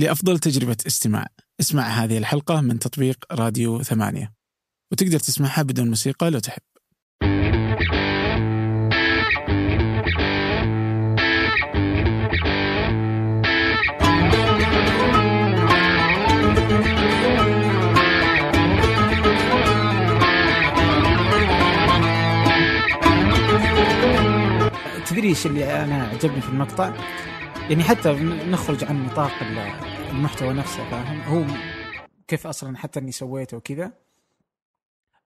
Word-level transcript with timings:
لأفضل 0.00 0.38
تجربة 0.38 0.76
استماع. 0.86 1.26
اسمع 1.60 1.82
هذه 1.82 2.18
الحلقة 2.18 2.60
من 2.60 2.78
تطبيق 2.78 3.24
راديو 3.32 3.82
ثمانية. 3.82 4.32
وتقدر 4.92 5.18
تسمعها 5.18 5.62
بدون 5.62 5.88
موسيقى 5.88 6.30
لو 6.30 6.38
تحب. 6.38 6.62
تدري 25.06 25.28
إيش 25.28 25.46
اللي 25.46 25.84
أنا 25.84 26.02
عجبني 26.04 26.40
في 26.40 26.48
المقطع؟ 26.48 26.94
يعني 27.70 27.84
حتى 27.84 28.12
نخرج 28.50 28.84
عن 28.84 29.06
نطاق 29.06 29.30
المحتوى 30.10 30.52
نفسه 30.52 30.90
فاهم؟ 30.90 31.20
هو 31.20 31.56
كيف 32.28 32.46
أصلا 32.46 32.76
حتى 32.76 33.00
إني 33.00 33.12
سويته 33.12 33.56
وكذا 33.56 33.92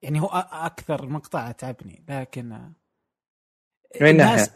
يعني 0.03 0.21
هو 0.21 0.27
أكثر 0.53 1.07
مقطع 1.07 1.51
تعبني 1.51 2.05
لكن 2.09 2.73
من 4.01 4.17
ناحية؟ 4.17 4.47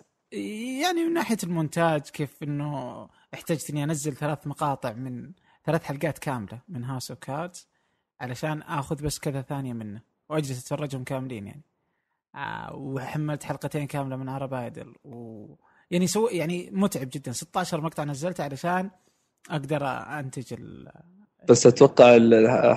يعني 0.82 1.04
من 1.04 1.12
ناحية 1.12 1.36
المونتاج 1.42 2.00
كيف 2.00 2.42
إنه 2.42 3.08
احتجت 3.34 3.70
إني 3.70 3.84
أنزل 3.84 4.16
ثلاث 4.16 4.46
مقاطع 4.46 4.92
من 4.92 5.32
ثلاث 5.64 5.84
حلقات 5.84 6.18
كاملة 6.18 6.60
من 6.68 6.84
House 6.84 7.10
of 7.10 7.20
Cards 7.20 7.68
علشان 8.20 8.62
آخذ 8.62 9.02
بس 9.02 9.18
كذا 9.18 9.42
ثانية 9.42 9.72
منه 9.72 10.00
وأجلس 10.28 10.62
أتفرجهم 10.62 11.04
كاملين 11.04 11.46
يعني 11.46 11.62
آه 12.34 12.74
وحملت 12.74 13.44
حلقتين 13.44 13.86
كاملة 13.86 14.16
من 14.16 14.28
Arab 14.28 14.54
Idol 14.54 14.94
و 15.04 15.46
يعني 15.90 16.06
so 16.06 16.28
يعني 16.28 16.70
متعب 16.72 17.08
جدا. 17.12 17.32
16 17.32 17.80
مقطع 17.80 18.04
نزلته 18.04 18.44
علشان 18.44 18.90
أقدر 19.50 19.86
أنتج 19.86 20.52
ال... 20.52 20.88
بس 21.48 21.66
أتوقع 21.66 22.16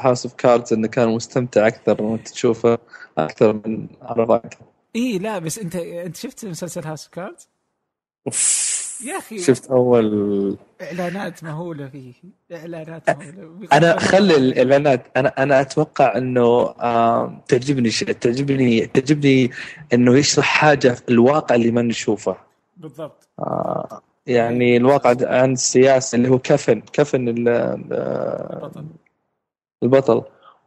House 0.04 0.26
of 0.26 0.36
Cards 0.36 0.74
إنه 0.74 0.88
كان 0.88 1.10
مستمتع 1.10 1.68
أكثر 1.68 2.04
وانت 2.04 2.28
تشوفه 2.28 2.78
أكثر 3.18 3.54
من 3.54 3.88
Idol 4.20 4.40
إي 4.96 5.18
لا 5.18 5.40
بس 5.40 5.60
أنت 5.60 5.76
أنت 5.76 6.16
شفت 6.16 6.46
مسلسل 6.46 6.84
House 6.86 7.06
of. 7.06 7.14
Cards؟ 7.14 7.48
يا 9.06 9.18
أخي. 9.18 9.40
شفت 9.40 9.72
أول. 9.72 10.58
إعلانات 10.82 11.44
مهولة 11.44 11.88
فيه. 11.88 12.14
إعلانات 12.52 13.10
مهولة. 13.10 13.68
أنا 13.74 14.00
خلي 14.00 14.36
الإعلانات 14.36 15.08
أنا 15.18 15.34
أنا 15.44 15.62
أتوقع 15.62 16.18
إنه 16.18 16.74
تعجبني 17.48 17.90
تعجبني 17.90 18.86
تعجبني 18.86 19.52
إنه 19.94 20.18
يشرح 20.18 20.46
حاجة 20.46 20.90
في 20.90 21.10
الواقع 21.10 21.56
اللي 21.56 21.72
ما 21.72 21.82
نشوفه. 21.82 22.51
بالضبط. 22.82 23.30
آه 23.40 24.02
يعني 24.28 24.78
الواقع 24.78 25.16
عن 25.22 25.54
السياسة 25.54 26.16
اللي 26.16 26.30
هو 26.30 26.40
كفن 26.40 26.82
كفن 26.94 27.28
البطل. 27.28 28.86
البطل. 29.84 30.24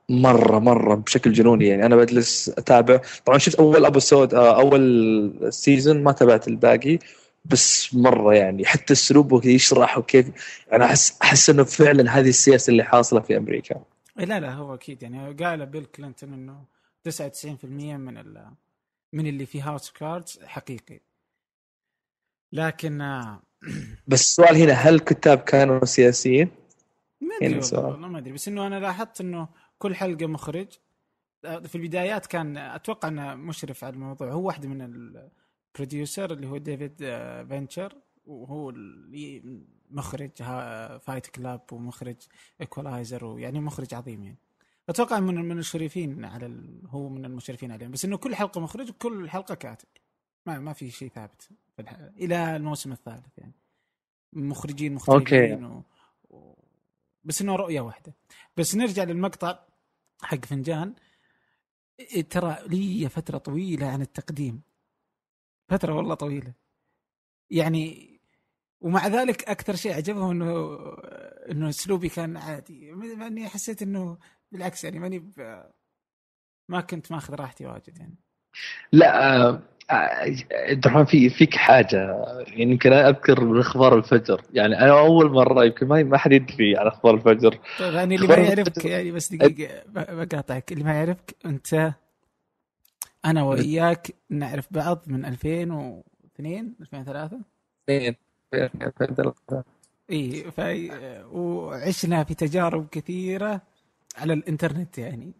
مرة 0.08 0.58
مرة 0.58 0.94
بشكل 0.94 1.32
جنوني 1.32 1.66
يعني. 1.66 1.86
أنا 1.86 1.96
بجلس 1.96 2.48
أتابع. 2.48 3.00
طبعا 3.24 3.38
شفت 3.38 3.54
أول 3.54 3.84
ابوسود 3.84 4.34
أول 4.34 5.52
سيزون 5.52 6.02
ما 6.02 6.12
تابعت 6.12 6.48
الباقي 6.48 6.98
بس 7.44 7.94
مرة 7.94 8.34
يعني. 8.34 8.64
حتى 8.66 8.92
اسلوبه 8.92 9.48
يشرح 9.48 9.98
وكيف 9.98 10.26
أنا 10.72 10.84
أحس 10.84 11.18
أحس 11.22 11.50
إنه 11.50 11.64
فعلا 11.64 12.10
هذه 12.18 12.28
السياسة 12.28 12.70
اللي 12.70 12.84
حاصلة 12.84 13.20
في 13.20 13.36
أمريكا. 13.36 13.80
لا 14.16 14.40
لا 14.40 14.52
هو 14.54 14.74
أكيد 14.74 15.02
يعني. 15.02 15.32
قال 15.32 15.66
بيل 15.66 15.84
كلينتون 15.84 16.32
إنه 16.32 16.64
99% 17.08 17.64
من 17.64 18.18
ال 18.18 18.46
من 19.12 19.26
اللي 19.26 19.46
في 19.46 19.60
هاوس 19.60 19.90
كاردز 19.90 20.40
حقيقي. 20.44 21.00
لكن 22.54 22.98
بس 24.06 24.20
السؤال 24.20 24.56
هنا 24.56 24.72
هل 24.72 24.94
الكتاب 24.94 25.38
كانوا 25.38 25.84
سياسيين؟ 25.84 26.50
ما 27.20 27.34
أدري 27.42 27.60
والله 27.72 28.08
ما 28.08 28.18
أدري. 28.18 28.32
بس 28.32 28.48
إنه 28.48 28.66
أنا 28.66 28.80
لاحظت 28.80 29.20
إنه 29.20 29.48
كل 29.78 29.94
حلقة 29.94 30.26
مخرج. 30.26 30.68
في 31.42 31.74
البدايات 31.74 32.26
كان 32.26 32.56
أتوقع 32.56 33.08
إنه 33.08 33.34
مشرف 33.34 33.84
على 33.84 33.94
الموضوع. 33.94 34.30
هو 34.30 34.46
واحد 34.46 34.66
من 34.66 34.82
ال 35.74 35.81
producer 35.81 36.32
اللي 36.32 36.46
هو 36.46 36.56
ديفيد 36.56 36.96
فينشر. 37.48 37.94
وهو 38.26 38.70
اللي 38.70 39.42
مخرج 39.90 40.30
Fight 41.00 41.26
Club 41.26 41.60
ومخرج 41.72 42.16
Equalizer 42.60 43.24
ويعني 43.24 43.60
مخرج 43.60 43.94
عظيم 43.94 44.24
يعني. 44.24 44.38
أتوقع 44.88 45.20
من 45.20 45.34
من 45.34 45.50
المشرفين 45.50 46.24
على 46.24 46.46
ال... 46.46 46.82
هو 46.88 47.08
من 47.08 47.24
المشرفين 47.24 47.72
عليهم. 47.72 47.90
بس 47.90 48.04
إنه 48.04 48.16
كل 48.16 48.34
حلقة 48.34 48.60
مخرج 48.60 48.90
وكل 48.90 49.30
حلقة 49.30 49.54
كاتب. 49.54 49.88
ما 50.46 50.58
ما 50.58 50.72
في 50.72 50.90
شيء 50.90 51.08
ثابت. 51.14 51.48
إلى 52.16 52.56
الموسم 52.56 52.92
الثالث 52.92 53.38
يعني. 53.38 53.54
مخرجين 54.32 54.94
مختلفين 54.94 55.64
أوكي. 55.64 55.82
و... 56.30 56.54
بس 57.24 57.42
إنه 57.42 57.56
رؤية 57.56 57.80
واحدة. 57.80 58.14
بس 58.56 58.74
نرجع 58.74 59.04
للمقطع 59.04 59.58
حق 60.22 60.44
فنجان. 60.44 60.94
ترى 62.30 62.58
لي 62.66 63.08
فترة 63.08 63.38
طويلة 63.38 63.86
عن 63.86 64.02
التقديم. 64.02 64.62
فترة 65.68 65.92
والله 65.94 66.14
طويلة. 66.14 66.52
يعني 67.50 68.14
ومع 68.80 69.06
ذلك 69.06 69.48
أكثر 69.48 69.76
شيء 69.76 69.94
عجبهم 69.94 70.30
إنه 70.30 70.78
إنه 71.50 71.68
أسلوبي 71.68 72.08
كان 72.08 72.36
عادي. 72.36 72.92
مع 72.92 73.26
إني 73.26 73.48
حسيت 73.48 73.82
إنه 73.82 74.18
بالعكس 74.52 74.84
يعني 74.84 74.98
ماني 74.98 75.18
ب... 75.18 75.64
ما 76.68 76.80
كنت 76.80 77.12
ماخذ 77.12 77.34
راحتي 77.34 77.66
واجد 77.66 77.98
يعني. 77.98 78.23
لا 78.92 79.58
عبد 79.90 80.86
الرحمن 80.86 81.04
في 81.04 81.30
فيك 81.30 81.56
حاجة 81.56 82.24
يعني 82.46 82.72
يمكن 82.72 82.92
أنا 82.92 83.08
أذكر 83.08 83.44
من 83.44 83.60
أخبار 83.60 83.98
الفجر. 83.98 84.42
يعني 84.52 84.78
أنا 84.78 84.98
أول 84.98 85.30
مرة 85.30 85.64
يمكن 85.64 85.86
ما 85.86 86.02
ما 86.02 86.18
حد 86.18 86.32
يدري 86.32 86.76
عن 86.76 86.86
أخبار 86.86 87.14
الفجر. 87.14 87.58
طيب 87.78 87.94
يعني 87.94 88.14
اللي 88.14 88.26
ما 88.26 88.34
يعرفك 88.36 88.84
يعني 88.84 89.10
بس 89.10 89.32
دقيقة 89.32 89.82
بقاطعك 89.86 90.72
اللي 90.72 90.84
ما 90.84 90.94
يعرفك 90.94 91.36
أنت 91.46 91.94
أنا 93.24 93.42
وإياك 93.42 94.14
نعرف 94.30 94.66
بعض 94.70 95.02
من 95.06 95.24
2002 95.24 96.74
2003 96.80 97.38
اثنين 97.84 98.16
إي 100.10 100.50
ف... 100.50 100.60
وعشنا 101.32 102.24
في 102.24 102.34
تجارب 102.34 102.88
كثيرة 102.88 103.62
على 104.18 104.32
الإنترنت 104.32 104.98
يعني. 104.98 105.32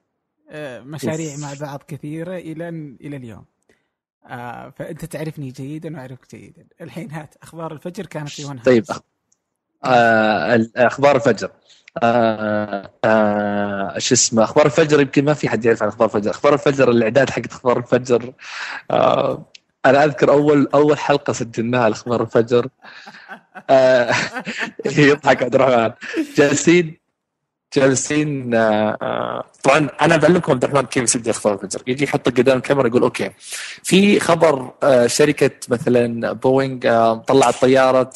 مشاريع 0.81 1.37
مع 1.37 1.55
بعض 1.61 1.83
كثيرة 1.89 2.37
إلى 2.37 2.69
إلى 3.01 3.17
اليوم. 3.17 3.45
آه 4.27 4.71
فأنت 4.71 5.05
تعرفني 5.05 5.51
جيدا 5.51 5.97
وأعرفك 5.97 6.31
جيدا. 6.31 6.67
الحين 6.81 7.11
هات 7.11 7.35
أخبار 7.43 7.73
الفجر 7.73 8.07
كانت 8.07 8.29
في 8.29 8.45
ون 8.45 8.59
طيب 8.59 8.85
آه 9.85 10.67
أخبار 10.77 11.17
الفجر. 11.17 11.51
آه 12.03 12.91
آه 13.05 13.99
شو 13.99 14.15
اسمه 14.15 14.45
أخبار 14.45 14.67
الفجر 14.67 15.01
يمكن 15.01 15.25
ما 15.25 15.35
في 15.35 15.49
حد 15.49 15.65
يعرف 15.65 15.83
عن 15.83 15.89
أخبار 15.89 16.09
الفجر. 16.09 16.31
أخبار 16.31 16.55
الفجر 16.55 16.91
الإعداد 16.91 17.31
حق 17.31 17.43
أخبار 17.51 17.79
الفجر. 17.79 18.33
آه 18.91 19.47
أنا 19.87 20.05
أذكر 20.05 20.31
أول 20.33 20.69
أول 20.75 20.99
حلقة 20.99 21.33
سجلناها 21.33 21.89
لأخبار 21.89 22.23
الفجر. 22.23 22.69
آه 23.71 24.15
يضحك 24.97 25.43
عبد 25.43 25.55
الرحمن. 25.55 25.93
جالسين 26.37 27.04
جالسين 27.75 28.55
آه 28.55 29.45
طبعا 29.63 29.89
أنا 30.03 30.17
بعلمكم 30.17 30.53
عبد 30.53 30.65
الرحمن 30.65 30.87
كيف 30.87 31.03
يسجل 31.03 31.31
أخبار 31.31 31.55
الفجر 31.55 31.83
يجي 31.87 32.05
يحط 32.05 32.29
قدام 32.29 32.57
الكاميرا 32.57 32.87
يقول 32.89 33.03
أوكي. 33.03 33.31
في 33.83 34.21
خبر 34.21 34.71
آه 34.83 35.07
شركة 35.07 35.51
مثلا 35.69 36.33
بوينغ 36.33 36.79
آه 36.87 37.15
طلعت 37.15 37.61
طيارة 37.61 38.11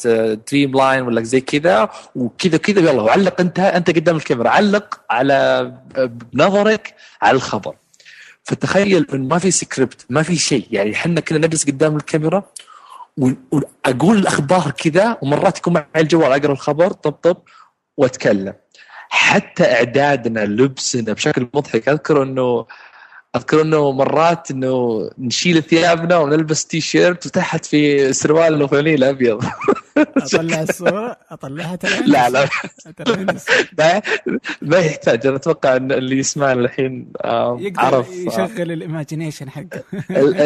Dreamliner 0.51 1.01
ولا 1.01 1.21
زي 1.23 1.41
كذا 1.41 1.89
وكذا 2.15 2.57
كذا 2.57 2.79
يلا 2.79 3.01
وعلق 3.01 3.41
أنت 3.41 3.59
أنت 3.59 3.89
قدام 3.89 4.15
الكاميرا. 4.15 4.49
علق 4.49 5.01
على 5.09 5.71
بنظرك 6.33 6.95
على 7.21 7.35
الخبر. 7.35 7.75
فتخيل 8.43 9.07
انه 9.13 9.27
ما 9.27 9.37
في 9.39 9.51
سكريبت 9.51 10.05
ما 10.09 10.23
في 10.23 10.35
شيء. 10.35 10.67
يعني 10.71 10.93
إحنا 10.93 11.21
كنا 11.21 11.37
نجلس 11.47 11.65
قدام 11.65 11.95
الكاميرا 11.95 12.43
واقول 13.17 14.17
الأخبار 14.17 14.71
كذا 14.71 15.17
ومرات 15.21 15.57
يكون 15.57 15.73
معي 15.73 15.85
الجوال 15.97 16.31
أقرأ 16.31 16.51
الخبر 16.51 16.91
طب 16.91 17.11
طب 17.11 17.37
وأتكلم. 17.97 18.53
حتى 19.09 19.63
إعدادنا 19.63 20.45
لبسنا 20.45 21.13
بشكل 21.13 21.47
مضحك. 21.53 21.89
أذكر 21.89 22.23
إنه 22.23 22.65
أذكر 23.35 23.61
إنه 23.61 23.91
مرات 23.91 24.51
إنه 24.51 25.09
نشيل 25.17 25.63
ثيابنا 25.63 26.17
ونلبس 26.17 26.65
تي 26.65 26.81
شيرت 26.81 27.25
وتحت 27.25 27.65
في 27.65 28.13
سروال 28.13 28.63
وفانيل 28.63 29.03
ابيض 29.03 29.43
اطلع 30.17 30.61
الصورة 30.61 31.17
أطلعها 31.31 31.79
لا 32.05 32.29
لا. 32.29 32.49
ما, 33.79 34.01
ما 34.61 34.77
يحتاج. 34.77 35.27
أنا 35.27 35.35
أتوقع 35.35 35.75
إن 35.75 35.91
اللي 35.91 36.17
يسمعنا 36.17 36.61
الحين 36.61 37.11
عرف 37.77 38.09
يشغل 38.09 38.71
ال 38.71 38.78
imagination 38.78 39.49
حقه. 39.49 39.83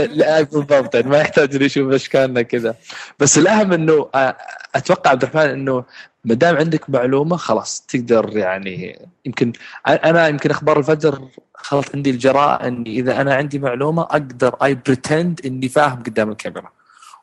لا 0.05 0.41
بالضبط. 0.41 0.95
ما 0.95 1.17
يحتاج 1.17 1.55
إنه 1.55 1.65
يشوف 1.65 1.93
اشكالنا 1.93 2.41
كذا. 2.41 2.75
بس 3.19 3.37
الأهم 3.37 3.73
إنه 3.73 4.09
أتوقع 4.75 5.11
عبد 5.11 5.23
الرحمن 5.23 5.49
إنه 5.49 5.83
ما 6.25 6.33
دام 6.33 6.55
عندك 6.57 6.89
معلومة 6.89 7.37
خلاص 7.37 7.81
تقدر 7.81 8.37
يعني 8.37 8.99
يمكن 9.25 9.53
أنا 9.87 10.27
يمكن 10.27 10.51
أخبار 10.51 10.79
الفجر 10.79 11.27
خلت 11.55 11.85
عندي 11.95 12.09
الجراءه 12.09 12.67
إني 12.67 12.99
إذا 12.99 13.21
أنا 13.21 13.35
عندي 13.35 13.59
معلومة 13.59 14.01
أقدر 14.01 14.55
I 14.63 14.75
pretend 14.75 15.41
إني 15.45 15.69
فاهم 15.69 16.03
قدام 16.03 16.31
الكاميرا. 16.31 16.69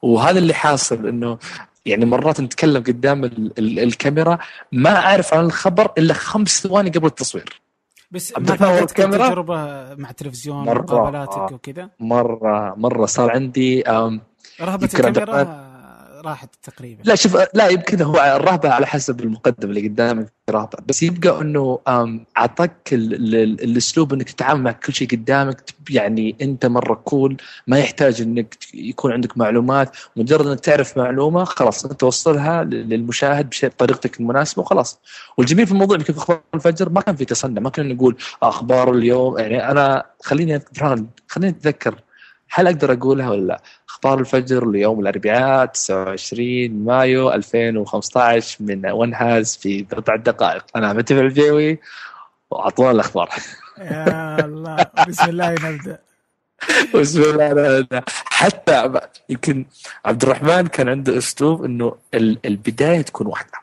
وهذا 0.03 0.39
اللي 0.39 0.55
حاصل 0.55 1.07
إنه 1.07 1.39
يعني 1.87 2.05
مرات 2.05 2.41
نتكلم 2.41 2.83
قدام 2.83 3.25
ال 3.25 3.53
ال 3.59 3.79
الكاميرا 3.79 4.39
ما 4.73 4.97
أعرف 4.97 5.35
عن 5.35 5.45
الخبر 5.45 5.93
إلا 5.99 6.15
خمس 6.15 6.63
ثواني 6.63 6.91
قبل 6.91 7.07
التصوير. 7.07 7.61
بس 8.11 8.33
ما 8.39 8.57
فاتتك 8.57 8.97
تجربه 8.97 9.55
مع 9.95 10.11
التلفزيون 10.11 10.65
مقابلاتك 10.65 11.53
وكذا؟ 11.53 11.91
مرة 12.01 12.75
مرة 12.77 13.07
صار 13.07 13.31
عندي 13.31 13.83
رهبة 14.61 14.85
الكاميرا 14.95 15.70
راحت 16.21 16.51
تقريبا. 16.63 17.03
لا 17.05 17.15
شوف 17.15 17.37
لا 17.55 17.69
يمكن 17.69 18.03
هو 18.03 18.37
الرهبه 18.37 18.69
على 18.71 18.87
حسب 18.87 19.21
المقدم 19.21 19.71
اللي 19.71 19.89
قدامك 19.89 20.33
رهبه 20.51 20.79
بس 20.87 21.03
يبقى 21.03 21.41
إنه 21.41 21.79
أعطاك 22.39 22.77
الأسلوب 22.93 24.13
إنك 24.13 24.31
تتعامل 24.31 24.63
مع 24.63 24.73
كل 24.73 24.93
شيء 24.93 25.09
قدامك 25.09 25.65
يعني 25.91 26.37
أنت 26.43 26.67
مرة 26.67 26.95
كول 26.95 27.37
ما 27.67 27.79
يحتاج 27.79 28.21
إنك 28.23 28.57
يكون 28.75 29.13
عندك 29.13 29.39
معلومات. 29.39 29.97
مجرد 30.17 30.47
إنك 30.47 30.61
تعرف 30.61 30.99
معلومة 30.99 31.45
خلاص 31.45 31.85
أنت 31.85 32.01
توصلها 32.01 32.65
للمشاهد 32.65 33.55
بطريقتك 33.63 34.21
المناسبة 34.21 34.63
وخلاص. 34.63 35.01
والجميل 35.37 35.67
في 35.67 35.73
الموضوع 35.73 35.99
في 35.99 36.13
أخبار 36.13 36.41
الفجر 36.55 36.89
ما 36.89 37.01
كان 37.01 37.17
في 37.17 37.25
تصنع 37.25 37.61
ما 37.61 37.71
كنا 37.71 37.95
نقول 37.95 38.17
أخبار 38.43 38.95
اليوم. 38.95 39.39
يعني 39.39 39.71
أنا 39.71 40.05
خليني 40.23 40.61
خليني 41.29 41.57
أتذكر 41.57 41.95
هل 42.51 42.67
أقدر 42.67 42.93
أقولها 42.93 43.31
ولا 43.31 43.47
لا؟ 43.47 43.63
أخبار 43.89 44.21
الفجر 44.21 44.71
ليوم 44.71 45.01
الأربعاء 45.01 45.67
29 45.67 46.71
مايو 46.71 47.33
2015 47.33 48.57
من 48.61 48.87
ون 48.91 49.15
هاز 49.15 49.57
في 49.57 49.83
بضع 49.83 50.17
دقائق 50.17 50.65
أنا 50.77 50.93
متفع 50.93 51.21
الجيوي 51.21 51.79
وأعطونا 52.51 52.91
الأخبار. 52.91 53.31
يا 53.79 54.45
الله 54.45 54.87
بسم 55.09 55.29
الله 55.29 55.55
نبدأ. 55.55 55.99
بسم 56.95 57.23
الله 57.23 57.49
نبدأ. 57.51 58.03
حتى 58.09 59.01
يمكن 59.29 59.67
عبد 60.05 60.23
الرحمن 60.23 60.67
كان 60.67 60.89
عنده 60.89 61.19
أسلوب 61.19 61.65
إنه 61.65 61.97
البداية 62.45 63.01
تكون 63.03 63.27
واحدة. 63.27 63.59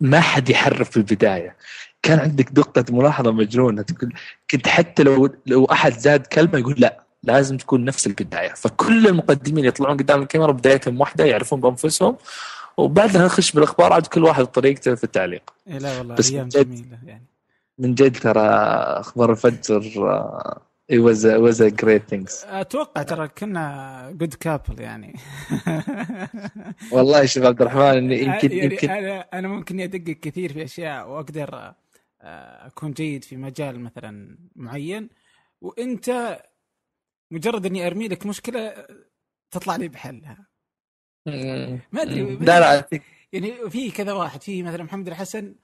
ما 0.00 0.20
حد 0.20 0.50
يحرف 0.50 0.90
في 0.90 0.96
البداية. 0.96 1.56
كان 2.02 2.18
عندك 2.18 2.48
دقه 2.50 2.84
ملاحظة 2.90 3.32
مجنونة 3.32 3.82
تقول 3.82 4.12
كنت 4.50 4.68
حتى 4.68 5.02
لو 5.02 5.34
لو 5.46 5.64
أحد 5.64 5.92
زاد 5.92 6.26
كلمة 6.26 6.58
يقول 6.58 6.74
لا. 6.78 7.02
لازم 7.22 7.56
تكون 7.56 7.84
نفس 7.84 8.06
البداية. 8.06 8.54
فكل 8.54 9.06
المقدمين 9.06 9.64
يطلعون 9.64 9.96
قدام 9.96 10.22
الكاميرا 10.22 10.52
بدايتهم 10.52 11.00
واحدة 11.00 11.24
يعرفون 11.24 11.60
بأنفسهم 11.60 12.16
وبعدها 12.76 13.24
نخش 13.24 13.52
بالأخبار 13.52 13.92
عاد 13.92 14.06
كل 14.06 14.24
واحد 14.24 14.44
بطريقته 14.44 14.94
في 14.94 15.04
التعليق. 15.04 15.42
إيه 15.68 15.78
لا 15.78 15.98
والله 15.98 16.14
بس 16.14 16.30
أيام 16.30 16.48
جميلة 16.48 16.98
يعني. 17.06 17.26
من 17.78 17.94
جد 17.94 18.16
ترى 18.16 18.48
أخبار 19.00 19.30
الفجر 19.32 19.80
it 20.92 20.98
was 20.98 21.24
a, 21.24 21.40
was 21.40 21.60
a 21.60 21.70
great 21.70 22.06
things. 22.08 22.44
أتوقع 22.46 23.02
ترى 23.02 23.28
كنا 23.28 24.10
جود 24.14 24.34
كابل 24.34 24.80
يعني. 24.80 25.16
والله 26.92 27.24
شوف 27.24 27.44
عبد 27.44 27.62
الرحمن 27.62 28.12
يمكن 28.12 28.52
يعني 28.52 28.64
يمكن 28.64 28.90
أنا 28.90 29.20
أنا 29.32 29.48
ممكن 29.48 29.80
أدقق 29.80 30.16
كثير 30.22 30.52
في 30.52 30.64
أشياء 30.64 31.08
وأقدر 31.08 31.54
آه، 32.22 32.66
أكون 32.66 32.92
جيد 32.92 33.24
في 33.24 33.36
مجال 33.36 33.80
مثلا 33.80 34.38
معين. 34.56 35.08
وأنت 35.60 36.38
مجرد 37.32 37.66
إني 37.66 37.86
أرمي 37.86 38.08
لك 38.08 38.26
مشكلة 38.26 38.86
تطلع 39.50 39.76
لي 39.76 39.88
بحلها. 39.88 40.46
ما 41.92 42.02
أدري 42.02 42.36
لا 42.36 42.60
لا 42.60 42.88
يعني 43.32 43.70
في 43.70 43.90
كذا 43.90 44.12
واحد 44.12 44.42
في 44.42 44.62
مثلا 44.62 44.82
محمد 44.82 45.08
الحسن 45.08 45.54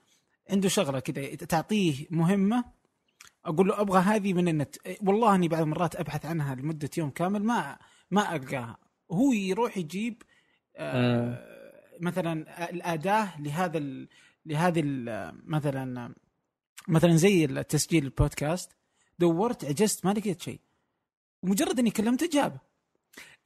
عنده 0.50 0.69
شغلة 0.69 1.00
كذا 1.00 1.35
تعطيه 1.35 2.06
مهمة 2.11 2.65
أقول 3.44 3.69
له 3.69 3.81
أبغى 3.81 4.00
هذه 4.00 4.32
من 4.32 4.49
النت. 4.49 4.76
والله 5.03 5.35
أني 5.35 5.49
بعض 5.49 5.62
المرات 5.62 5.97
أبحث 5.97 6.26
عنها 6.26 6.55
لمدة 6.55 6.91
يوم 6.99 7.11
كامل 7.11 7.44
ما 7.44 7.79
ما 8.11 8.37
ألقاها. 8.37 8.79
هو 9.12 9.32
يروح 9.32 9.76
يجيب 9.76 10.23
آه 10.76 11.44
مثلا 12.00 12.71
الأداة 12.71 13.41
لهذا 13.41 13.79
ال 13.79 14.09
لهذه 14.47 14.81
ال 14.85 15.32
مثلا 15.44 16.14
مثلا 16.88 17.17
زي 17.17 17.44
التسجيل 17.44 18.05
البودكاست. 18.05 18.76
دورت 19.19 19.64
عجزت 19.64 20.06
ما 20.06 20.11
لقيت 20.11 20.41
شيء. 20.41 20.61
ومجرد 21.43 21.79
إني 21.79 21.90
كلمته 21.90 22.29
جابه 22.32 22.61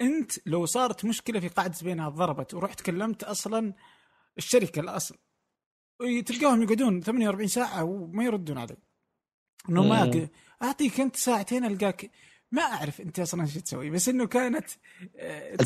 أنت 0.00 0.32
لو 0.46 0.66
صارت 0.66 1.04
مشكلة 1.04 1.40
في 1.40 1.48
قاعدة 1.48 1.74
بيانات 1.82 2.12
ضربت 2.12 2.54
ورحت 2.54 2.80
كلمت 2.80 3.24
أصلا 3.24 3.72
الشركة 4.38 4.80
الأصل 4.80 5.16
تلقاهم 6.26 6.62
يقعدون 6.62 7.00
48 7.00 7.48
ساعة 7.48 7.84
وما 7.84 8.24
يردون 8.24 8.58
علي 8.58 8.76
إنه 9.68 9.82
ما 9.82 10.28
أعطيك 10.62 11.00
أنت 11.00 11.16
ساعتين 11.16 11.64
ألقاك. 11.64 12.10
ما 12.52 12.62
أعرف 12.62 13.00
أنت 13.00 13.20
أصلا 13.20 13.42
إيش 13.42 13.54
تسوي 13.54 13.90
بس 13.90 14.08
إنه 14.08 14.26
كانت 14.26 14.66
آه 15.16 15.56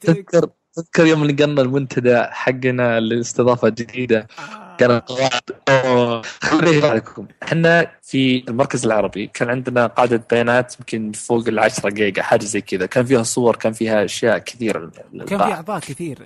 تذكر 0.00 0.50
تذكر 0.72 1.06
يوم 1.06 1.22
اللي 1.22 1.44
قلنا 1.44 1.62
المنتدى 1.62 2.22
حقنا 2.22 2.98
الاستضافه 2.98 3.68
الجديده 3.68 4.26
آه. 4.38 4.67
كان 4.78 5.00
قواعد 5.00 6.26
خليني 6.42 6.80
لكم 6.80 7.26
إحنا 7.42 7.90
في 8.02 8.44
المركز 8.48 8.86
العربي 8.86 9.26
كان 9.26 9.50
عندنا 9.50 9.86
قاعدة 9.86 10.22
بيانات 10.30 10.74
يمكن 10.78 11.12
فوق 11.12 11.48
ال 11.48 11.58
10 11.58 11.90
جيجا 11.90 12.22
حاجة 12.22 12.44
زي 12.44 12.60
كذا. 12.60 12.86
كان 12.86 13.04
فيها 13.04 13.22
صور 13.22 13.56
كان 13.56 13.72
فيها 13.72 14.04
أشياء 14.04 14.38
كثيرة 14.38 14.90
كان 15.26 15.38
في 15.38 15.52
أعضاء 15.52 15.78
كثير. 15.80 16.18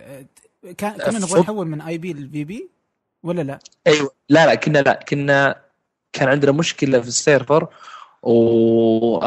كان 0.79 0.93
كنا 0.93 1.19
نبغى 1.19 1.41
نحول 1.41 1.67
من 1.67 1.81
IB 1.81 2.13
لل 2.13 2.45
VB 2.45 2.69
ولا 3.23 3.43
لا؟ 3.43 3.59
أيوه. 3.87 4.11
لا 4.29 4.47
لا 4.47 4.55
كنا 4.55 4.79
لا 4.79 5.05
كنا 5.09 5.57
كان 6.13 6.29
عندنا 6.29 6.53
مشكلة 6.53 7.01
في 7.01 7.09
ال 7.09 7.17
server 7.17 7.67
و 8.23 9.19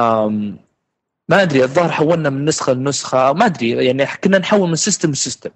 ما 1.29 1.41
أدري 1.41 1.63
الظاهر 1.63 1.91
حولنا 1.91 2.29
من 2.29 2.45
نسخة 2.45 2.73
لنسخة 2.73 3.33
ما 3.33 3.45
أدري 3.45 3.85
يعني 3.85 4.05
كنا 4.23 4.37
نحول 4.37 4.69
من 4.69 4.75
سيستم 4.75 5.11
ل 5.11 5.17
system 5.17 5.49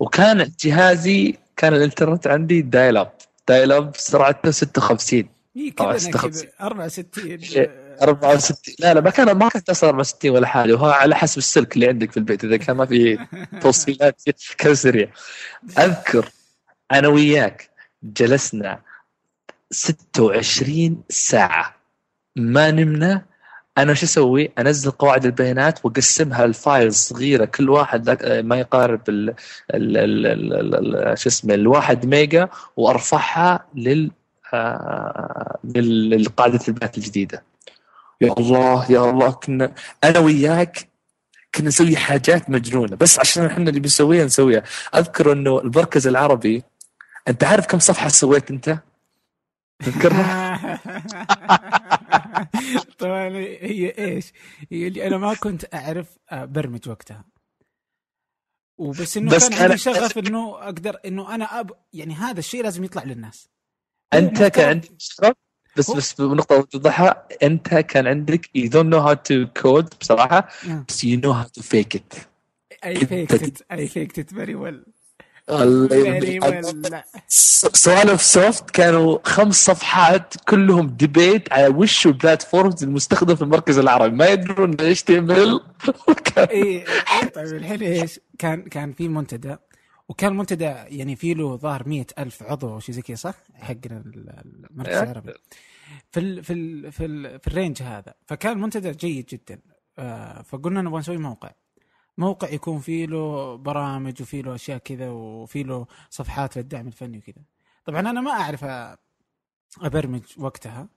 وكان 0.00 0.50
جهازي 0.60 1.38
كان 1.60 1.74
الانترنت 1.74 2.26
عندي 2.26 2.62
dial-up 2.62 3.12
dial-up 3.48 3.96
سرعته 3.96 4.50
56 4.50 5.28
طبعا 5.76 5.98
66 5.98 6.50
64 6.60 7.66
64 8.02 8.74
لا 8.78 8.94
لا 8.94 9.00
ما 9.00 9.10
كان 9.10 9.32
ما 9.32 9.48
كانت 9.48 9.66
تصل 9.66 9.86
64 9.86 10.30
ولا 10.30 10.46
حاجة. 10.46 10.72
وهو 10.72 10.90
على 10.90 11.14
حسب 11.16 11.38
السلك 11.38 11.74
اللي 11.74 11.88
عندك 11.88 12.10
في 12.10 12.16
البيت 12.16 12.44
إذا 12.44 12.56
كان 12.56 12.76
ما 12.76 12.86
في 12.86 13.18
توصيلات 13.62 14.22
كان 14.58 14.74
سريع. 14.74 15.08
أذكر 15.78 16.28
أنا 16.92 17.08
وياك 17.08 17.70
جلسنا 18.02 18.82
26 19.70 21.02
ساعة. 21.08 21.76
ما 22.36 22.70
نمنا 22.70 23.24
أنا 23.78 23.94
شو 23.94 24.06
أسوي؟ 24.06 24.50
أنزل 24.58 24.90
قواعد 24.90 25.24
البيانات 25.24 25.84
وأقسمها 25.84 26.46
لفايل 26.46 26.94
صغيرة 26.94 27.44
كل 27.44 27.70
واحد 27.70 28.10
ما 28.44 28.56
يقارب 28.56 29.00
ال 29.08 29.34
شو 31.18 31.28
اسمه 31.28 31.54
الواحد 31.54 32.06
ميجا 32.06 32.48
وأرفعها 32.76 33.66
لل 33.74 34.10
آه، 34.54 35.58
لقاعدة 35.64 36.60
البيانات 36.68 36.98
الجديدة. 36.98 37.42
يا 38.20 38.32
الله 38.38 38.92
يا 38.92 39.10
الله 39.10 39.30
كنا 39.30 39.72
أنا 40.04 40.18
وياك 40.18 40.88
كنا 41.54 41.68
نسوي 41.68 41.96
حاجات 41.96 42.50
مجنونة 42.50 42.96
بس 42.96 43.18
عشان 43.20 43.44
إحنا 43.46 43.68
اللي 43.68 43.80
بنسويها 43.80 44.24
نسويها 44.24 44.62
أذكر 44.94 45.32
إنه 45.32 45.58
المركز 45.60 46.06
العربي 46.06 46.62
أنت 47.28 47.44
عارف 47.44 47.66
كم 47.66 47.78
صفحة 47.78 48.08
سويت 48.08 48.50
أنت؟ 48.50 48.78
تذكرها؟ 49.80 50.80
طبعا 52.98 53.28
هي 53.60 53.94
إيش؟ 53.98 54.32
هي 54.72 54.86
اللي 54.86 55.06
أنا 55.06 55.16
ما 55.18 55.34
كنت 55.34 55.74
أعرف 55.74 56.18
برمج 56.32 56.88
وقتها. 56.88 57.24
وبس 58.78 59.16
إنه 59.16 59.30
بس 59.30 59.48
كان 59.48 59.62
عندي 59.62 59.76
شغف 59.76 60.18
إنه 60.18 60.62
أقدر 60.62 60.96
إنه 61.04 61.34
أنا 61.34 61.60
أب 61.60 61.72
يعني 61.92 62.14
هذا 62.14 62.38
الشيء 62.38 62.62
لازم 62.62 62.84
يطلع 62.84 63.04
للناس. 63.04 63.48
أنت 64.14 64.42
كان 64.42 64.68
عندك 64.68 64.90
شغف؟ 64.98 65.34
بس 65.76 65.90
بس 65.90 66.20
بنقطة 66.20 66.60
توضحها 66.60 67.28
أنت 67.42 67.74
كان 67.74 68.06
عندك 68.06 68.46
you 68.46 68.68
don't 68.68 68.90
know 68.92 69.00
how 69.06 69.14
to 69.14 69.62
code 69.62 69.98
بصراحة 70.00 70.48
بس 70.88 71.06
you 71.06 71.16
know 71.16 71.32
how 71.32 71.46
to 71.58 71.62
fake 71.62 71.94
it. 71.94 72.30
I 72.82 72.94
faked 73.04 73.42
it. 73.48 73.62
I 73.70 73.86
faked 73.86 74.18
it 74.18 74.30
very 74.30 74.54
well. 74.54 74.78
سوالف 77.74 78.22
سوفت 78.22 78.70
كانوا 78.70 79.18
خمس 79.24 79.64
صفحات 79.64 80.34
كلهم 80.48 80.86
debate 80.86 81.52
على 81.52 81.68
وش 81.68 82.06
ال 82.06 82.14
platforms 82.14 82.84
المستخدم 82.84 83.34
في 83.34 83.42
المركز 83.42 83.78
العربي. 83.78 84.16
ما 84.16 84.26
يدرون 84.26 84.74
إيش 84.74 85.02
تعمل 85.02 85.60
اي 86.38 86.84
طيب 87.34 87.46
الحين 87.46 87.82
إيش؟ 87.82 88.20
كان 88.38 88.62
كان 88.62 88.92
في 88.92 89.08
منتدى 89.08 89.56
وكان 90.08 90.36
منتدى 90.36 90.64
يعني 90.64 91.16
في 91.16 91.34
له 91.34 91.56
ظاهر 91.56 91.88
مية 91.88 92.06
ألف 92.18 92.42
عضو 92.42 92.74
أو 92.74 92.80
شيء 92.80 92.94
زي 92.94 93.02
كذا 93.02 93.16
صح؟ 93.16 93.34
حقنا 93.54 94.02
المركز 94.06 94.94
إيه. 94.94 95.02
العربي. 95.02 95.32
في 96.10 96.20
ال 96.20 96.44
في 96.44 96.52
ال 96.52 96.92
في, 96.92 97.04
ال 97.04 97.40
في 97.40 97.46
ال 97.46 97.52
range 97.52 97.82
هذا. 97.82 98.14
فكان 98.26 98.58
منتدى 98.60 98.90
جيد 98.90 99.26
جدا. 99.26 99.58
آه 99.98 100.42
فقلنا 100.42 100.82
نبغى 100.82 100.98
نسوي 100.98 101.16
موقع. 101.16 101.50
موقع 102.20 102.48
يكون 102.48 102.78
فيه 102.78 103.06
له 103.06 103.56
برامج 103.56 104.22
وفيه 104.22 104.42
له 104.42 104.54
أشياء 104.54 104.78
كذا 104.78 105.10
وفيه 105.10 105.62
له 105.62 105.86
صفحات 106.10 106.56
للدعم 106.56 106.86
الفني 106.86 107.18
وكذا. 107.18 107.42
طبعا 107.84 108.00
أنا 108.00 108.20
ما 108.20 108.30
أعرف 108.30 108.64
أبرمج 109.78 110.22
وقتها 110.38 110.88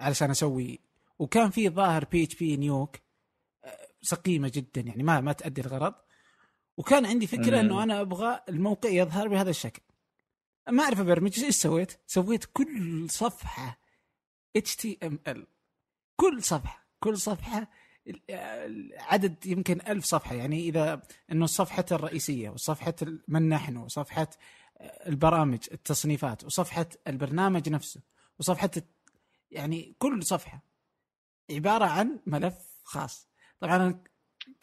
علشان 0.00 0.30
أسوي 0.30 0.80
وكان 1.18 1.50
في 1.50 1.68
ظاهر 1.68 2.04
PHP-Nuke 2.04 2.96
سقيمة 4.02 4.52
جدا 4.54 4.80
يعني 4.80 5.02
ما 5.02 5.20
ما 5.20 5.32
تؤدي 5.32 5.60
الغرض. 5.60 5.94
وكان 6.76 7.06
عندي 7.06 7.26
فكرة 7.26 7.60
إنه 7.60 7.82
أنا 7.82 8.00
أبغى 8.00 8.40
الموقع 8.48 8.88
يظهر 8.88 9.28
بهذا 9.28 9.50
الشكل. 9.50 9.82
ما 10.68 10.82
أعرف 10.82 11.00
أبرمج 11.00 11.44
إيش 11.44 11.56
سويت؟ 11.56 12.00
سويت 12.06 12.44
كل 12.44 13.10
صفحة 13.10 13.80
HTML 14.56 15.46
كل 16.16 16.42
صفحة 16.42 16.86
كل 17.00 17.18
صفحة 17.18 17.70
عدد 18.98 19.46
يمكن 19.46 19.80
ألف 19.88 20.04
صفحة 20.04 20.34
يعني 20.34 20.60
إذا 20.68 21.02
أنه 21.32 21.44
الصفحة 21.44 21.84
الرئيسية 21.92 22.50
وصفحة 22.50 22.94
من 23.28 23.48
نحن 23.48 23.76
وصفحة 23.76 24.30
البرامج 24.80 25.58
التصنيفات 25.72 26.44
وصفحة 26.44 26.86
البرنامج 27.06 27.68
نفسه 27.68 28.00
وصفحة 28.38 28.70
يعني 29.50 29.94
كل 29.98 30.24
صفحة 30.24 30.62
عبارة 31.50 31.84
عن 31.84 32.18
ملف 32.26 32.54
خاص 32.84 33.28
طبعا 33.60 33.76
أنا 33.76 34.02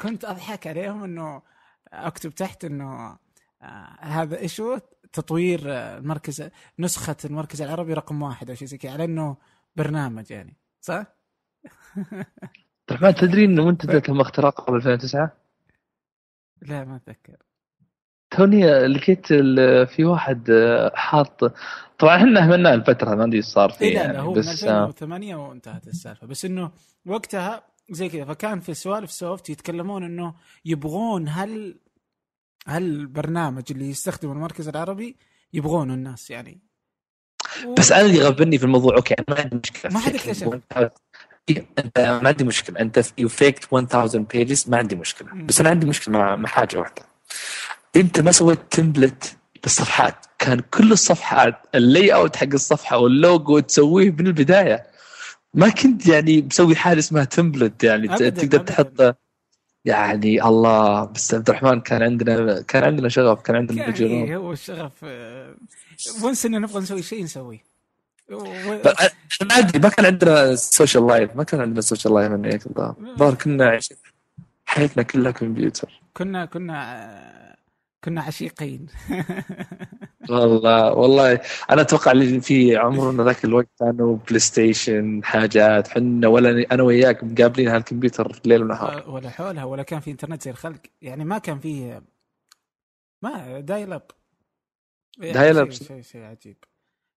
كنت 0.02 0.26
أضحك 0.26 0.68
عليهم 0.68 1.04
أنه 1.04 1.42
أكتب 1.88 2.36
تحت 2.36 2.66
أنه 2.66 3.18
آه 3.62 3.98
هذا 4.00 4.40
ايشو 4.40 4.80
تطوير 5.14 5.60
المركز 5.66 6.50
نسخة 6.80 7.16
المركز 7.26 7.62
العربي 7.62 7.94
رقم 7.94 8.22
واحد 8.22 8.50
أو 8.50 8.56
شيء 8.56 8.68
زي 8.68 8.78
كذا 8.78 8.92
على 8.92 9.04
أنه 9.04 9.38
برنامج 9.76 10.32
يعني 10.32 10.58
صح؟ 10.82 11.06
ما 13.02 13.12
تدري 13.12 13.46
إنه 13.46 13.66
منتدى 13.66 14.00
تم 14.00 14.22
اختراقه 14.22 14.64
قبل 14.64 14.76
2009 14.76 15.32
لا 16.62 16.84
ما 16.84 16.96
أتذكر. 16.96 17.38
توني 18.32 18.88
لقيت 18.88 19.28
في 19.94 20.06
واحد 20.06 20.50
آه، 20.50 20.92
حاط 20.96 21.54
طبعا 22.00 22.18
إحنا 22.18 22.44
اهملنا 22.44 22.74
الفترة 22.74 23.16
ما 23.16 23.24
أدري 23.24 23.38
إيش 23.38 23.46
صار 23.46 23.70
فيه 23.70 23.86
إيه 23.86 23.94
لا, 23.94 24.02
يعني 24.02 24.14
لا 24.14 24.20
هو 24.20 24.34
بس 24.34 24.64
من 24.64 24.70
2008 24.70 25.36
وانتهت 25.36 25.88
السالفة. 25.88 26.28
بس 26.28 26.46
إنه 26.46 26.72
وقتها 27.06 27.64
زي 27.90 28.10
كذا 28.10 28.26
فكان 28.26 28.60
في 28.60 28.74
سوالف 28.74 29.12
سوفت 29.12 29.50
يتكلمون 29.50 30.04
إنه 30.04 30.34
يبغون 30.66 31.28
هل 31.28 31.80
هل 32.68 32.84
البرنامج 32.84 33.64
اللي 33.72 33.90
يستخدم 33.90 34.32
المركز 34.32 34.68
العربي 34.68 35.16
يبغونه 35.54 35.94
الناس 35.94 36.32
يعني. 36.32 36.62
و... 37.66 37.74
بس 37.74 37.92
أنا 37.92 38.02
اللي 38.02 38.20
غبني 38.20 38.58
في 38.58 38.64
الموضوع 38.64 38.96
أوكي 38.96 39.14
أنا 39.14 39.26
ما 39.30 39.40
عندي 39.44 39.56
مشكلة 39.56 39.92
ما 39.92 40.00
حد 40.00 40.16
اكتشف 40.16 40.60
أنت 41.50 42.00
ما 42.00 42.28
عندي 42.28 42.44
مشكلة. 42.44 42.80
أنت 42.80 43.06
you 43.18 43.30
faked 43.30 43.74
1000 43.74 44.16
pages 44.16 44.66
ما 44.70 44.78
عندي 44.78 44.96
مشكلة. 44.96 45.34
بس 45.34 45.60
أنا 45.60 45.70
عندي 45.70 45.86
مشكلة 45.86 46.18
مع, 46.18 46.36
مع 46.36 46.50
حاجة 46.50 46.78
واحدة. 46.78 47.02
أنت 47.96 48.20
ما 48.20 48.32
سويت 48.32 48.60
template 48.72 49.38
للصفحات. 49.64 50.26
كان 50.40 50.60
كل 50.60 50.92
الصفحات 50.92 51.56
ال 51.76 52.14
layout 52.14 52.36
حق 52.36 52.54
الصفحة 52.54 52.98
واللوجو 52.98 53.60
تسويه 53.60 54.12
من 54.12 54.28
البدايه 54.28 54.88
ما 55.54 55.70
كنت 55.70 56.08
يعني 56.08 56.42
مسوي 56.42 56.76
حاجة 56.76 57.00
اسمها 57.00 57.24
template 57.24 57.84
يعني 57.84 58.14
أبداً 58.14 58.30
تقدر. 58.30 58.58
تحط 58.58 59.18
يعني 59.86 60.44
الله 60.44 61.06
بس 61.06 61.34
عبد 61.34 61.50
الرحمن 61.50 61.82
كان 61.82 62.02
عندنا 62.02 62.62
كان 62.62 62.84
عندنا 62.84 63.10
شغف 63.10 63.42
كان 63.42 63.56
عندنا 63.56 64.00
يعني 64.00 64.36
هو 64.36 64.52
الشغف 64.52 65.06
ونس 66.24 66.46
انه 66.46 66.58
نبغى 66.58 66.82
نسوي 66.82 67.02
شيء 67.02 67.24
نسويه. 67.24 67.75
ما 68.30 69.58
أدري 69.58 69.80
ما 69.80 69.90
كان 69.90 70.06
عندنا 70.06 70.56
social 70.56 71.08
life 71.08 71.36
ما 71.36 71.44
كان 71.44 71.62
عندنا 71.62 71.82
social 71.82 72.14
life 72.14 72.32
من 72.32 72.46
هيك 72.46 72.66
الظاهر 72.68 73.34
كنا 73.34 73.70
عايشين 73.70 73.98
حياتنا 74.66 75.04
كلها 75.04 75.32
كمبيوتر. 75.32 76.02
كنا 76.14 76.46
كنا 76.46 77.56
كنا 78.04 78.22
عشيقين. 78.22 78.88
والله 80.30 80.94
والله. 80.94 81.40
أنا 81.70 81.82
أتوقع 81.82 82.12
اللي 82.12 82.42
في 82.42 82.78
عمرنا 82.78 83.24
ذاك 83.24 83.46
الوقت 83.46 83.68
كانوا 83.80 84.18
PlayStation 84.18 85.22
حاجات. 85.24 85.88
حنا 85.88 86.28
ولا 86.28 86.66
أنا 86.72 86.84
وياك 86.84 87.24
مقابلين 87.24 87.68
هالكمبيوتر 87.68 88.40
ليل 88.46 88.64
ونهار. 88.64 89.10
ولا 89.10 89.30
حولها 89.30 89.64
ولا 89.64 89.84
كان 89.84 90.00
في 90.00 90.12
إنترنت 90.12 90.42
زي 90.42 90.52
الخلق. 90.52 90.82
يعني 91.02 91.26
ما 91.26 91.38
كان 91.38 91.60
فيه 91.60 92.04
ما 93.22 93.60
dial-up 93.60 94.12
dial-up 95.18 95.72
شيء 95.72 96.02
شيء 96.02 96.22
عجيب. 96.22 96.58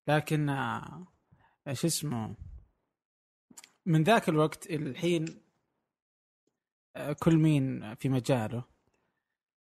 لكن 0.09 0.49
آه، 0.49 1.07
شو 1.73 1.87
اسمه 1.87 2.35
من 3.87 4.03
ذاك 4.03 4.29
الوقت 4.29 4.71
الحين 4.71 5.43
آه، 6.97 7.13
كل 7.13 7.37
مين 7.37 7.95
في 7.95 8.09
مجاله. 8.09 8.65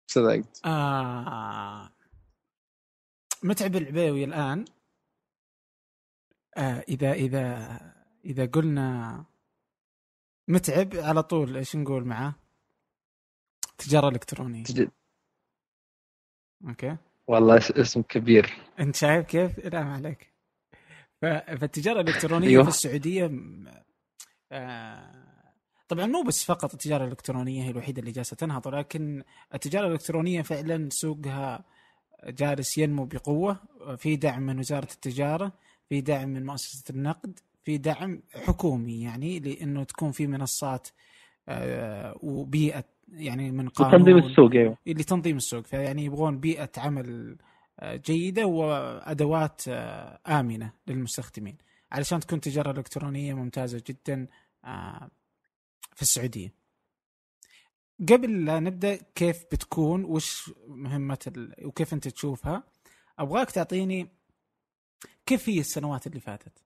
صدقت. 0.07 0.67
آه 0.67 1.93
متعب 3.43 3.77
العبيوي 3.77 4.25
الآن. 4.25 4.65
آه 6.57 6.85
إذا 6.89 7.13
إذا 7.13 7.79
إذا 8.25 8.47
قلنا 8.47 9.25
متعب 10.49 10.95
على 10.95 11.23
طول 11.23 11.57
إيش 11.57 11.77
نقول 11.77 12.05
معاه؟ 12.05 12.35
تجارة 13.79 14.09
إلكترونية. 14.09 14.65
تجد. 14.65 14.91
أوكي. 16.69 16.97
والله 17.27 17.57
اسم 17.57 18.03
كبير. 18.03 18.59
أنت 18.79 18.97
شايف 18.97 19.27
كيف؟ 19.27 19.59
لا 19.59 19.85
ما 19.85 19.95
عليك. 19.95 20.32
فالتجارة 21.23 22.01
الإلكترونية 22.01 22.49
أيوه. 22.49 22.63
في 22.63 22.69
السعودية 22.69 23.31
آه، 24.53 25.23
طبعا 25.89 26.07
مو 26.07 26.23
بس 26.23 26.45
فقط 26.45 26.73
التجارة 26.73 27.05
الإلكترونية 27.05 27.63
هي 27.63 27.71
الوحيدة 27.71 28.01
اللي 28.01 28.13
جالسة 28.13 28.37
تنهض 28.37 28.67
ولكن 28.67 29.23
التجارة 29.55 29.87
الإلكترونية 29.87 30.43
فعلا 30.43 30.89
سوقها 30.91 31.65
جالس 32.25 32.79
ينمو 32.79 33.05
بقوة. 33.05 33.57
في 33.97 34.17
دعم 34.17 34.43
من 34.43 34.59
وزارة 34.59 34.89
التجارة 34.95 35.53
في 35.89 36.01
دعم 36.01 36.29
من 36.29 36.47
مؤسسة 36.47 36.85
النقد 36.91 37.39
في 37.65 37.79
دعم 37.79 38.23
حكومي 38.35 39.03
يعني 39.03 39.39
لأنه 39.39 39.85
تكون 39.85 40.11
في 40.11 40.27
منصات 40.27 40.89
آه، 41.49 42.19
وبيئة 42.23 42.85
يعني 43.13 43.51
من 43.51 43.69
قانون 43.69 43.95
لتنظيم 43.95 44.19
السوق 44.19 44.53
أيوه. 44.53 44.77
لتنظيم 44.87 45.37
السوق. 45.37 45.67
فيعني 45.67 46.05
يبغون 46.05 46.39
بيئة 46.39 46.71
عمل 46.77 47.37
جيدة 47.83 48.47
وأدوات 48.47 49.63
آه، 49.69 50.19
آمنة 50.27 50.73
للمستخدمين 50.87 51.59
علشان 51.93 52.21
تكون 52.21 52.41
تجارة 52.41 52.71
إلكترونية 52.71 53.35
ممتازة 53.35 53.83
جدا 53.87 54.27
آه، 54.65 55.11
في 55.95 56.03
السعودية. 56.03 56.55
قبل 58.09 58.45
لا 58.45 58.61
نبدأ 58.61 58.99
كيف 59.15 59.45
بتكون 59.53 60.05
وش 60.05 60.51
مهمة 60.69 61.19
ال... 61.27 61.67
وكيف 61.67 61.95
أنت 61.95 62.09
تشوفها 62.09 62.63
أبغاك 63.19 63.51
تعطيني 63.51 64.09
كيف 65.27 65.49
هي 65.49 65.61
السنوات 65.61 66.07
اللي 66.07 66.21
فاتت؟ 66.21 66.63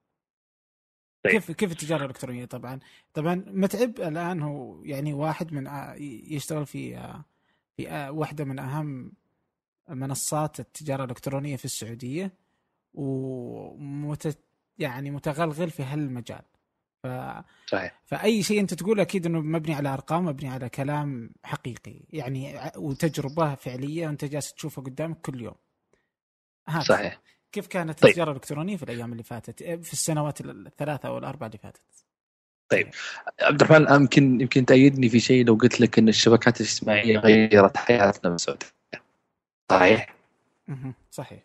طيب. 1.23 1.33
كيف 1.33 1.51
كيف 1.51 1.71
التجارة 1.71 2.03
الإلكترونية 2.03 2.45
طبعا 2.45 2.79
طبعا 3.13 3.43
متعب 3.47 3.99
الآن 3.99 4.41
هو 4.41 4.83
يعني 4.83 5.13
واحد 5.13 5.53
من 5.53 5.67
يشتغل 6.33 6.65
في 6.65 7.13
في 7.77 8.09
واحدة 8.09 8.45
من 8.45 8.59
أهم 8.59 9.11
منصات 9.89 10.59
التجارة 10.59 11.03
الإلكترونية 11.03 11.55
في 11.55 11.65
السعودية 11.65 12.33
ومت 12.93 14.37
يعني 14.77 15.11
متغلغل 15.11 15.71
في 15.71 15.83
هالمجال. 15.83 16.41
ف... 17.03 17.07
صحيح. 17.67 18.01
فأي 18.05 18.43
شيء 18.43 18.59
أنت 18.59 18.73
تقول 18.73 18.99
أكيد 18.99 19.25
إنه 19.25 19.41
مبني 19.41 19.73
على 19.73 19.89
أرقام 19.89 20.25
مبني 20.25 20.49
على 20.49 20.69
كلام 20.69 21.29
حقيقي. 21.43 21.99
يعني 22.09 22.71
وتجربة 22.77 23.55
فعلية 23.55 24.09
أنت 24.09 24.25
جالس 24.25 24.53
تشوفها 24.53 24.83
قدامك 24.83 25.21
كل 25.21 25.41
يوم. 25.41 25.55
هذا. 26.69 26.83
صحيح. 26.83 27.21
كيف 27.51 27.67
كانت 27.67 27.99
طيب. 27.99 28.09
التجارة 28.09 28.31
الإلكترونية 28.31 28.77
في 28.77 28.83
الأيام 28.83 29.11
اللي 29.11 29.23
فاتت؟ 29.23 29.63
في 29.63 29.93
السنوات 29.93 30.41
الثلاثة 30.41 31.09
أو 31.09 31.17
الأربعة 31.17 31.47
اللي 31.47 31.57
فاتت. 31.57 31.81
طيب. 32.69 32.89
عبد 33.41 33.61
الرحمن 33.61 34.01
يمكن 34.01 34.41
يمكن 34.41 34.65
تأيدني 34.65 35.09
في 35.09 35.19
شيء 35.19 35.45
لو 35.45 35.55
قلت 35.55 35.81
لك 35.81 35.99
إن 35.99 36.09
الشبكات 36.09 36.61
الاجتماعية 36.61 37.17
غيرت 37.17 37.77
حياتنا 37.77 38.29
بالسعوديه 38.31 38.76
صحيح. 39.71 40.15
صحيح. 41.11 41.39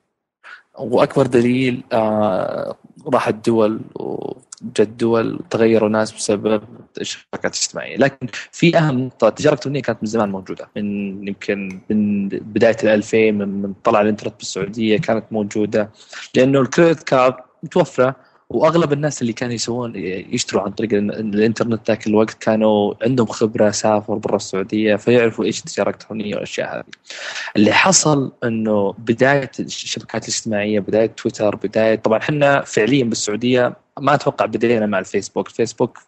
وأكبر 0.78 1.26
دليل 1.26 1.82
آه 1.92 2.76
راحت 3.06 3.34
دول 3.34 3.80
وجت 3.94 4.88
دول 4.88 5.40
تغيروا 5.50 5.88
ناس 5.88 6.12
بسبب 6.12 6.62
الشبكات 7.00 7.54
الاجتماعية، 7.56 7.96
لكن 7.96 8.26
في 8.52 8.78
أهم 8.78 8.98
نقطة 8.98 9.28
التجارة 9.28 9.52
الإلكترونية 9.52 9.82
كانت 9.82 9.98
من 10.02 10.08
زمان 10.08 10.28
موجودة 10.30 10.68
من 10.76 10.84
يمكن 11.28 11.80
من 11.90 12.28
بداية 12.28 12.76
ال 12.82 12.88
2000 12.88 13.30
من 13.30 13.74
طلع 13.84 14.00
الإنترنت 14.00 14.34
بالسعودية 14.38 14.98
كانت 14.98 15.24
موجودة 15.30 15.90
لأنه 16.36 16.60
الكريدت 16.60 17.02
كارد 17.02 17.34
متوفرة 17.62 18.16
وأغلب 18.52 18.92
الناس 18.92 19.22
اللي 19.22 19.32
كانوا 19.32 19.54
يسوون 19.54 19.92
يشتروا 19.96 20.62
عن 20.62 20.70
طريق 20.70 20.92
الإنترنت 20.92 21.88
ذاك 21.88 22.06
الوقت 22.06 22.34
كانوا 22.40 22.94
عندهم 23.02 23.26
خبرة 23.26 23.70
سافروا 23.70 24.18
برا 24.18 24.36
السعودية 24.36 24.96
فيعرفوا 24.96 25.44
إيش 25.44 25.58
التجاره 25.58 25.88
الالكترونيه 25.88 26.34
والأشياء 26.34 26.76
هذه. 26.76 26.84
اللي 27.56 27.72
حصل 27.72 28.32
إنه 28.44 28.94
بداية 28.98 29.50
الشبكات 29.60 30.28
الاجتماعية 30.28 30.80
بداية 30.80 31.06
تويتر 31.06 31.56
بدايه 31.56 31.94
طبعا 31.94 32.18
إحنا 32.18 32.60
فعليا 32.60 33.04
بالسعودية 33.04 33.76
ما 34.00 34.14
أتوقع 34.14 34.46
بدينا 34.46 34.86
مع 34.86 34.98
الفيسبوك، 34.98 35.48
الفيسبوك 35.48 35.98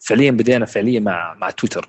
فعليا 0.00 0.30
بدينا 0.30 0.66
فعليا 0.66 1.00
مع 1.00 1.34
مع 1.34 1.50
تويتر 1.50 1.86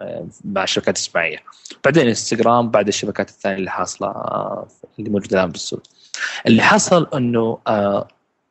آه، 0.00 0.28
مع 0.44 0.62
الشبكات 0.64 0.96
الاجتماعيه 0.96 1.38
بعدين 1.84 2.08
إنستغرام 2.08 2.70
بعد 2.70 2.88
الشبكات 2.88 3.28
الثانية 3.28 3.56
اللي 3.56 3.70
حاصلة 3.70 4.08
اللي 4.98 5.10
موجودة 5.10 5.38
الآن 5.38 5.50
بالسوق 5.50 5.82
اللي 6.46 6.62
حصل 6.62 7.08
إنه 7.14 7.58
آه، 7.66 8.08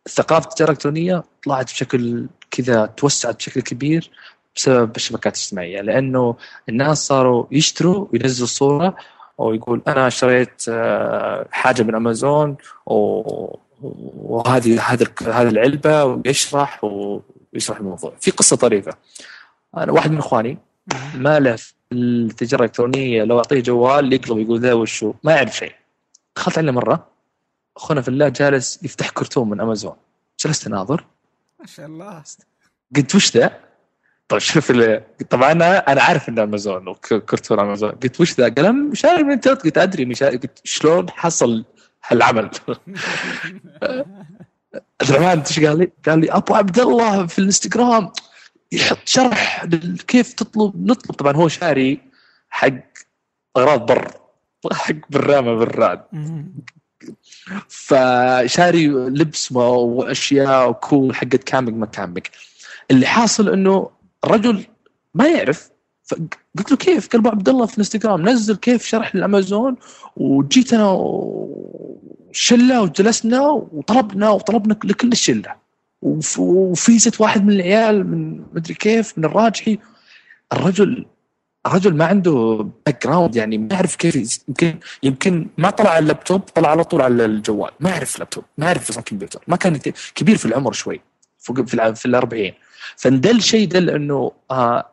ثقافة 0.09 0.49
التجاره 0.49 0.69
الالكترونيه 0.69 1.23
طلعت 1.45 1.65
بشكل 1.65 2.27
كذا 2.51 2.85
توسعت 2.85 3.35
بشكل 3.35 3.61
كبير 3.61 4.11
بسبب 4.55 4.95
الشبكات 4.95 5.35
الاجتماعية. 5.35 5.81
لأنه 5.81 6.35
الناس 6.69 7.07
صاروا 7.07 7.45
يشتروا 7.51 8.07
وينزلوا 8.13 8.47
صورة 8.47 8.95
ويقول 9.37 9.81
أنا 9.87 10.07
اشتريت 10.07 10.63
آه، 10.69 11.47
حاجة 11.51 11.83
من 11.83 11.95
أمازون 11.95 12.57
وهذه 12.85 14.81
هذه 14.81 15.07
هذه 15.21 15.49
العلبة 15.49 16.05
ويشرح 16.05 16.83
ويشرح 16.83 17.77
الموضوع. 17.77 18.13
في 18.19 18.31
قصة 18.31 18.55
طريفة. 18.55 18.91
أنا 19.77 19.91
واحد 19.91 20.11
من 20.11 20.17
إخواني 20.17 20.57
ما 21.15 21.39
له 21.39 21.57
التجارة 21.91 22.61
الإلكترونية 22.61 23.23
لو 23.23 23.37
أعطيه 23.37 23.59
جوال 23.59 24.13
يقلب 24.13 24.37
يقول 24.37 24.59
ذا 24.59 24.73
وشو؟ 24.73 25.13
ما 25.23 25.31
يعرف 25.31 25.57
شيء. 25.57 25.73
دخلت 26.35 26.57
عليه 26.57 26.71
مرة 26.71 27.10
أخونا 27.77 28.01
في 28.01 28.07
الله 28.07 28.29
جالس 28.29 28.79
يفتح 28.83 29.09
كرتون 29.09 29.49
من 29.49 29.61
أمازون. 29.61 29.95
جلست 30.39 30.67
أناظر. 30.67 31.05
ما 31.59 31.65
شاء 31.65 31.85
الله. 31.85 32.23
قلت 32.95 33.15
وش 33.15 33.37
ذا؟ 33.37 33.59
طيب 34.27 34.39
شوف 34.39 34.71
طبعا 35.29 35.51
أنا 35.51 35.91
أنا 35.91 36.01
عارف 36.01 36.29
انه 36.29 36.43
أمازون 36.43 36.87
وكرتون 36.87 37.59
أمازون. 37.59 37.91
قلت 37.91 38.21
وش 38.21 38.39
ذا؟ 38.39 38.49
قال 38.49 38.97
شاري 38.97 39.23
من 39.23 39.29
الانترنت 39.29 39.61
قلت 39.61 39.77
أدري 39.77 40.05
من 40.05 40.15
قلت 40.15 40.61
شلون 40.63 41.09
حصل 41.09 41.65
هالعمل؟ 42.07 42.49
الرحمن 45.01 45.39
إيش 45.39 45.59
قال 45.59 45.77
لي؟ 45.79 45.91
قال 46.05 46.19
لي 46.19 46.31
أبو 46.31 46.55
عبد 46.55 46.79
الله 46.79 47.27
في 47.27 47.39
الإنستغرام 47.39 48.11
يحط 48.71 48.97
شرح 49.05 49.65
كيف 50.07 50.33
تطلب 50.33 50.87
نطلب. 50.87 51.15
طبعا 51.15 51.33
هو 51.35 51.47
شاري 51.47 52.01
حق 52.49 52.73
أغراض 53.57 53.85
بر 53.85 54.11
حق 54.71 54.95
برامة 55.09 55.53
براد 55.53 56.03
فشاري 57.67 58.87
لبس 58.87 59.51
وأشياء 59.51 60.69
وكول 60.69 61.15
حقت 61.15 61.43
كامبينج 61.43 61.77
ما 61.77 61.85
كامبينج 61.85 62.25
اللي 62.91 63.05
حاصل 63.05 63.49
إنه 63.49 63.89
الرجل 64.23 64.63
ما 65.13 65.27
يعرف 65.27 65.69
قلت 66.57 66.71
له 66.71 66.77
كيف؟ 66.77 67.07
قال 67.07 67.21
أبو 67.21 67.29
عبد 67.29 67.49
الله 67.49 67.65
في 67.65 67.73
الإنستغرام 67.73 68.29
نزل 68.29 68.55
كيف 68.55 68.85
شرح 68.85 69.15
للأمازون 69.15 69.75
وجيت 70.17 70.73
أنا 70.73 70.97
شله 72.31 72.81
وجلسنا 72.81 73.49
وطلبنا 73.49 74.29
وطلبنا 74.29 74.73
لكل 74.83 75.11
الشلة. 75.11 75.55
وفيزت 76.37 77.21
واحد 77.21 77.45
من 77.45 77.53
العيال 77.53 78.07
من 78.07 78.43
مدري 78.53 78.73
كيف 78.73 79.17
من 79.17 79.25
الراجحي. 79.25 79.79
الرجل 80.53 81.05
الرجل 81.65 81.95
ما 81.97 82.05
عنده 82.05 82.65
background 82.85 83.35
يعني 83.35 83.57
ما 83.57 83.67
يعرف 83.71 83.95
كيف 83.95 84.43
يمكن 84.47 84.79
يمكن 85.03 85.47
ما 85.57 85.69
طلع 85.69 85.89
على 85.89 85.99
اللابتوب 85.99 86.41
طلع 86.41 86.69
على 86.69 86.83
طول 86.83 87.01
على 87.01 87.25
الجوال. 87.25 87.71
ما 87.79 87.89
يعرف 87.89 88.19
لابتوب 88.19 88.43
ما 88.57 88.65
يعرف 88.65 88.89
يصنع 88.89 89.03
كمبيوتر 89.03 89.41
ما 89.47 89.55
كان 89.55 89.77
كبير 90.15 90.37
في 90.37 90.45
العمر 90.45 90.71
شوي 90.71 91.01
فوق 91.39 91.61
في 91.61 91.95
في 91.95 92.05
الأربعين. 92.05 92.53
فدل 92.97 93.41
شيء 93.41 93.67
دل 93.67 93.89
إنه 93.89 94.31
آه 94.51 94.85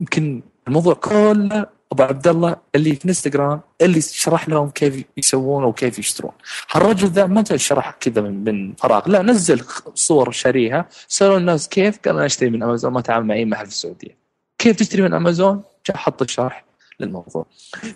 يمكن 0.00 0.42
الموضوع 0.68 0.94
كله 0.94 1.66
أبو 1.92 2.02
عبد 2.02 2.28
الله 2.28 2.56
اللي 2.74 2.94
في 2.94 3.04
انستغرام 3.04 3.60
اللي 3.80 4.00
شرح 4.00 4.48
لهم 4.48 4.70
كيف 4.70 5.04
يسوون 5.16 5.64
وكيف 5.64 5.98
يشترون. 5.98 6.32
هالرجل 6.70 7.08
ذا 7.08 7.26
ما 7.26 7.44
شرح 7.56 7.90
كذا 7.90 8.20
من, 8.22 8.44
من 8.44 8.74
فراغ. 8.74 9.08
لا 9.08 9.22
نزل 9.22 9.64
صور 9.94 10.30
شاريها 10.30 10.88
سألوا 11.08 11.38
الناس 11.38 11.68
كيف؟ 11.68 11.98
قال 12.04 12.16
أنا 12.16 12.26
أشتري 12.26 12.50
من 12.50 12.62
أمازون 12.62 12.92
ما 12.92 13.00
تعامل 13.00 13.26
مع 13.26 13.34
اي 13.34 13.44
محل 13.44 13.66
في 13.66 13.72
السعودية. 13.72 14.27
كيف 14.58 14.76
تشتري 14.76 15.02
من 15.02 15.14
أمازون؟ 15.14 15.62
جاء 15.86 15.96
حط 15.96 16.22
الشرح 16.22 16.64
للموضوع. 17.00 17.46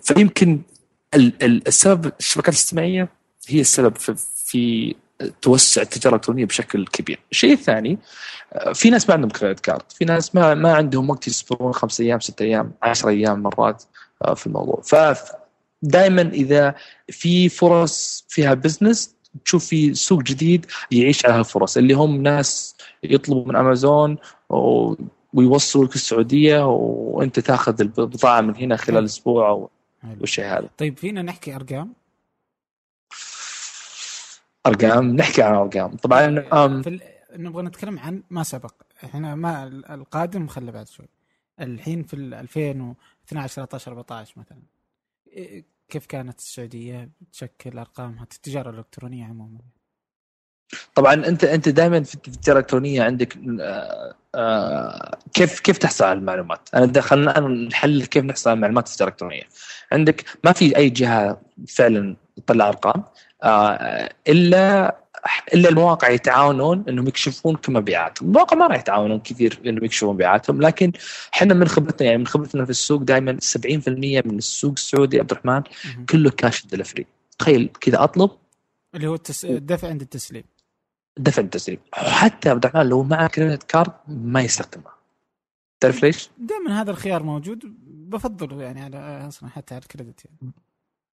فيمكن 0.03 0.61
السبب 1.43 2.11
الشبكات 2.19 2.53
الاجتماعيه 2.53 3.09
هي 3.47 3.61
السبب 3.61 3.97
في, 4.35 4.95
توسع 5.41 5.81
التجارة 5.81 6.15
الإلكترونية 6.15 6.45
بشكل 6.45 6.87
كبير. 6.87 7.19
الشيء 7.31 7.53
الثاني 7.53 7.97
في 8.73 8.89
ناس 8.89 9.09
ما 9.09 9.15
عندهم 9.15 9.29
credit 9.29 9.59
card، 9.59 9.91
في 9.91 10.05
ناس 10.05 10.35
ما 10.35 10.53
ما 10.53 10.73
عندهم 10.73 11.09
وقت 11.09 11.27
يصبرون 11.27 11.73
خمس 11.73 12.01
أيام 12.01 12.19
ست 12.19 12.41
أيام 12.41 12.71
10 12.83 13.09
أيام 13.09 13.43
مرات 13.43 13.83
آه، 14.25 14.33
في 14.33 14.47
الموضوع، 14.47 14.81
ف 14.81 14.95
دائما 15.81 16.21
إذا 16.21 16.75
في 17.09 17.49
فرص 17.49 18.25
فيها 18.29 18.53
business 18.53 19.15
تشوف 19.45 19.65
في 19.65 19.93
سوق 19.93 20.21
جديد 20.21 20.65
يعيش 20.91 21.25
على 21.25 21.33
هالفرص. 21.33 21.77
اللي 21.77 21.93
هم 21.93 22.23
ناس 22.23 22.75
يطلبوا 23.03 23.45
من 23.45 23.55
أمازون 23.55 24.17
ويوصلوا 25.33 25.85
لك 25.85 25.95
السعودية 25.95 26.65
وأنت 26.65 27.39
تاخذ 27.39 27.81
البضاعة 27.81 28.41
من 28.41 28.55
هنا 28.55 28.77
خلال 28.77 29.05
أسبوع 29.05 29.69
والشيء 30.19 30.45
هذا. 30.45 30.69
طيب 30.77 30.97
فينا 30.97 31.21
نحكي 31.21 31.55
أرقام؟ 31.55 31.93
أرقام 34.65 35.15
نحكي 35.15 35.41
عن 35.41 35.53
أرقام. 35.53 35.95
طبعا 35.95 36.39
في 36.81 36.99
نبغى 37.33 37.63
نتكلم 37.63 37.99
عن 37.99 38.23
ما 38.29 38.43
سبق. 38.43 38.73
إحنا 39.03 39.35
ما 39.35 39.63
القادم 39.67 40.47
خلى 40.47 40.71
بعد 40.71 40.87
شوي. 40.87 41.07
الحين 41.59 42.03
في 42.03 42.15
2012 42.15 43.53
13 43.53 43.91
14 43.91 44.33
مثلا. 44.39 44.61
كيف 45.89 46.05
كانت 46.05 46.39
السعودية؟ 46.39 47.09
تشكل 47.31 47.79
أرقامها 47.79 48.23
التجارة 48.23 48.69
الإلكترونية 48.69 49.25
عموما. 49.25 49.59
طبعا 50.95 51.13
أنت 51.13 51.43
أنت 51.43 51.69
دائما 51.69 52.03
في 52.03 52.15
التجاره 52.15 52.57
الالكترونيه 52.57 53.03
عندك 53.03 53.37
آه، 53.61 54.15
آه، 54.35 55.17
كيف 55.33 55.59
كيف 55.59 55.77
تحصل 55.77 56.05
على 56.05 56.19
المعلومات؟ 56.19 56.69
أنا 56.75 57.01
خلينا 57.01 57.39
نحلل 57.39 58.05
كيف 58.05 58.23
نحصل 58.23 58.49
على 58.49 58.57
المعلومات 58.57 58.87
في 58.87 58.93
التجاره 58.93 59.09
الالكترونيه. 59.09 59.43
عندك 59.91 60.25
ما 60.43 60.51
في 60.51 60.77
أي 60.77 60.89
جهة 60.89 61.41
فعلا 61.67 62.15
تطلع 62.37 62.69
أرقام 62.69 63.03
آه، 63.43 64.09
إلا 64.27 64.95
إلا 65.53 65.69
المواقع 65.69 66.09
يتعاونون 66.09 66.83
إنهم 66.89 67.07
يكشفون 67.07 67.55
كمبيعاتهم، 67.55 68.27
المواقع 68.29 68.57
ما 68.57 68.67
راح 68.67 68.79
يتعاونون 68.79 69.19
كثير 69.19 69.59
إنهم 69.65 69.85
يكشفون 69.85 70.13
مبيعاتهم، 70.13 70.61
لكن 70.61 70.91
إحنا 71.33 71.53
من 71.53 71.67
خبرتنا 71.67 72.07
يعني 72.07 72.17
من 72.17 72.27
خبرتنا 72.27 72.65
في 72.65 72.71
السوق 72.71 73.01
دائما 73.01 73.37
70% 73.41 74.21
من 74.25 74.37
السوق 74.37 74.71
السعودي 74.71 75.19
عبد 75.19 75.31
الرحمن 75.31 75.61
كله 76.09 76.29
cash 76.29 76.65
delivery، 76.65 77.05
تخيل 77.39 77.69
كذا 77.81 78.03
أطلب؟ 78.03 78.31
اللي 78.95 79.07
هو 79.07 79.15
التس... 79.15 79.45
الدفع 79.45 79.87
عند 79.87 80.01
التسليم. 80.01 80.43
دفع 81.17 81.41
التسليم 81.41 81.79
حتى 81.93 82.49
عبد 82.49 82.65
الرحمن 82.65 82.89
لو 82.89 83.03
معه 83.03 83.27
credit 83.27 83.63
card 83.63 83.93
ما 84.07 84.41
يستخدمه 84.41 84.91
تعرف 85.79 86.03
ليش؟ 86.03 86.29
دائما 86.37 86.81
هذا 86.81 86.91
الخيار 86.91 87.23
موجود 87.23 87.59
بفضله 88.09 88.63
يعني 88.63 88.81
على 88.81 89.27
أصلا 89.27 89.49
حتى 89.49 89.75
على 89.75 89.81
ال 89.81 89.87
credit 89.87 90.25
يعني. 90.25 90.53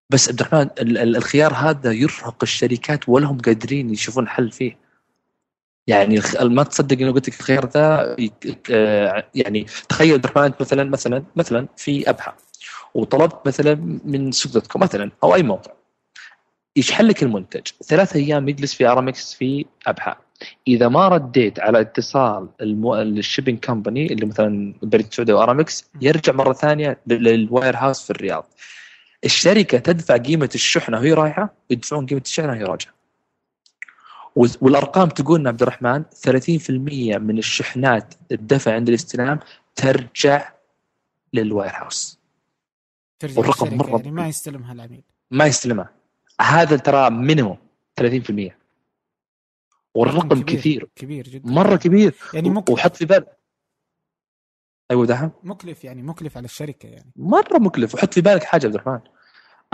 بس 0.10 0.30
عبد 0.30 0.40
الرحمن 0.40 0.70
الخيار 1.16 1.54
هذا 1.54 1.92
يرهق 1.92 2.38
الشركات 2.44 3.10
ولا 3.10 3.28
هم 3.28 3.38
قادرين 3.38 3.90
يشوفون 3.90 4.28
حل 4.28 4.52
فيه 4.52 4.78
يعني 5.88 6.22
ما 6.42 6.64
تصدق 6.64 6.98
إنه 6.98 7.12
قلت 7.12 7.30
لك 7.30 7.40
الخيار 7.40 7.70
ذا 7.70 8.16
آه، 8.72 9.30
يعني 9.36 9.66
تخيل 9.90 10.14
عبد 10.14 10.26
الرحمن 10.26 10.54
مثلا 10.60 10.84
مثلا 10.84 11.24
مثلا 11.36 11.68
في 11.78 12.10
أبها 12.10 12.32
وطلبت 12.94 13.48
مثلا 13.48 13.76
من 14.06 14.32
سوق 14.32 14.52
دوت 14.52 14.68
كوم 14.68 14.82
مثلا 14.82 15.12
أو 15.24 15.36
أي 15.36 15.44
موقع 15.44 15.72
يشحن 16.80 17.06
لك 17.06 17.24
المنتج. 17.24 17.68
ثلاث 17.84 18.16
أيام 18.16 18.50
يجلس 18.50 18.74
في 18.74 18.88
ارامكس 18.88 19.34
في 19.34 19.66
أبها 19.88 20.16
إذا 20.68 20.88
ما 20.88 21.08
رديت 21.08 21.60
على 21.60 21.82
اتصال 21.82 22.50
المو... 22.62 22.96
ال 22.96 23.03
shipping 23.03 23.60
company 23.60 24.14
اللي 24.14 24.26
مثلا 24.26 24.74
بريد 24.84 25.06
السعودية 25.06 25.34
وارامكس 25.34 25.90
يرجع 26.02 26.34
مرة 26.34 26.54
ثانية 26.54 27.00
لل 27.08 27.78
warehouse 27.78 28.04
في 28.04 28.10
الرياض. 28.10 28.48
الشركة 29.26 29.78
تدفع 29.78 30.18
قيمة 30.18 30.50
الشحنة 30.56 30.98
وهي 30.98 31.14
رايحة 31.14 31.54
يدفعون 31.70 32.06
قيمة 32.06 32.22
الشحنة 32.26 32.50
وهي 32.50 32.64
راجعة. 32.64 32.94
والأرقام 34.36 35.10
تقول 35.10 35.48
عبد 35.48 35.62
الرحمن 35.62 36.04
30% 36.04 36.70
من 37.18 37.38
الشحنات 37.38 38.14
الدفع 38.32 38.74
عند 38.74 38.90
الاستلام 38.90 39.40
ترجع 39.76 40.50
لل 41.34 41.72
warehouse 41.76 42.20
ترجع 43.20 43.40
والرقم 43.40 43.78
مرة 43.78 43.98
يعني 43.98 44.12
ما 44.12 44.28
يستلمها 44.28 44.74
العميل. 44.74 45.04
ما 45.32 45.46
يستلمها. 45.46 45.99
هذا 46.42 46.78
ترى 46.78 47.10
minimum 47.10 47.58
30% 48.02 48.52
والرقم 49.94 50.42
كبير 50.42 50.60
كثير. 50.60 50.90
كبير 50.96 51.28
جدا. 51.28 51.52
مرة 51.52 51.76
كبير. 51.76 52.16
يعني 52.34 52.50
ممكن 52.50 52.74
وحط 52.74 52.96
في 52.96 53.06
بالك 53.06 53.38
أيوه 54.92 55.06
دحم 55.06 55.30
مكلف 55.44 55.84
يعني 55.84 56.02
مكلف 56.02 56.38
على 56.38 56.46
الشركة 56.46 56.88
يعني. 56.88 57.12
مرة 57.16 57.58
مكلف. 57.58 57.96
وحط 57.96 58.14
في 58.14 58.22
بالك 58.22 58.44
حاجة 58.44 58.66
عبد 58.66 58.76
الرحمن. 58.76 59.00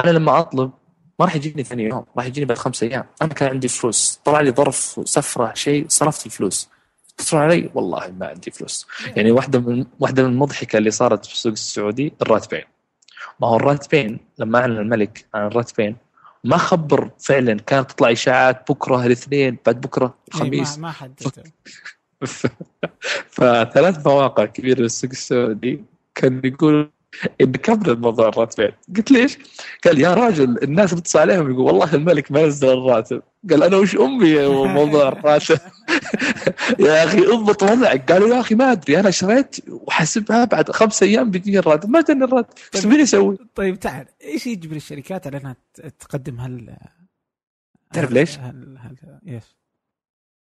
أنا 0.03 0.09
لما 0.11 0.39
أطلب 0.39 0.71
ما 1.19 1.25
راح 1.25 1.35
يجيني 1.35 1.63
ثاني 1.63 1.83
يوم 1.83 2.05
راح 2.17 2.25
يجيني 2.25 2.45
بعد 2.45 2.57
خمس 2.57 2.83
أيام. 2.83 3.05
أنا 3.21 3.33
كان 3.33 3.49
عندي 3.49 3.67
فلوس. 3.67 4.21
طلع 4.25 4.41
لي 4.41 4.51
ظرف 4.51 5.01
سفرة 5.05 5.53
شيء 5.53 5.85
صرفت 5.89 6.25
الفلوس. 6.25 6.69
اتصلوا 7.13 7.41
علي؟ 7.41 7.69
والله 7.73 8.11
ما 8.11 8.27
عندي 8.27 8.51
فلوس. 8.51 8.87
يعني 9.15 9.31
واحدة 9.31 9.59
من 9.59 9.85
واحدة 9.99 10.23
من 10.23 10.29
المضحكه 10.29 10.77
اللي 10.77 10.91
صارت 10.91 11.25
في 11.25 11.33
السوق 11.33 11.51
السعودي 11.51 12.13
الراتبين. 12.21 12.63
ما 13.39 13.47
هو 13.47 13.55
الراتبين 13.55 14.19
لما 14.39 14.59
أعلن 14.59 14.77
الملك 14.77 15.25
عن 15.33 15.47
الراتبين 15.47 16.04
ما 16.45 16.57
خبر 16.57 17.11
فعلا 17.19 17.53
كانت 17.53 17.91
تطلع 17.91 18.11
إشاعات 18.11 18.71
بكرة 18.71 19.05
الاثنين 19.05 19.57
بعد 19.65 19.81
بكرة 19.81 20.15
الخميس 20.27 20.77
ما, 20.77 20.81
ما 20.81 20.91
حد 20.91 21.19
فثلاث 23.35 24.07
مواقع 24.07 24.45
كبيرة 24.45 24.75
في 24.75 24.83
السوق 24.83 25.11
السعودي. 25.11 25.83
كان 26.15 26.41
يقول 26.43 26.91
بكبر 27.41 27.91
الموضوع 27.91 28.27
الراتبين 28.27 28.71
قلت 28.95 29.11
ليش؟ 29.11 29.37
قال 29.85 29.99
يا 30.01 30.13
راجل 30.13 30.63
الناس 30.63 30.93
بتصل 30.93 31.19
عليهم 31.19 31.51
يقول 31.51 31.61
والله 31.61 31.95
الملك 31.95 32.31
ما 32.31 32.45
نزل 32.45 32.69
الراتب. 32.69 33.21
قال 33.49 33.63
أنا 33.63 33.77
وش 33.77 33.95
أمي 33.95 34.47
موضوع 34.47 35.07
الراتب؟ 35.07 35.59
يا 36.79 37.03
أخي 37.03 37.19
اضبط 37.19 37.63
وضعك. 37.63 38.11
قالوا 38.11 38.35
يا 38.35 38.39
أخي 38.39 38.55
ما 38.55 38.71
أدري 38.71 38.99
أنا 38.99 39.11
شريت 39.11 39.55
وحسبها 39.69 40.45
بعد 40.45 40.71
خمس 40.71 41.03
أيام 41.03 41.31
بيجيني 41.31 41.59
الراتب. 41.59 41.89
ما 41.89 42.01
جاني 42.01 42.23
الراتب. 42.23 42.53
إيش 42.75 42.83
طيب. 42.83 42.99
أسوي؟ 42.99 43.37
طيب 43.55 43.79
تعال. 43.79 44.05
إيش 44.23 44.47
يجبر 44.47 44.75
الشركات 44.75 45.27
على 45.27 45.37
إنها 45.37 45.55
تقدم 45.99 46.39
هال 46.39 46.77
تعرف 47.93 48.11
ليش؟ 48.11 48.39
هل... 48.39 48.77
هل... 48.81 49.19
إيش؟ 49.27 49.43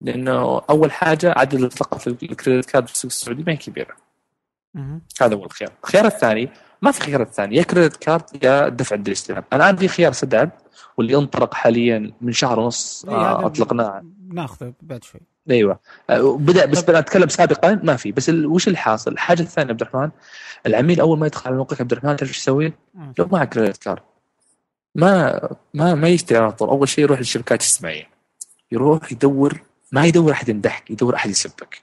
لأنه 0.01 0.61
أول 0.71 0.93
حاجة 0.93 1.35
عدد 1.37 1.63
الثقه 1.63 1.99
في 1.99 2.07
ال 2.07 2.16
credit 2.16 2.71
card 2.71 2.87
في 2.87 2.93
السوق 2.93 3.11
السعودي 3.11 3.43
ما 3.43 3.53
هي 3.53 3.57
كبيرة. 3.57 3.97
هذا 5.21 5.35
هو 5.37 5.45
الخيار. 5.45 5.71
الخيار 5.85 6.07
الثاني 6.07 6.51
ما 6.83 6.91
في 6.91 7.01
خيار 7.01 7.23
الثاني. 7.23 7.57
يا 7.57 7.63
credit 7.63 7.97
card 7.97 8.23
يا 8.45 8.69
دفع 8.69 8.97
الاستلام. 8.97 9.45
الان 9.53 9.77
في 9.77 9.89
خيار 9.89 10.13
سداد 10.13 10.51
واللي 10.97 11.17
انطلق 11.19 11.55
حاليا 11.55 12.13
من 12.21 12.33
شهر 12.33 12.61
ونص 12.61 13.05
آه 13.09 13.47
أطلقناه. 13.47 14.05
ناخذه 14.29 14.73
بعد 14.83 15.05
شوي. 15.05 15.21
أيوه. 15.51 15.79
آه، 16.11 16.37
بدأ 16.37 16.67
بس 16.67 16.83
بدأ 16.83 16.99
أتكلم 16.99 17.29
سابقا 17.29 17.81
ما 17.83 17.97
في. 17.97 18.13
بس 18.13 18.29
ال- 18.29 18.47
وش 18.47 18.69
الحاصل؟ 18.69 19.13
الحاجة 19.13 19.43
الثانية 19.43 19.71
عبد 19.71 19.81
الرحمن 19.81 20.11
العميل 20.67 21.01
أول 21.01 21.19
ما 21.19 21.27
يدخل 21.27 21.49
على 21.49 21.57
موقعك 21.57 21.81
عبد 21.81 21.93
الرحمن 21.93 22.17
تعرف 22.17 22.31
إيش 22.31 22.39
يسوي؟ 22.39 22.73
مم. 22.95 23.13
لو 23.19 23.29
معك 23.33 23.49
كريدت 23.49 23.77
كارد 23.83 24.03
ما 24.95 25.41
ما 25.75 25.95
ما 25.95 26.09
يشتري 26.09 26.39
على 26.39 26.53
طول. 26.53 26.69
أول 26.69 26.89
شيء 26.89 27.05
يروح 27.05 27.19
للشركات 27.19 27.61
الإجتماعية. 27.61 28.09
يروح 28.73 29.13
يدور 29.13 29.61
ما 29.93 30.05
يدور 30.07 30.33
أحد 30.33 30.49
يمدحك 30.49 30.91
يدور 30.91 31.15
أحد 31.15 31.31
يسبك. 31.31 31.83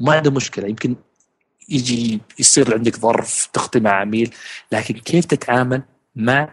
وما 0.00 0.12
عنده 0.14 0.30
مشكلة. 0.30 0.66
يمكن 0.68 0.96
يجي 1.68 2.20
يصير 2.38 2.74
عندك 2.74 2.96
ظرف 2.96 3.48
تخطي 3.52 3.80
مع 3.80 3.90
عميل 3.90 4.34
لكن 4.72 4.94
كيف 4.94 5.24
تتعامل 5.24 5.82
مع 6.16 6.48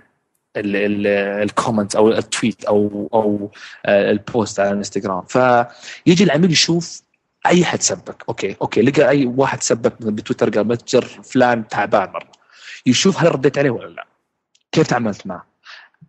ال 0.57 0.74
comment 0.74 1.95
أو 1.95 2.09
ال 2.09 2.18
tweet 2.18 2.65
أو 2.65 3.09
أو 3.13 3.51
ال 3.87 4.02
post 4.02 4.59
على 4.59 4.71
الإنستغرام؟ 4.71 5.25
فيجي 5.25 6.23
العميل 6.23 6.51
يشوف 6.51 7.01
أي 7.45 7.65
حد 7.65 7.81
سبك 7.81 8.23
okay 8.29 8.55
okay 8.61 8.81
لقى 8.81 9.09
أي 9.09 9.25
واحد 9.25 9.63
سبك 9.63 10.01
بتويتر 10.01 10.49
قال 10.49 10.67
متجر 10.67 11.05
فلان 11.05 11.67
تعبان 11.67 12.09
مرة. 12.09 12.31
يشوف 12.85 13.19
هل 13.19 13.31
رديت 13.31 13.57
عليه 13.57 13.69
ولا 13.69 13.87
لا. 13.87 14.07
كيف 14.71 14.87
تعاملت 14.87 15.27
معه؟ 15.27 15.45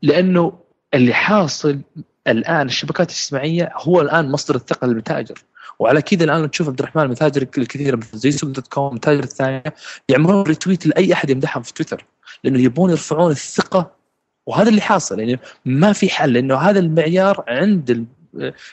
لأنه 0.03 0.59
اللي 0.95 1.15
حاصل 1.15 1.81
الآن 2.27 2.67
الشبكات 2.67 3.11
الاجتماعية 3.11 3.73
هو 3.75 4.01
الآن 4.01 4.31
مصدر 4.31 4.55
الثقة 4.55 4.87
للمتاجر. 4.87 5.39
وعلى 5.79 6.03
كذا 6.03 6.25
الآن 6.25 6.51
تشوف 6.51 6.69
عبد 6.69 6.81
الرحمن 6.81 7.03
المتاجر 7.03 7.43
الكثيره 7.59 7.97
مثل 7.97 8.19
زي 8.19 8.31
سوق 8.31 8.51
دوت 8.51 8.67
كوم 8.67 8.89
المتاجر 8.91 9.23
الثانية 9.23 9.63
يعملون 10.09 10.43
retweet 10.43 10.87
لأي 10.87 11.13
أحد 11.13 11.31
يمدحهم 11.31 11.63
في 11.63 11.73
تويتر 11.73 12.05
لأنه 12.45 12.61
يبون 12.61 12.91
يرفعون 12.91 13.31
الثقة 13.31 13.91
وهذا 14.47 14.69
اللي 14.69 14.81
حاصل 14.81 15.21
يعني 15.21 15.39
ما 15.65 15.93
في 15.93 16.09
حل 16.11 16.33
لأنه 16.33 16.57
هذا 16.57 16.79
المعيار 16.79 17.45
عند 17.49 17.91
ال- 17.91 18.05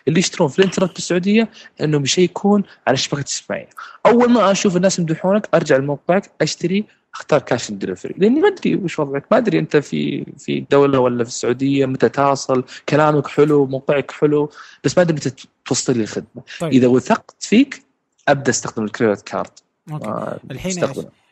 اللي 0.07 0.19
يشترون 0.19 0.49
في 0.49 0.59
الإنترنت 0.59 0.93
بالسعوديه 0.93 1.49
إنهم 1.81 2.03
يشيكون 2.03 2.63
على 2.87 2.93
الشبكات 2.93 3.27
الاجتماعيه. 3.29 3.69
أول 4.05 4.29
ما 4.31 4.51
أشوف 4.51 4.75
الناس 4.77 4.99
يمدحونك 4.99 5.49
أرجع 5.53 5.77
لموقعك 5.77 6.31
أشتري 6.41 6.85
اختار 7.13 7.39
cash 7.39 7.71
delivery 7.71 8.13
لأني 8.17 8.39
ما 8.39 8.47
أدري 8.47 8.75
وش 8.75 8.99
وضعك. 8.99 9.25
ما 9.31 9.37
أدري 9.37 9.59
أنت 9.59 9.77
في 9.77 10.25
في 10.37 10.57
الدولة 10.57 10.99
ولا 10.99 11.23
في 11.23 11.29
السعودية 11.29 11.85
متى 11.85 12.09
تصل 12.09 12.63
كلامك 12.89 13.27
حلو 13.27 13.65
موقعك 13.65 14.11
حلو 14.11 14.49
بس 14.83 14.97
ما 14.97 15.03
أدري 15.03 15.15
متى 15.15 15.47
توصل 15.65 15.97
لي 15.97 16.03
الخدمة. 16.03 16.43
طيب. 16.59 16.71
إذا 16.71 16.87
وثقت 16.87 17.35
فيك 17.39 17.83
أبدأ 18.27 18.49
أستخدم 18.49 18.83
ال 18.83 18.89
credit 18.89 19.21
card. 19.21 19.51
okay. 19.91 20.05
آه، 20.05 20.39
الحين. 20.51 20.83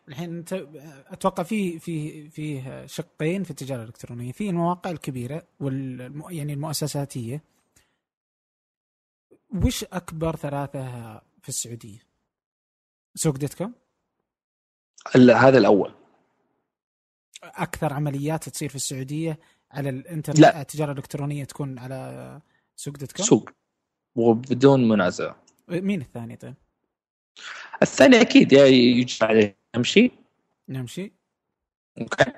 الحين 0.10 0.38
أنت 0.38 0.66
أتوقع 1.08 1.44
في 1.44 1.80
في 1.80 2.30
فيه 2.30 2.86
شقين 2.86 3.44
في 3.44 3.52
التجارة 3.52 3.82
الإلكترونية. 3.82 4.32
في 4.32 4.50
المواقع 4.50 4.92
الكبيرة 4.92 5.44
وال 5.60 6.22
يعني 6.30 6.54
المؤسساتية. 6.54 7.44
وش 9.64 9.84
أكبر 9.84 10.36
ثلاثة 10.36 10.84
في 11.42 11.50
السعودية؟ 11.50 12.00
سوق 13.16 13.38
دوت 13.38 13.54
كوم؟ 13.54 13.74
هذا 15.16 15.58
الأول. 15.58 15.94
أكثر 17.44 17.94
عمليات 17.94 18.50
تصير 18.50 18.70
في 18.70 18.76
السعودية 18.76 19.40
على 19.72 19.90
الانترنت 19.90 20.40
لا. 20.40 20.62
التجارة 20.62 20.92
الإلكترونية 20.92 21.44
تكون 21.44 21.80
على 21.80 22.42
سوق 22.76 22.98
دوت 22.98 23.12
كوم؟ 23.12 23.26
سوق. 23.26 23.50
وبدون 24.16 24.88
منازع. 24.88 25.34
مين 25.68 26.02
الثاني 26.02 26.36
طيب؟ 26.36 26.54
الثاني 27.82 28.22
أكيد 28.22 28.54
يا 28.54 28.66
يجمع 28.66 29.30
عليه. 29.30 29.58
نمشي. 29.76 30.12
نمشي. 30.70 31.12
أوكي. 32.02 32.32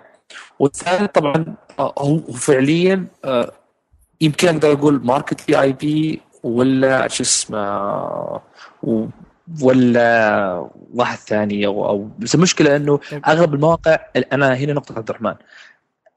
والثالث 0.60 1.12
طبعا 1.12 1.56
آه، 1.80 1.94
هو 1.98 2.20
فعليا 2.20 3.08
آه، 3.26 3.52
يمكن 4.22 4.48
أقدر 4.48 4.72
أقول 4.72 5.06
ماركت 5.06 5.42
في 5.42 5.62
اي 5.62 5.74
بي 5.74 6.22
ولا 6.44 7.08
شو 7.08 7.24
اسمه 7.24 8.42
ولا 9.62 10.70
واحد 10.94 11.18
ثاني 11.18 11.66
أو 11.66 11.86
أو 11.90 12.10
بس 12.20 12.36
المشكلة 12.36 12.76
إنه 12.76 12.98
طيب. 12.98 13.22
أغلب 13.28 13.54
المواقع 13.54 14.00
أنا 14.34 14.54
هنا 14.56 14.74
نقطة 14.74 14.98
عبد 14.98 15.10
الرحمن. 15.10 15.36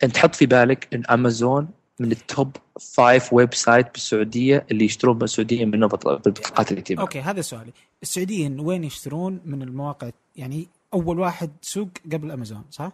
أنت 0.05 0.17
حط 0.17 0.35
في 0.35 0.47
بالك 0.47 0.95
إن 0.95 1.03
امازون 1.11 1.69
من 2.01 2.13
ال 2.13 2.57
top 2.81 3.33
five 3.33 3.55
website 3.55 3.93
بالسعودية 3.93 4.67
اللي 4.71 4.85
يشترون 4.85 5.19
بالسعودية 5.19 5.65
منه 5.65 5.87
بط- 5.87 6.09
بطاقات 6.29 6.73
الائتمان 6.73 6.99
okay 7.01 7.21
هذا 7.21 7.41
سؤالي. 7.41 7.73
السعوديين 8.03 8.61
وين 8.61 8.85
يشترون 8.85 9.41
من 9.45 9.63
المواقع؟ 9.63 10.11
يعني 10.37 10.69
أول 10.95 11.19
واحد 11.19 11.51
سوق 11.63 11.89
قبل 12.13 12.31
امازون 12.31 12.65
صح؟ 12.71 12.93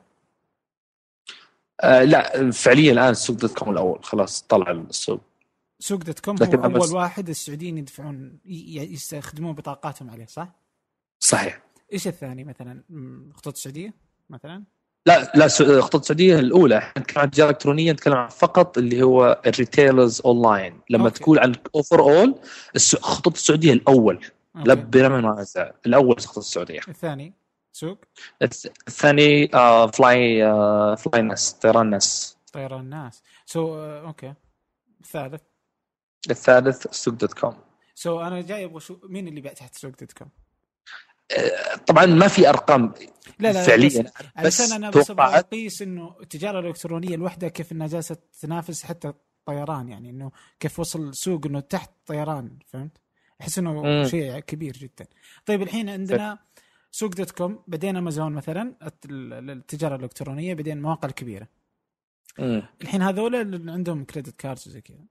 آه 1.81 2.03
لا 2.05 2.51
فعليا 2.51 2.92
الآن 2.92 3.14
سوق 3.14 3.37
دوت 3.37 3.59
كوم 3.59 3.71
الأول. 3.71 3.99
خلاص 4.03 4.42
طلع 4.49 4.71
السوق. 4.71 5.21
سوق 5.83 5.99
دوت 6.03 6.21
كوم 6.21 6.37
هو 6.42 6.64
أول 6.64 6.81
أمازون- 6.83 6.92
واحد 6.95 7.29
السعوديين 7.29 7.79
يدفعون 7.79 8.38
يستخدمون 8.47 9.53
بطاقاتهم 9.53 10.11
عليه 10.11 10.27
صح؟ 10.27 10.49
صحيح. 11.21 11.62
إيش 11.92 12.07
الثاني 12.09 12.45
مثلا؟ 12.45 12.83
خطوط 13.35 13.55
السعوديه 13.55 13.95
مثلا؟ 14.31 14.64
لا 15.07 15.33
لا 15.35 15.49
الخطوط 15.61 16.01
السعوديه 16.01 16.38
الأولى. 16.38 16.79
إحنا 16.79 17.03
نتكلم 17.03 17.18
عن 17.21 17.25
التجاره 17.25 17.49
الالكترونيه 17.51 17.92
نتكلم 17.92 18.14
عن 18.14 18.29
فقط 18.29 18.79
اللي 18.79 19.03
هو 19.03 19.42
ال 19.46 19.54
retailers 19.54 20.20
online 20.24 20.81
لما 20.90 21.05
okay. 21.05 21.18
تقول 21.18 21.38
عن 21.38 21.55
overall 21.74 22.35
الخطوط 22.77 23.35
السعودية 23.35 23.73
الأول. 23.73 24.27
لا 24.55 24.73
okay. 24.74 24.83
بلا 24.85 25.09
منازع 25.09 25.71
الأول 25.87 26.16
الخطوط 26.18 26.38
السعودية. 26.45 26.81
الثاني 26.88 27.33
سوق؟ 27.73 27.99
الث- 28.45 28.71
الثاني 28.88 29.55
آه 29.55 29.87
فلاي 29.87 30.45
آه 30.45 30.95
فلاي 30.95 31.23
نس 31.23 31.53
طيران 31.53 31.95
نس 31.95 32.37
طيران 32.53 32.81
ناس 32.81 33.22
so 33.46 33.74
آه، 33.75 34.07
okay. 34.07 34.35
الثالث؟ 35.01 35.40
الثالث 36.30 36.87
سوق 36.90 37.14
دوت 37.14 37.32
كوم 37.32 37.56
so 37.94 38.20
أنا 38.20 38.40
جاي 38.42 38.64
أبغى 38.64 38.80
شو 38.80 38.98
مين 39.04 39.28
اللي 39.28 39.40
بيع 39.40 39.52
تحت 39.52 39.74
سوق 39.74 39.90
دوت 40.00 40.12
كوم؟ 40.12 40.28
طبعا 41.87 42.06
ما 42.06 42.28
في 42.28 42.48
أرقام 42.48 42.94
لا 43.38 43.52
لا 43.52 43.62
فعليا 43.62 44.02
بس 44.44 44.61
علشان 44.61 44.76
أنا 44.76 44.90
بس 44.90 45.11
أقيس 45.11 45.82
إنه 45.82 46.16
التجارة 46.20 46.61
الإلكترونية 46.61 47.14
الوحدة 47.14 47.48
كيف 47.48 47.72
إنها 47.72 47.87
جالسة 47.87 48.16
تنافس 48.40 48.82
حتى 48.82 49.08
الطيران 49.08 49.88
يعني 49.88 50.11
إنه 50.11 50.30
كيف 50.61 50.80
وصل 50.80 51.14
سوق 51.14 51.46
إنه 51.46 51.61
تحت 51.61 51.90
طيران 52.06 52.58
فهمت؟ 52.66 52.96
أحس 53.40 53.58
إنه. 53.58 54.04
شيء 54.04 54.38
كبير 54.38 54.72
جدا. 54.72 55.06
طيب 55.46 55.62
الحين 55.62 55.88
عندنا 55.88 56.38
سوق 56.90 57.11
دوت 57.14 57.30
كوم 57.30 57.62
بعدين 57.68 57.96
أمازون 57.96 58.32
مثلا 58.32 58.74
الت- 58.82 59.06
التجارة 59.50 59.96
الإلكترونية 59.96 60.54
بعدين 60.54 60.76
المواقع 60.76 61.08
الكبيره. 61.08 61.48
مم. 62.38 62.62
الحين 62.82 63.02
هذول 63.02 63.35
اللي 63.35 63.72
عندهم 63.72 64.04
credit 64.05 64.40
cards 64.40 64.68
وزي 64.68 64.80
كذا. 64.80 65.04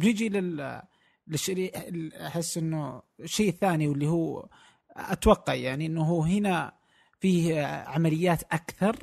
بيجي 0.00 0.28
لل 0.28 0.82
للشري 1.26 1.70
أحس 2.26 2.58
إنه 2.58 3.02
شيء 3.24 3.50
ثاني 3.50 3.88
واللي 3.88 4.08
هو 4.08 4.48
أتوقع 4.96 5.54
يعني 5.54 5.86
إنه 5.86 6.02
هو 6.02 6.22
هنا 6.22 6.72
فيه 7.20 7.64
عمليات 7.66 8.42
أكثر 8.42 8.96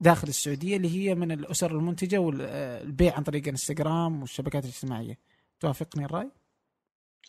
داخل 0.00 0.28
السعودية 0.28 0.76
اللي 0.76 0.90
هي 0.98 1.14
من 1.14 1.32
الأسر 1.32 1.70
المنتجة 1.70 2.18
والبيع 2.18 3.16
عن 3.16 3.22
طريق 3.22 3.48
إنستغرام 3.48 4.20
والشبكات 4.20 4.64
الاجتماعية. 4.64 5.18
توافقني 5.60 6.04
الرأي؟ 6.04 6.30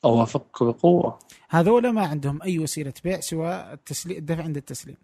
اوافقك 0.06 0.64
بقوة 0.64 1.20
هذول 1.50 1.90
ما 1.90 2.06
عندهم 2.06 2.42
أي 2.42 2.60
وسيلة 2.60 2.94
بيع 3.04 3.20
سوى 3.20 3.74
التسليم 3.74 4.18
الدفع 4.18 4.44
عند 4.44 4.58
التسليم. 4.58 4.98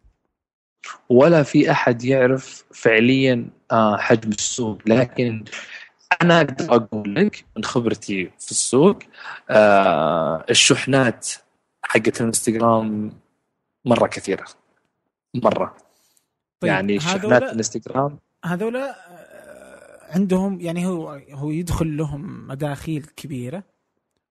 ولا 1.10 1.44
في 1.44 1.72
أحد 1.72 2.04
يعرف 2.04 2.64
فعليا 2.74 3.50
آه، 3.72 3.98
حجم 3.98 4.30
السوق 4.30 4.78
لكن 4.86 5.44
أنا 6.22 6.42
أقدر 6.42 6.76
أقول 6.76 7.16
لك 7.16 7.46
من 7.58 7.64
خبرتي 7.64 8.32
في 8.40 8.52
السوق 8.52 9.00
آه، 9.50 10.46
الشحنات 10.50 11.30
حقت 11.84 12.22
الانستغرام 12.22 13.12
مرة 13.86 14.08
كثيرة 14.08 14.46
مرة. 15.34 15.76
طيب 16.60 16.72
يعني 16.72 17.00
شحنات 17.00 17.44
الانستغرام 17.44 18.20
هذول 18.46 18.76
آه، 18.76 18.98
عندهم 20.10 20.62
يعني 20.62 20.88
هو 20.88 21.22
هو 21.32 21.52
يدخل 21.52 21.98
لهم 21.98 22.48
مداخيل 22.48 23.06
كبيرة 23.16 23.64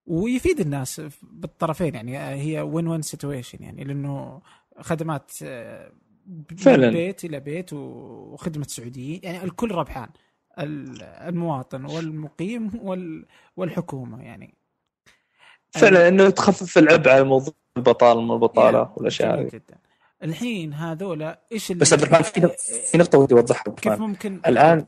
ويفيد 0.06 0.60
الناس 0.60 1.02
بالطرفين 1.22 1.94
يعني 1.94 2.18
هي 2.18 2.60
وين 2.60 2.88
وين 2.88 3.02
situation 3.02 3.62
يعني 3.62 3.84
لأنه 3.84 4.40
خدمات 4.80 5.30
آه، 5.42 5.92
فعلا. 6.58 6.90
بيت 6.90 7.24
إلى 7.24 7.40
بيت 7.40 7.72
وخدمة 7.72 8.64
سعوديين 8.68 9.20
يعني 9.22 9.44
الكل 9.44 9.72
ربحان. 9.72 10.08
المواطن 10.58 11.84
والمقيم 11.84 12.70
والحكومة 13.56 14.22
يعني. 14.22 14.54
فعلا 15.70 16.08
إنه 16.08 16.30
تخفف 16.30 16.78
العبء 16.78 17.10
على 17.10 17.24
موضوع 17.24 17.54
البطالة 17.76 18.20
من 18.20 18.30
البطالة 18.30 18.78
يعني 18.78 18.90
والأشياء 18.96 19.40
هذه. 19.40 19.48
جدا. 19.48 19.78
الحين 20.22 20.72
هذولا 20.74 21.40
إيش 21.52 21.72
بس 21.72 21.92
عبد 21.92 22.02
الرحمن 22.02 22.22
في 22.22 22.48
في 22.90 22.98
نقطة 22.98 23.18
ودي 23.18 23.34
أوضحها 23.34 23.74
كيف 23.74 23.92
ممكن 23.92 24.40
الآن 24.46 24.86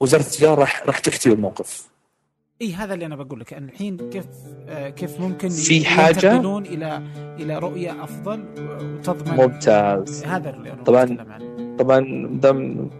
وزارة 0.00 0.22
التجارة 0.22 0.60
راح 0.60 0.86
راح 0.86 0.98
تفتي 0.98 1.30
بالموقف 1.30 1.90
إي 2.62 2.74
هذا 2.74 2.94
اللي 2.94 3.06
أنا 3.06 3.16
بقول 3.16 3.40
لك. 3.40 3.54
الحين 3.54 4.10
كيف 4.10 4.26
آه، 4.68 4.88
كيف 4.90 5.20
ممكن 5.20 5.48
في 5.48 5.84
حاجة؟ 5.84 6.32
ينتقلون 6.32 6.66
إلى 6.66 7.02
إلى 7.38 7.58
رؤية 7.58 8.04
أفضل 8.04 8.44
وتضمن 8.58 9.36
ممتاز. 9.36 10.24
هذا 10.24 10.50
اللي 10.50 10.72
أنا 10.72 10.82
طبعا 10.82 11.06
طبعا 11.78 12.28
دام 12.32 12.90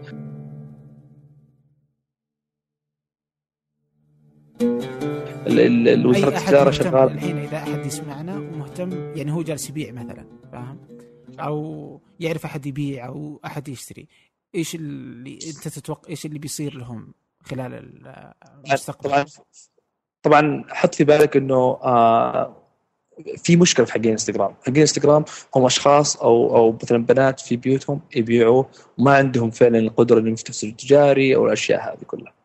الوزارة 5.47 6.37
التجارة 6.37 6.71
شغال 6.71 7.11
الحين 7.11 7.37
إذا 7.37 7.57
أحد 7.57 7.85
يسمعنا 7.85 8.35
ومهتم 8.37 9.15
يعني 9.15 9.31
هو 9.31 9.41
جالس 9.41 9.69
يبيع 9.69 9.91
مثلا 9.91 10.25
فاهم؟ 10.51 10.77
أو 11.39 12.01
يعرف 12.19 12.45
أحد 12.45 12.65
يبيع 12.65 13.07
أو 13.07 13.39
أحد 13.45 13.67
يشتري. 13.67 14.07
إيش 14.55 14.75
اللي 14.75 15.33
أنت 15.33 15.67
تتوقع 15.67 16.09
إيش 16.09 16.25
اللي 16.25 16.39
بيصير 16.39 16.77
لهم 16.77 17.13
خلال 17.43 18.01
المستقبل؟ 18.65 19.09
طبعا 19.09 19.25
طبعا 20.23 20.63
حط 20.69 20.95
في 20.95 21.03
بالك 21.03 21.37
إنه 21.37 21.55
آه 21.55 22.57
في 23.37 23.55
مشكلة 23.55 23.85
في 23.85 23.93
حقين 23.93 24.11
إنستغرام، 24.11 24.55
حقين 24.61 24.77
إنستغرام 24.77 25.25
هم 25.55 25.65
أشخاص 25.65 26.17
أو 26.17 26.55
أو 26.55 26.77
مثلا 26.83 27.05
بنات 27.05 27.39
في 27.39 27.55
بيوتهم 27.57 28.01
يبيعوا 28.15 28.63
وما 28.97 29.15
عندهم 29.15 29.51
فعلا 29.51 29.79
القدرة 29.79 30.19
إنهم 30.19 30.33
يفتحوا 30.33 30.71
تجاري 30.71 31.35
أو 31.35 31.45
الأشياء 31.45 31.93
هذه 31.93 32.03
كلها. 32.03 32.40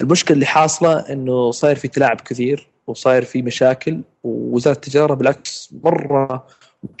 المشكلة 0.00 0.34
اللي 0.34 0.46
حاصلة 0.46 0.98
إنه 0.98 1.50
صاير 1.50 1.76
في 1.76 1.88
تلاعب 1.88 2.20
كثير 2.20 2.68
وصاير 2.86 3.24
في 3.24 3.42
مشاكل 3.42 4.00
ووزارة 4.24 4.74
التجارة 4.74 5.14
بالعكس 5.14 5.74
مرة 5.84 6.46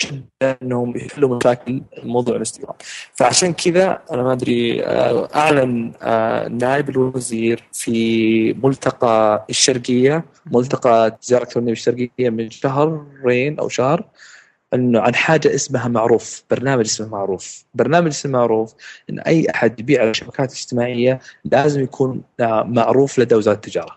جدا 0.00 0.58
إنهم 0.62 0.96
يحلوا 0.96 1.36
مشاكل 1.36 1.82
موضوع 2.02 2.34
الانستغرام 2.34 2.76
فعشان 3.14 3.52
كذا 3.52 4.02
أنا 4.12 4.22
ما 4.22 4.32
أدري 4.32 4.84
آه، 4.84 5.28
أعلن 5.34 5.92
آه، 6.02 6.48
نائب 6.48 6.90
الوزير 6.90 7.62
في 7.72 8.52
ملتقى 8.52 9.46
الشرقية 9.50 10.24
ملتقى 10.46 11.06
التجاره 11.06 11.42
الالكترونيه 11.42 11.72
الشرقية 11.72 12.30
من 12.30 12.50
شهرين 12.50 13.58
أو 13.58 13.68
شهر 13.68 14.04
إنه 14.74 15.00
عن 15.00 15.14
حاجة 15.14 15.54
اسمها 15.54 15.88
معروف 15.88 16.42
برنامج 16.50 16.84
اسمه 16.84 17.08
معروف. 17.08 17.64
برنامج 17.74 18.06
اسمه 18.06 18.32
معروف 18.32 18.74
إن 19.10 19.18
أي 19.18 19.50
أحد 19.50 19.80
يبيع 19.80 20.00
على 20.00 20.10
الشبكات 20.10 20.52
الاجتماعيه 20.52 21.20
لازم 21.44 21.82
يكون 21.82 22.22
آه، 22.40 22.62
معروف 22.62 23.18
لدى 23.18 23.34
وزارة 23.34 23.54
التجارة. 23.54 23.96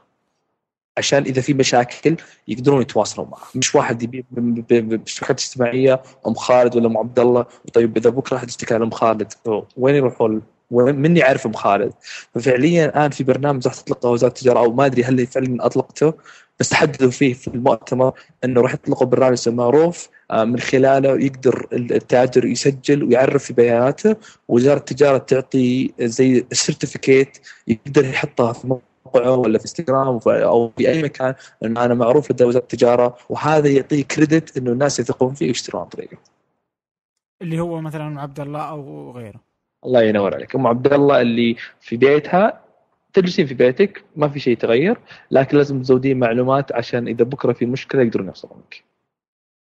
عشان 0.97 1.23
إذا 1.23 1.41
في 1.41 1.53
مشاكل 1.53 2.15
يقدرون 2.47 2.81
يتواصلوا 2.81 3.27
معه. 3.27 3.47
مش 3.55 3.75
واحد 3.75 4.03
يبيع 4.03 4.23
بالشبكات 4.31 5.39
الاجتماعيه 5.39 6.01
أم 6.27 6.33
خالد 6.33 6.75
ولا 6.75 6.87
أم 6.87 6.97
عبد 6.97 7.19
الله 7.19 7.45
طيب 7.73 7.97
إذا 7.97 8.09
بكرة 8.09 8.37
احد 8.37 8.47
يشتكي 8.47 8.73
على 8.73 8.83
أم 8.83 8.91
خالد 8.91 9.33
وين 9.77 9.95
يروحوا 9.95 10.39
مني 10.71 11.23
عارف 11.23 11.45
ام 11.45 11.53
خالد 11.53 11.93
ففعليا 12.35 12.85
الان 12.85 13.11
في 13.11 13.23
برنامج 13.23 13.67
راح 13.67 13.75
تطلقه 13.75 14.09
وزارة 14.09 14.29
التجارة 14.29 14.59
أو 14.59 14.71
ما 14.73 14.85
أدري 14.85 15.03
هل 15.03 15.27
فعلا 15.27 15.65
أطلقته 15.65 16.13
بس 16.59 16.69
تحدثوا 16.69 17.11
فيه 17.11 17.33
في 17.33 17.47
المؤتمر 17.47 18.13
إنه 18.43 18.61
راح 18.61 18.73
يطلقوا 18.73 19.07
برنامج 19.07 19.49
معروف 19.49 20.09
آه، 20.31 20.43
من 20.43 20.59
خلاله 20.59 21.21
يقدر 21.21 21.67
التأجر 21.73 22.45
يسجل 22.45 23.03
ويعرف 23.03 23.43
في 23.43 23.53
بياناته 23.53 24.15
ووزاره 24.47 24.77
التجارة 24.77 25.17
تعطي 25.17 25.93
زي 25.99 26.45
سيرتيفيكيت 26.51 27.37
يقدر 27.67 28.05
يحطها 28.05 28.53
في 28.53 28.67
موقعه 28.67 29.35
ولا 29.35 29.57
في 29.57 29.65
انستغرام 29.65 30.19
أو 30.27 30.71
في 30.77 30.89
أي 30.89 31.03
مكان 31.03 31.35
إنه 31.63 31.85
أنا 31.85 31.93
معروف 31.93 32.31
لدى 32.31 32.43
وزارة 32.43 32.63
التجارة 32.63 33.17
وهذا 33.29 33.69
يعطيه 33.69 34.03
كريدت 34.03 34.57
إنه 34.57 34.71
الناس 34.71 34.99
يثقون 34.99 35.33
فيه 35.33 35.47
ويشترون 35.47 35.81
عن 35.81 35.89
طريقه. 35.89 36.17
اللي 37.41 37.59
هو 37.59 37.81
مثلا 37.81 38.21
عبد 38.21 38.39
الله 38.39 38.61
أو 38.61 39.11
غيره. 39.11 39.48
الله 39.85 40.03
ينور 40.03 40.35
عليك، 40.35 40.55
أم 40.55 40.67
عبد 40.67 40.93
الله 40.93 41.21
اللي 41.21 41.55
في 41.81 41.97
بيتها 41.97 42.61
تجلسين 43.13 43.45
في 43.45 43.53
بيتك 43.53 44.03
ما 44.15 44.29
في 44.29 44.39
شيء 44.39 44.53
يتغير 44.53 44.97
لكن 45.31 45.57
لازم 45.57 45.81
تزودين 45.81 46.19
معلومات 46.19 46.71
عشان 46.71 47.07
إذا 47.07 47.23
بكرة 47.23 47.53
في 47.53 47.65
مشكلة 47.65 48.01
يقدرون 48.01 48.27
يوصلون 48.27 48.59
لك. 48.59 48.83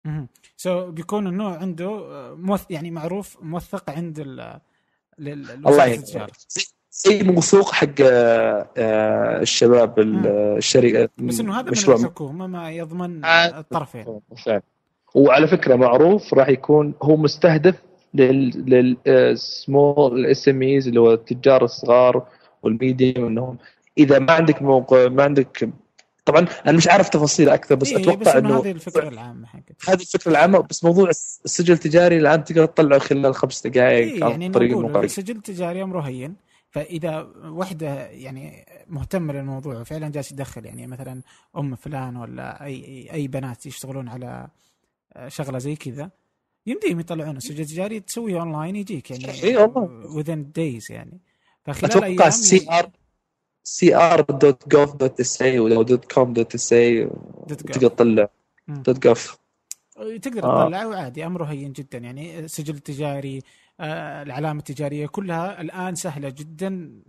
أها 0.05 0.27
سو 0.57 0.91
بيكون 0.91 1.27
النوع 1.27 1.57
عنده 1.57 1.89
موث 2.35 2.65
يعني 2.69 2.91
معروف 2.91 3.37
موثق 3.41 3.89
عند 3.89 4.19
ال 4.19 4.59
الله 5.19 5.85
ينور 5.85 6.31
زي 6.91 7.23
موثوق 7.23 7.71
حق 7.71 8.01
آه، 8.01 9.41
الشباب 9.41 9.99
الشركة 9.99 11.09
بس 11.17 11.39
إنه 11.39 11.59
هذا 11.59 11.71
من 11.71 11.95
الحكومة 11.95 12.47
ما 12.47 12.71
يضمن 12.71 13.25
آه، 13.25 13.59
الطرفين. 13.59 14.19
وعلى 15.15 15.47
فكرة 15.47 15.75
معروف 15.75 16.33
راح 16.33 16.49
يكون 16.49 16.93
هو 17.03 17.17
مستهدف 17.17 17.75
لل 18.17 20.19
small 20.19 20.49
ال 20.49 20.61
SMEs 20.61 20.87
اللي 20.87 20.99
هو 20.99 21.13
التجار 21.13 21.63
الصغار 21.63 22.27
وال 22.63 22.79
medium 22.79 23.25
انهم 23.25 23.57
إذا 23.97 24.19
ما 24.19 24.31
عندك 24.31 24.61
موقع 24.61 25.07
ما 25.07 25.23
عندك 25.23 25.69
طبعا 26.25 26.47
أنا 26.67 26.77
مش 26.77 26.87
عارف 26.87 27.09
تفاصيل 27.09 27.49
أكثر 27.49 27.75
بس 27.75 27.91
إيه 27.91 27.97
أتوقع 27.97 28.15
بس 28.15 28.27
إنه 28.27 28.59
هذه 28.59 28.71
الفكرة 28.71 29.09
العامة 29.09 29.47
حقت 29.47 29.89
هذه 29.89 30.01
الفكرة 30.01 30.31
العامة 30.31 30.59
بس 30.59 30.83
موضوع 30.83 31.09
السجل 31.09 31.73
التجاري 31.73 32.17
الآن 32.17 32.43
تقدر 32.43 32.65
تطلعه 32.65 32.99
خلال 32.99 33.35
خمس 33.35 33.67
دقائق 33.67 34.13
إيه 34.13 34.19
يعني 34.19 34.45
عن 34.45 34.51
طريق 34.51 34.77
الموبايل. 34.77 35.05
السجل 35.05 35.35
التجاري 35.35 35.83
امره 35.83 36.01
هين 36.01 36.35
فإذا 36.69 37.27
وحدة 37.45 38.07
يعني 38.07 38.65
مهتمة 38.87 39.33
للموضوع 39.33 39.81
وفعلا 39.81 40.09
جالس 40.09 40.31
يدخل 40.31 40.65
يعني 40.65 40.87
مثلا 40.87 41.21
أم 41.57 41.75
فلان 41.75 42.17
ولا 42.17 42.65
اي 42.65 43.07
أي 43.13 43.27
بنات 43.27 43.65
يشتغلون 43.65 44.09
على 44.09 44.47
شغلة 45.27 45.59
زي 45.59 45.75
كذا 45.75 46.09
يمديهم 46.67 46.99
يطلعون 46.99 47.37
السجل 47.37 47.61
التجاري 47.61 47.99
تسويه 47.99 48.39
اونلاين 48.39 48.75
يجيك 48.75 49.11
يعني 49.11 49.43
اي 49.43 49.57
والله. 49.57 50.43
days 50.57 50.89
يعني. 50.91 51.19
فخلال 51.65 51.91
أتوقع 51.91 52.29
سي 52.29 52.67
ار 52.71 52.89
سي 53.63 53.95
ار 53.95 54.21
dot 54.21 54.67
gov 54.67 54.95
دوت 54.95 55.19
اس 55.19 55.41
اي 55.41 55.59
ولا 55.59 55.83
دوت 55.83 56.11
كوم 56.11 56.33
دوت 56.33 56.55
اس 56.55 56.73
اي 56.73 57.09
تقدر 57.47 57.89
تطلع. 57.89 58.29
دوت 58.67 58.99
جوف 59.03 59.37
تقدر 60.21 60.39
تطلعه 60.39 60.83
آه. 60.83 60.87
وعادي 60.87 61.25
أمره 61.25 61.45
هين 61.45 61.71
جدا. 61.73 61.97
يعني 61.97 62.47
سجل 62.47 62.79
تجاري 62.79 63.41
آه 63.79 64.23
العلامة 64.23 64.59
التجارية 64.59 65.07
كلها 65.07 65.61
الآن 65.61 65.95
سهلة 65.95 66.29
جدا 66.29 67.01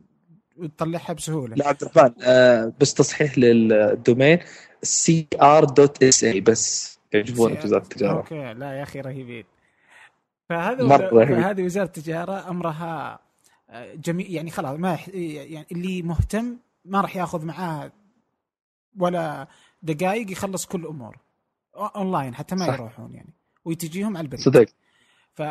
وتطلعها 0.57 1.13
بسهولة. 1.13 1.57
لا 1.57 1.69
عبد 1.69 1.83
الرحمن 1.83 2.13
آه 2.23 2.73
بس 2.81 2.95
تصحيح 2.95 3.39
لل 3.39 3.64
domain 3.64 4.39
CR 4.83 5.65
dot 5.65 6.03
SA 6.03 6.41
بس. 6.41 6.98
يعجبونك 7.13 7.65
وزاره 7.65 7.83
التجارة؟ 7.83 8.17
okay 8.17 8.55
لا 8.55 8.79
يا 8.79 8.83
أخي 8.83 9.01
رهيبين. 9.01 9.45
فهذا 10.49 11.09
فهذه 11.11 11.65
وزارة 11.65 11.87
التجارة 11.87 12.51
أمرها 12.51 13.21
جميع 13.95 14.27
يعني 14.29 14.51
خلاص 14.51 14.79
ما 14.79 14.99
يعني 15.15 15.67
اللي 15.73 16.03
مهتم 16.03 16.57
ما 16.85 17.01
راح 17.01 17.17
ياخذ 17.17 17.45
معاه 17.45 17.93
ولا 18.99 19.49
دقائق 19.83 20.31
يخلص 20.31 20.67
كل 20.67 20.87
امور 20.87 21.17
اونلاين 21.75 22.35
حتى 22.35 22.55
ما 22.55 22.67
صح. 22.67 22.75
يروحون 22.75 23.15
يعني. 23.15 23.33
وتجيهم 23.65 24.17
على 24.17 24.25
البريد. 24.25 24.45
صدق. 24.45 24.67
ف... 25.35 25.43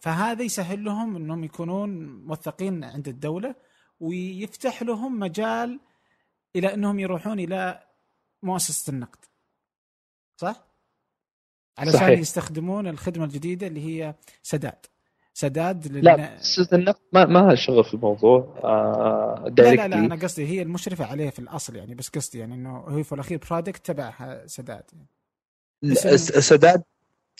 فهذا 0.00 0.42
يسهل 0.42 0.84
لهم 0.84 1.16
إنهم 1.16 1.44
يكونون 1.44 2.16
موثقين 2.26 2.84
عند 2.84 3.08
الدولة 3.08 3.54
ويفتح 4.00 4.82
لهم 4.82 5.18
مجال 5.18 5.80
إلى 6.56 6.74
إنهم 6.74 7.00
يروحون 7.00 7.40
إلى 7.40 7.82
مؤسسة 8.42 8.92
النقد. 8.92 9.18
صح؟ 10.36 10.67
علشان 11.78 12.00
صحيح. 12.00 12.18
يستخدمون 12.18 12.86
الخدمة 12.86 13.24
الجديدة 13.24 13.66
اللي 13.66 13.86
هي 13.86 14.14
سداد 14.42 14.86
سداد. 15.34 15.86
لا 15.86 16.30
سلسله 16.40 16.78
النقد 16.78 17.00
ما 17.12 17.26
ما 17.26 17.38
لها 17.38 17.54
شغل 17.54 17.84
في 17.84 17.94
الموضوع 17.94 18.54
آه 18.64 19.52
لا 19.58 19.74
لا 19.74 19.88
لا 19.88 19.96
أنا 19.96 20.14
قصدي 20.14 20.46
هي 20.46 20.62
المشرفة 20.62 21.04
عليه 21.04 21.30
في 21.30 21.38
الأصل 21.38 21.76
يعني 21.76 21.94
بس 21.94 22.08
قصدي 22.08 22.38
يعني 22.38 22.54
إنه 22.54 22.76
هو 22.78 23.02
في 23.02 23.14
الأخير 23.14 23.40
برودكت 23.50 23.86
تبع 23.86 24.12
سداد 24.46 24.82
يعني. 24.92 26.18
سداد 26.18 26.82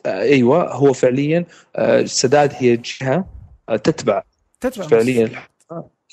آه 0.07 0.20
أيوه 0.20 0.72
هو 0.72 0.92
فعليا 0.92 1.44
آه 1.77 2.05
سداد 2.05 2.53
هي 2.55 2.77
جهة 2.77 3.27
آه 3.68 3.77
تتبع 3.77 4.22
تتبع 4.61 4.87
فعليا 4.87 5.31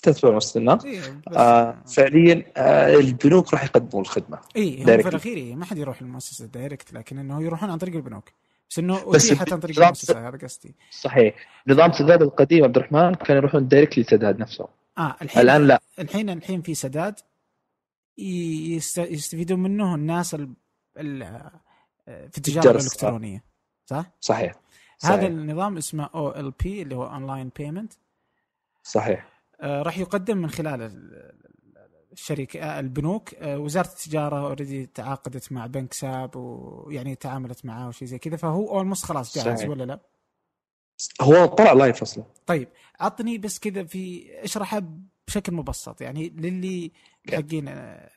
تتبع 0.06 0.32
مؤسسه 0.32 0.60
النقد 0.60 0.86
إيه 0.86 1.22
آه 1.36 1.78
فعليا 1.96 2.46
آه 2.58 2.96
البنوك 2.96 3.54
راح 3.54 3.64
يقدمون 3.64 4.02
الخدمة. 4.04 4.40
اي 4.56 4.86
في 4.86 5.08
الأخير 5.10 5.38
إيه 5.38 5.56
ما 5.56 5.66
حد 5.66 5.78
يروح 5.78 6.02
للمؤسسة 6.02 6.46
direct 6.46 6.94
لكن 6.94 7.18
إنه 7.18 7.44
يروحون 7.44 7.70
عن 7.70 7.78
طريق 7.78 7.96
البنوك. 7.96 8.32
بس 8.70 8.80
إنه 8.80 9.06
بس 9.06 9.26
أتيحت 9.26 9.54
عن 9.54 9.60
طريق 9.60 9.80
المؤسسة 9.80 10.28
هذا 10.28 10.38
قصدي. 10.38 10.76
صحيح. 10.92 11.36
نظام 11.68 11.92
سداد 11.92 12.22
القديم 12.22 12.64
عبد 12.64 12.78
الرحمن 12.78 13.16
كانوا 13.16 13.42
يروحون 13.42 13.68
direct 13.68 14.00
لسداد 14.00 14.40
نفسه 14.40 14.68
آه 14.98 15.16
الحين 15.22 15.44
الآن 15.44 15.68
لا. 15.68 15.82
الحين 16.00 16.30
الحين 16.30 16.62
في 16.62 16.76
سداد 16.76 17.20
يستفيدون 18.18 19.60
منه 19.60 19.96
الناس 19.96 20.36
ال 20.36 20.50
ال 20.98 21.42
في 22.06 22.38
التجارة 22.38 22.72
الإلكترونية. 22.72 23.44
صح؟ 23.86 24.06
صحيح. 24.22 24.54
هذا 25.04 25.28
النظام 25.28 25.78
اسمه 25.78 26.10
OLP 26.16 26.82
اللي 26.82 26.96
هو 26.96 27.04
online 27.04 27.52
payment 27.58 27.94
صحيح. 28.84 29.20
آه 29.20 29.35
راح 29.64 29.98
يقدم 29.98 30.38
من 30.38 30.50
خلال 30.50 30.82
الشركة 32.16 32.60
آه، 32.60 32.80
البنوك 32.80 33.34
آه 33.34 33.58
وزارة 33.58 33.88
التجارة 33.88 34.48
already 34.48 34.86
تعاقدت 34.86 35.52
مع 35.52 35.68
بنك 35.68 35.94
ساب 35.94 36.36
ويعني 36.36 37.16
تعاملت 37.16 37.66
معاه 37.66 37.88
وشيء 37.88 38.08
زي 38.08 38.20
كذا 38.20 38.38
فهو 38.38 38.78
almost 38.78 39.06
خلاص 39.06 39.36
جاهز 39.38 39.58
صحيح. 39.58 39.70
ولا 39.70 39.84
لا؟ 39.84 40.00
هو 41.22 41.46
طلع 41.46 41.74
live 41.74 42.02
أصلا 42.02 42.24
طيب 42.46 42.68
عطني 43.00 43.38
بس 43.38 43.60
كذا 43.60 43.84
في 43.84 44.30
اشرحها 44.44 44.84
بشكل 45.28 45.54
مبسط 45.54 46.02
يعني 46.02 46.30
للي 46.30 46.92
حقين 47.30 47.68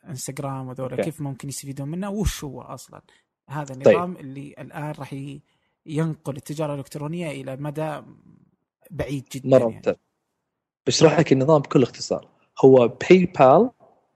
انستغرام 0.09 0.69
وذولا 0.69 1.03
كيف 1.05 1.21
ممكن 1.21 1.49
يستفيدون 1.49 1.89
منه 1.89 2.11
وش 2.11 2.45
هو 2.45 2.61
أصلا 2.61 3.03
هذا 3.49 3.75
طيب. 3.75 3.87
النظام 3.87 4.15
طيب. 4.15 4.25
اللي 4.25 4.55
الآن 4.59 4.91
راح 4.91 5.15
ينقل 5.87 6.37
التجارة 6.37 6.75
الإلكترونية 6.75 7.31
إلى 7.31 7.57
مدى 7.57 8.01
بعيد 8.91 9.29
جدا 9.33 9.49
مرة 9.49 9.71
يعني. 9.71 9.99
بشرح 10.89 11.19
لك 11.19 11.33
النظام 11.33 11.63
بكل 11.63 11.83
اختصار. 11.83 12.27
هو 12.65 12.89
باي 12.89 13.33
بال 13.39 13.71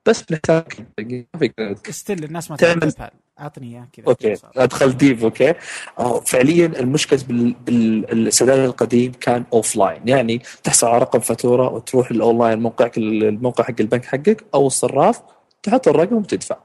بس 0.07 0.23
بحسابك 0.23 1.91
ستيل 1.91 2.25
الناس 2.25 2.51
ما 2.51 2.57
تعمل 2.57 2.81
بال 2.81 3.11
أعطني 3.41 3.67
إياه 3.67 3.89
كذا. 3.93 4.07
أوكي. 4.07 4.35
أدخل 4.57 4.97
ديب 4.97 5.25
أوكي. 5.25 5.55
أو 6.01 6.21
فعليا 6.21 6.67
المشكلة 6.67 7.25
بالسداد 7.67 8.59
القديم 8.59 9.13
كان 9.21 9.45
اوف 9.53 9.77
لاين 9.77 10.09
يعني 10.09 10.43
تحصل 10.63 10.87
على 10.87 10.99
رقم 10.99 11.21
فاتورة 11.21 11.69
وتروح 11.69 12.11
الأونلاين 12.11 12.59
موقعك 12.59 12.99
الموقع 12.99 13.65
حق 13.65 13.75
البنك 13.81 14.05
حقك 14.05 14.45
أو 14.55 14.67
الصراف 14.67 15.21
تحط 15.63 15.89
الرقم 15.89 16.17
وتدفع. 16.17 16.57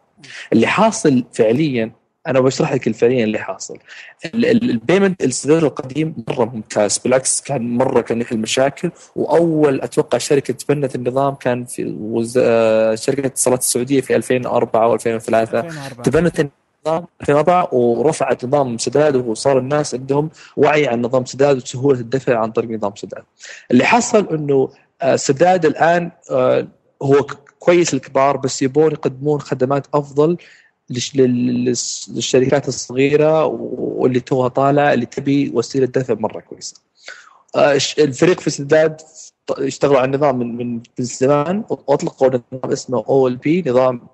اللي 0.54 0.68
حاصل 0.68 1.24
فعليا 1.34 1.92
أنا 2.28 2.40
بشرح 2.40 2.74
لك 2.74 2.92
فعليا 2.92 3.24
اللي 3.24 3.40
حاصل. 3.40 3.78
البيمنت 4.36 5.24
السداد 5.24 5.64
القديم 5.64 6.16
مرة 6.28 6.46
ممتاز 6.46 6.98
بالعكس 6.98 7.42
كان 7.42 7.78
مرة 7.78 8.02
كان 8.02 8.22
يحل 8.22 8.38
مشاكل 8.38 8.92
وأول 9.16 9.82
أتوقع 9.82 10.18
شركة 10.18 10.54
تبنت 10.54 10.96
النظام 10.96 11.36
كان 11.36 11.66
في 11.66 11.96
وز... 12.00 12.40
آه، 12.44 12.96
شركة 12.96 13.20
الاتصالات 13.20 13.60
السعودية 13.60 14.02
في 14.02 14.16
2004 14.16 14.88
و 14.88 14.94
2003 14.94 15.62
تبنت 16.04 16.40
النظام 16.40 17.06
2004 17.22 17.74
ورفعت 17.74 18.46
نظام 18.46 18.78
سداد 18.78 19.16
وصار 19.16 19.58
الناس 19.58 19.96
عندهم 19.96 20.30
وعي 20.58 20.88
عن 20.88 21.02
نظام 21.02 21.26
سداد 21.26 21.58
وسهولة 21.58 22.00
الدفع 22.00 22.40
عن 22.40 22.52
طريق 22.52 22.72
نظام 22.72 22.96
سداد. 22.96 23.24
اللي 23.72 23.86
حصل 23.86 24.28
إنه 24.36 24.70
آه، 25.02 25.16
سداد 25.16 25.66
الآن 25.66 26.12
آه، 26.32 26.68
هو 27.02 27.28
كويس 27.60 27.94
الكبار 27.94 28.38
بس 28.38 28.62
يبون 28.62 28.92
يقدمون 28.92 29.42
خدمات 29.42 29.88
أفضل 29.94 30.38
للشركات 30.90 32.68
الصغيرة 32.68 33.46
واللي 33.46 34.20
توها 34.20 34.48
طالعه 34.48 34.94
اللي 34.94 35.06
تبي 35.06 35.52
وسيلة 35.54 35.86
دفع 35.86 36.14
مرة 36.14 36.40
كويسة. 36.40 36.76
آه، 37.56 37.80
الفريق 38.00 38.40
في 38.40 38.50
سداد 38.50 39.02
اشتغلوا 39.50 39.98
على 39.98 40.06
النظام 40.06 40.40
من 40.40 40.58
من 40.58 40.82
زمان. 41.00 41.64
واطلقوا 41.70 42.28
نظام 42.28 42.72
اسمه 42.72 43.04
OLP 43.10 43.64
نظام 43.68 44.08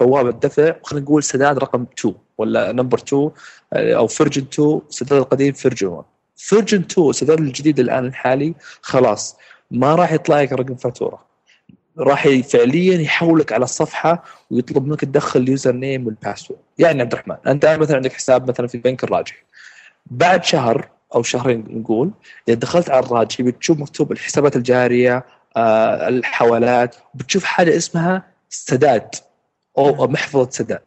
بوابة 0.00 0.30
دفع. 0.30 0.74
خلينا 0.82 1.04
نقول 1.04 1.22
سداد 1.22 1.58
رقم 1.58 1.86
2 1.98 2.14
ولا 2.38 2.72
number 2.72 2.98
2 2.98 3.30
آه، 3.72 3.94
أو 3.94 4.06
version 4.06 4.42
2 4.52 4.80
سداد 4.88 5.18
القديم 5.18 5.52
version 5.52 5.86
1 5.86 6.04
version 6.36 6.80
2 6.80 7.10
السداد 7.10 7.40
الجديد 7.40 7.80
الآن 7.80 8.06
الحالي 8.06 8.54
خلاص 8.82 9.36
ما 9.70 9.94
راح 9.94 10.12
يطلع 10.12 10.42
لك 10.42 10.52
رقم 10.52 10.74
فاتورة. 10.74 11.33
راح 11.98 12.28
فعليا 12.28 13.00
يحولك 13.00 13.52
على 13.52 13.64
الصفحة 13.64 14.24
ويطلب 14.50 14.86
منك 14.86 15.00
تدخل 15.00 15.40
ال 15.40 15.72
username 15.72 16.06
وال 16.06 16.17
password 16.17 16.60
يعني 16.78 17.02
عبد 17.02 17.12
الرحمن 17.12 17.36
أنت 17.46 17.66
مثلا 17.66 17.96
عندك 17.96 18.12
حساب 18.12 18.48
مثلا 18.50 18.66
في 18.66 18.74
البنك 18.74 19.04
الراجحي 19.04 19.42
بعد 20.06 20.44
شهر 20.44 20.88
أو 21.14 21.22
شهرين 21.22 21.64
نقول 21.70 22.10
إذا 22.48 22.56
دخلت 22.56 22.90
على 22.90 23.06
الراجحي 23.06 23.42
بتشوف 23.42 23.78
مكتوب 23.78 24.12
الحسابات 24.12 24.56
الجارية 24.56 25.24
آه 25.56 26.08
الحوالات 26.08 26.96
بتشوف 27.14 27.44
حاجة 27.44 27.76
اسمها 27.76 28.26
سداد 28.48 29.14
أو 29.78 30.06
محفظة 30.06 30.50
سداد. 30.50 30.80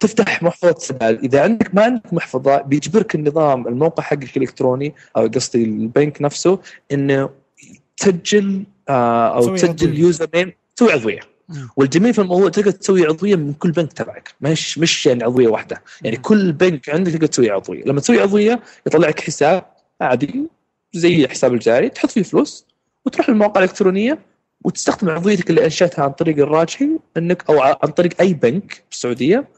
تفتح 0.00 0.42
محفظة 0.42 0.74
سداد. 0.78 1.24
إذا 1.24 1.42
عندك 1.42 1.74
ما 1.74 1.82
عندك 1.82 2.14
محفظة 2.14 2.62
بيجبرك 2.62 3.14
النظام 3.14 3.68
الموقع 3.68 4.02
حقك 4.02 4.36
الإلكتروني 4.36 4.94
أو 5.16 5.26
قصدي 5.26 5.64
البنك 5.64 6.22
نفسه 6.22 6.58
إنه 6.92 7.30
تسجل 7.96 8.64
أو 8.90 9.56
تسجل 9.56 9.98
يوزر 9.98 10.28
نيم 10.34 10.52
تسوي 10.76 10.92
عضوية. 10.92 11.20
والجميل 11.76 12.14
في 12.14 12.20
الموضوع 12.20 12.48
تقدر 12.48 12.70
تسوي 12.70 13.06
عضوية 13.06 13.36
من 13.36 13.52
كل 13.52 13.72
بنك 13.72 13.92
تبعك. 13.92 14.34
مش 14.40 14.78
مش 14.78 15.06
يعني 15.06 15.24
عضوية 15.24 15.48
واحدة. 15.48 15.82
يعني 16.02 16.16
كل 16.16 16.52
بنك 16.52 16.88
عندك 16.88 17.12
تقدر 17.12 17.26
تسوي 17.26 17.50
عضوية. 17.50 17.84
لما 17.84 18.00
تسوي 18.00 18.20
عضوية 18.20 18.60
يطلع 18.86 19.08
لك 19.08 19.20
حساب 19.20 19.64
عادي 20.00 20.48
زي 20.92 21.24
الحساب 21.24 21.54
الجاري 21.54 21.88
تحط 21.88 22.10
فيه 22.10 22.22
فلوس 22.22 22.66
وتروح 23.06 23.30
للمواقع 23.30 23.60
الإلكترونية 23.60 24.18
وتستخدم 24.64 25.10
عضويتك 25.10 25.50
اللي 25.50 25.64
أنشأتها 25.64 26.02
عن 26.04 26.10
طريق 26.10 26.38
الراجحي 26.38 26.88
إنك 27.16 27.50
أو 27.50 27.60
عن 27.62 27.74
طريق 27.74 28.20
أي 28.20 28.34
بنك 28.34 28.84
بالسعوديه 28.90 29.48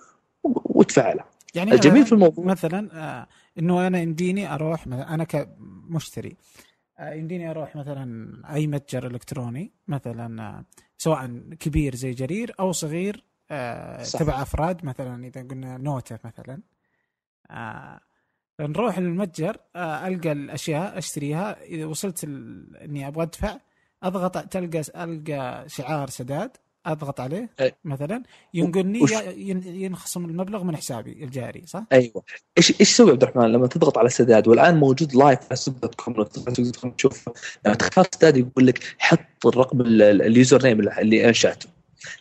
وتفعلها 0.45 1.25
يعني 1.55 1.73
الجميل 1.73 2.07
في 2.07 2.13
الموضوع 2.13 2.45
مثلا 2.45 2.89
آه 2.93 3.27
إنه 3.59 3.87
أنا 3.87 4.01
يمديني 4.01 4.55
أروح 4.55 4.87
أنا 4.87 5.25
كمشتري 5.25 6.29
آه، 6.29 6.70
يمديني 7.01 7.51
أروح 7.51 7.77
مثلا 7.77 8.55
أي 8.55 8.67
متجر 8.67 9.07
إلكتروني 9.07 9.73
مثلا 9.89 10.43
آه، 10.43 10.65
سواء 10.99 11.27
كبير 11.61 11.95
زي 11.95 12.11
جرير 12.11 12.55
أو 12.61 12.73
صغير 12.73 13.25
آه، 13.51 14.03
صح. 14.03 14.19
تبع 14.19 14.43
أفراد 14.43 14.85
مثلا 14.85 15.27
إذا 15.27 15.43
قلنا 15.43 15.79
نوتة 15.79 16.19
مثلا 16.25 16.61
نروح 18.61 18.99
للمتجر 18.99 19.57
ألقى 19.77 20.33
الأشياء 20.33 20.99
أشتريها 20.99 21.63
إذا 21.63 21.87
وصلت 21.87 22.25
إني 22.25 23.09
أبغى 23.09 23.23
أدفع 23.23 23.57
أضغط 24.03 24.39
تلقى 24.39 24.83
ألقى 25.05 25.69
شعار 25.69 26.11
سداد 26.11 26.57
أضغط 26.87 27.21
عليه 27.21 27.51
أي. 27.61 27.73
مثلا 27.85 28.23
ينقلني 28.55 29.03
وش... 29.03 29.13
ينخصم 29.67 30.25
المبلغ 30.25 30.65
من 30.65 30.77
حسابي 30.77 31.25
الجاري 31.25 31.63
صح؟ 31.67 31.85
أيوه. 31.93 32.23
إيش 32.59 32.81
إيش 32.81 32.91
تسوي 32.91 33.11
عبد 33.11 33.23
الرحمن 33.23 33.53
لما 33.53 33.67
تضغط 33.67 33.99
على 33.99 34.09
سداد؟ 34.09 34.49
والآن 34.49 34.77
موجود 34.77 35.15
live 35.15 35.39
على 35.51 35.57
سوق 35.57 35.75
دوت 35.75 35.95
كوم 35.95 36.25
تشوف. 36.91 37.29
لما 37.67 37.75
تختار 37.75 38.07
سداد 38.15 38.37
يقول 38.37 38.67
لك 38.67 38.81
حط 38.99 39.47
الرقم 39.47 39.81
ال 39.81 40.63
username 40.63 40.81
اللي 40.81 41.29
أنشأته. 41.29 41.69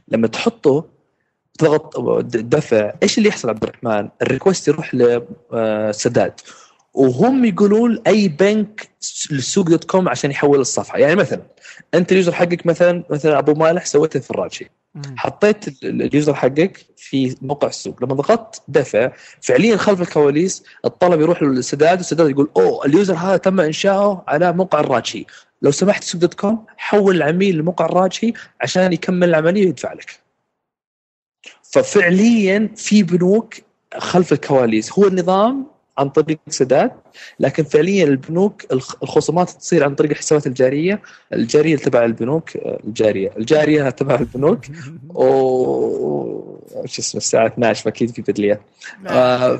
لما 0.07 0.27
تحطه 0.27 0.85
تضغط 1.59 1.97
دفع. 2.25 2.93
إيش 3.03 3.17
اللي 3.17 3.29
يحصل 3.29 3.49
عبد 3.49 3.63
الرحمن؟ 3.63 4.09
ال 4.21 4.27
request 4.27 4.67
يروح 4.67 4.95
لسداد 4.95 6.33
وهم 6.99 7.45
يقولون 7.45 8.01
أي 8.07 8.27
بنك 8.27 8.89
للسوق 9.31 9.69
دوت 9.69 9.83
كوم 9.83 10.09
عشان 10.09 10.31
يحول 10.31 10.59
الصفحة. 10.59 10.99
يعني 10.99 11.15
مثلا 11.15 11.41
أنت 11.93 12.11
ال 12.11 12.15
user 12.15 12.31
حقك 12.31 12.65
مثلا 12.65 13.03
مثلا 13.09 13.39
أبو 13.39 13.53
مالح 13.53 13.85
سويته 13.85 14.19
في 14.19 14.31
الراجحي 14.31 14.71
حطيت 15.15 15.83
ال 15.83 15.93
user 15.93 16.33
حقك 16.33 16.85
في 16.97 17.35
موقع 17.41 17.67
السوق. 17.67 18.03
لما 18.03 18.13
ضغطت 18.13 18.61
دفع 18.67 19.11
فعليا 19.41 19.77
خلف 19.77 20.01
الكواليس 20.01 20.63
الطلب 20.85 21.21
يروح 21.21 21.43
للسداد 21.43 21.97
والسداد 21.97 22.29
يقول 22.29 22.49
أوه 22.57 22.85
ال 22.85 22.91
user 22.91 23.13
هذا 23.13 23.37
تم 23.37 23.59
إنشاؤه 23.59 24.23
على 24.27 24.53
موقع 24.53 24.79
الراجحي 24.79 25.27
لو 25.61 25.71
سمحت 25.71 26.03
سوق 26.03 26.21
دوت 26.21 26.33
كوم 26.33 26.65
حول 26.77 27.15
العميل 27.15 27.57
لموقع 27.57 27.85
الراجحي 27.85 28.33
عشان 28.61 28.93
يكمل 28.93 29.29
العملية 29.29 29.65
ويدفع 29.65 29.93
لك. 29.93 30.19
ففعليا 31.63 32.69
في 32.75 33.03
بنوك 33.03 33.53
خلف 33.97 34.33
الكواليس. 34.33 34.93
هو 34.93 35.07
النظام 35.07 35.78
عن 35.99 36.09
طريق 36.09 36.39
سداد 36.47 36.91
لكن 37.39 37.63
فعليا 37.63 38.03
البنوك 38.03 38.65
الخصومات 39.03 39.49
تصير 39.49 39.83
عن 39.83 39.95
طريق 39.95 40.11
الحسابات 40.11 40.47
الجارية 40.47 41.01
الجارية 41.33 41.77
تبع 41.77 42.05
البنوك 42.05 42.55
الجارية 42.55 43.31
الجارية 43.37 43.89
تبع 43.89 44.15
البنوك. 44.15 44.65
و 45.15 46.59
شو 46.85 47.01
اسمه 47.01 47.17
الساعة 47.17 47.47
12 47.47 47.89
أكيد 47.89 48.09
في 48.11 48.21
بدليه 48.21 48.61
آه 49.07 49.59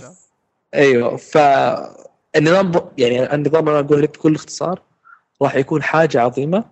أيوه 0.74 1.16
فالنظام 1.18 2.72
يعني 2.98 3.34
النظام 3.34 3.70
أنا 3.70 3.80
أقول 3.80 4.02
لك 4.02 4.10
بكل 4.10 4.36
اختصار 4.36 4.82
راح 5.42 5.56
يكون 5.56 5.84
حاجة 5.84 6.22
عظيمة 6.22 6.66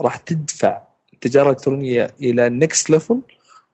راح 0.00 0.16
تدفع 0.16 0.82
التجاره 1.12 1.44
الالكترونيه 1.46 2.14
إلى 2.20 2.48
next 2.48 2.90
level 2.90 3.20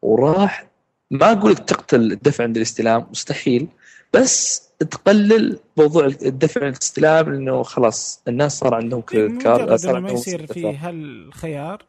وراح 0.03 0.69
ما 1.11 1.33
أقول 1.33 1.53
لك 1.53 1.59
تقتل 1.59 2.13
الدفع 2.13 2.45
عند 2.45 2.57
الاستلام 2.57 3.07
مستحيل. 3.11 3.69
بس 4.12 4.68
تقلل 4.79 5.59
موضوع 5.77 6.07
الدفع 6.07 6.68
الاستلام 6.68 7.33
لأنه 7.33 7.62
خلاص 7.62 8.23
الناس 8.29 8.59
صار 8.59 8.75
عندهم 8.75 9.01
كريدت 9.01 9.42
كارد 9.42 9.75
صار 9.75 9.97
عندهم 9.97 10.12
ما 10.12 10.18
يصير 10.18 10.47
في 10.47 10.77
هالخيار 10.77 11.83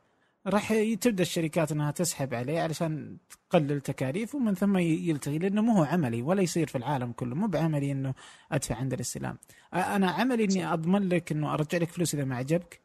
راح 0.48 0.74
تبدأ 1.02 1.22
الشركات 1.22 1.72
إنها 1.72 1.92
تسحب 1.92 2.34
عليه 2.34 2.62
علشان 2.62 3.18
تقلل 3.50 3.82
تكاليف 3.82 4.36
ومن 4.36 4.56
ثم 4.56 4.78
يلتغي 4.78 5.38
لأنه 5.38 5.62
مو 5.62 5.74
هو 5.74 5.84
عملي 5.84 6.22
ولا 6.22 6.42
يصير 6.42 6.68
في 6.68 6.78
العالم 6.78 7.12
كله 7.12 7.36
مو 7.36 7.48
بعملي 7.48 7.92
إنه 7.92 8.14
أدفع 8.52 8.76
عند 8.76 8.94
الاستلام. 8.94 9.38
أنا 9.74 10.12
عملي 10.12 10.44
إني 10.44 10.74
أضمن 10.74 11.10
لك 11.10 11.32
إنه 11.32 11.54
أرجع 11.54 11.78
لك 11.78 11.90
فلوس 11.90 12.16
إذا 12.16 12.24
ما 12.26 12.36
عجبك 12.36 12.80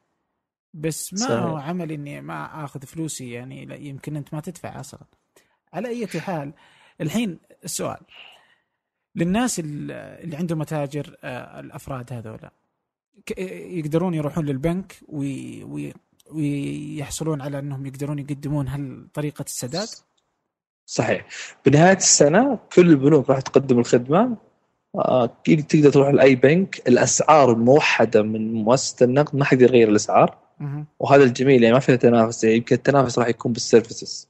بس 0.75 1.13
ما 1.13 1.19
صحيح. 1.19 1.33
هو 1.43 1.57
عملي 1.57 1.95
إني 1.95 2.21
ما 2.21 2.65
آخذ 2.65 2.81
فلوسي 2.87 3.31
يعني 3.31 3.89
يمكن 3.89 4.17
أنت 4.17 4.35
ما 4.35 4.41
تدفع 4.41 4.81
أصلا. 4.81 5.01
على 5.73 5.89
أي 5.89 6.07
حال 6.07 6.53
الحين 7.01 7.39
السؤال 7.65 8.01
للناس 9.17 9.59
اللي 9.59 10.37
عندهم 10.37 10.59
متاجر 10.59 11.17
آه، 11.25 11.61
الأفراد 11.61 12.13
هذولا. 12.13 12.51
يقدرون 13.39 14.15
يروحون 14.15 14.45
للبنك 14.47 14.97
وي 15.09 15.65
وي 15.65 15.95
ويحصلون 16.31 17.41
على 17.41 17.59
أنهم 17.59 17.87
يقدرون 17.87 18.19
يقدمون 18.19 18.69
هل 18.69 19.07
طريقه 19.15 19.43
السداد؟ 19.43 19.89
صحيح. 20.87 21.27
بنهاية 21.67 21.97
السنة 21.97 22.59
كل 22.75 22.91
البنوك 22.91 23.31
راح 23.31 23.41
تقدم 23.41 23.79
الخدمة. 23.79 24.37
آه، 24.95 25.27
تقدر 25.45 25.91
تروح 25.91 26.09
لأي 26.09 26.35
بنك. 26.35 26.89
الأسعار 26.89 27.53
الموحدة 27.53 28.23
من 28.23 28.55
مؤسسة 28.55 29.05
النقد 29.05 29.37
ما 29.37 29.45
حد 29.45 29.63
يغير 29.63 29.89
الأسعار. 29.89 30.39
وهذا 30.99 31.25
الجميل 31.25 31.63
يعني 31.63 31.75
ما 31.75 31.81
فيها 31.81 31.97
تنافس 31.97 32.45
يعني 32.45 32.57
يمكن 32.57 32.77
التنافس 32.77 33.19
راح 33.19 33.29
يكون 33.29 33.53
بال 33.53 33.66
services. 33.66 34.29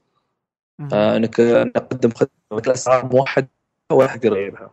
آه 0.92 1.16
إنك 1.16 1.40
نقدم 1.76 2.10
خدمة 2.10 2.62
الأسعار 2.66 3.06
موحدة. 3.06 3.48
ولا 3.92 4.08
حد 4.08 4.24
يغيرها 4.24 4.70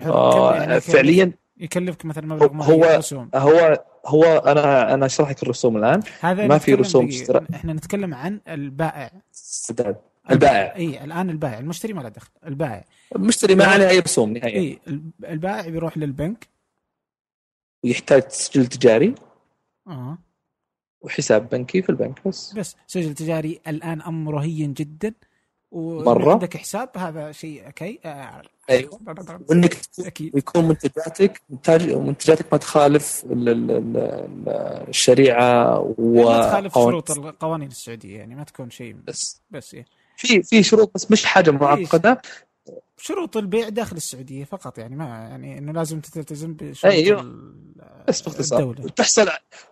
آه 0.00 0.54
يعني 0.54 0.80
فعليا 0.80 1.32
يكلفك 1.56 2.04
مثلا 2.04 2.26
مبلغ 2.26 2.62
هو 2.62 2.84
رسوم. 2.84 3.30
هو 3.34 3.84
هو 4.06 4.24
أنا 4.24 4.94
أنا 4.94 5.06
أشرح 5.06 5.30
لك 5.30 5.42
الرسوم 5.42 5.76
الآن. 5.76 6.02
هذا 6.20 6.46
ما 6.46 6.58
في 6.58 6.74
رسوم 6.74 7.10
إحنا 7.54 7.72
نتكلم 7.72 8.14
عن 8.14 8.40
البائع. 8.48 9.10
السداد 9.32 9.96
البائع. 10.30 10.76
إي 10.76 11.04
الآن 11.04 11.30
البائع. 11.30 11.58
المشتري 11.58 11.92
ما 11.92 12.00
له 12.02 12.08
دخل. 12.08 12.30
البائع. 12.46 12.84
المشتري 13.16 13.54
ما 13.54 13.64
عليه 13.64 13.88
أي 13.88 13.98
رسوم 13.98 14.32
نهائيا. 14.32 14.58
إي 14.60 14.78
البائع 15.24 15.68
بيروح 15.68 15.98
للبنك. 15.98 16.48
ويحتاج 17.84 18.28
سجل 18.28 18.66
تجاري. 18.66 19.14
آه. 19.86 20.18
وحساب 21.00 21.48
بنكي 21.48 21.82
في 21.82 21.88
البنك 21.88 22.28
بس. 22.28 22.52
بس. 22.52 22.76
سجل 22.86 23.14
تجاري 23.14 23.60
الآن 23.68 24.02
أمره 24.02 24.38
هين 24.38 24.72
جدا. 24.72 25.14
مرة 25.72 26.32
عندك 26.32 26.56
حساب 26.56 26.90
هذا 26.96 27.32
شيء 27.32 27.66
أوكي. 27.66 27.98
آه. 28.04 28.42
أيوه. 28.70 29.00
وإنك 29.50 29.76
يكون 30.20 30.64
منتجاتك 30.64 31.42
منتج 31.50 31.94
منتجاتك 31.94 32.46
ما 32.52 32.58
تخالف 32.58 33.24
الشريعة 34.88 35.78
و 35.98 36.24
ما 36.24 36.48
تخالف 36.48 36.74
شروط 36.74 37.10
القوانين 37.10 37.68
السعودية 37.68 38.18
يعني 38.18 38.34
ما 38.34 38.44
تكون 38.44 38.70
شيء 38.70 38.96
بس. 39.06 39.42
بس 39.50 39.74
إيه. 39.74 39.84
في 40.16 40.42
في 40.42 40.62
شروط 40.62 40.90
بس 40.94 41.10
مش 41.10 41.24
حاجة 41.24 41.50
معقدة. 41.50 42.22
شروط 42.96 43.36
البيع 43.36 43.68
داخل 43.68 43.96
السعودية 43.96 44.44
فقط 44.44 44.78
يعني 44.78 44.96
ما 44.96 45.04
يعني 45.04 45.58
إنه 45.58 45.72
لازم 45.72 46.00
تلتزم 46.00 46.54
بشروط 46.54 46.92
أيوه. 46.92 47.34
بس 48.08 48.22
باختصار 48.22 48.74
تحصل 48.74 49.28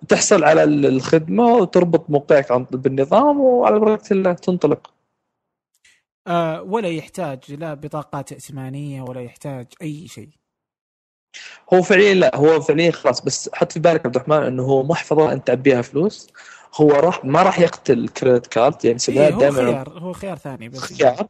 تحصل 0.08 0.44
على 0.44 0.64
الخدمة 0.64 1.54
وتربط 1.54 2.10
موقعك 2.10 2.52
بالنظام 2.52 3.40
وعلى 3.40 3.78
بركه 3.78 4.12
الله 4.12 4.32
تنطلق. 4.32 4.95
آه 6.26 6.62
ولا 6.62 6.88
يحتاج 6.88 7.52
لا 7.52 7.74
بطاقات 7.74 8.32
ائتمانية 8.32 9.02
ولا 9.02 9.20
يحتاج 9.20 9.66
أي 9.82 10.08
شيء. 10.08 10.28
هو 11.74 11.82
فعليا 11.82 12.14
لا 12.14 12.36
هو 12.36 12.60
فعليا 12.60 12.90
خلاص 12.90 13.20
بس 13.20 13.50
حط 13.54 13.72
في 13.72 13.80
بالك 13.80 14.06
عبد 14.06 14.16
الرحمن 14.16 14.36
إنه 14.42 14.62
هو 14.62 14.82
محفظة 14.82 15.32
أنت 15.32 15.46
تعبيها 15.46 15.82
فلوس 15.82 16.30
هو 16.74 16.90
راح 16.90 17.24
ما 17.24 17.42
راح 17.42 17.60
يقتل 17.60 18.08
كريدت 18.08 18.46
كارد 18.46 18.84
يعني 18.84 18.98
إيه 19.08 19.30
دائما. 19.30 19.56
خيار 19.56 19.98
هو 19.98 20.12
خيار 20.12 20.36
ثاني 20.36 20.68
بس. 20.68 20.78
خيار؟ 20.80 21.26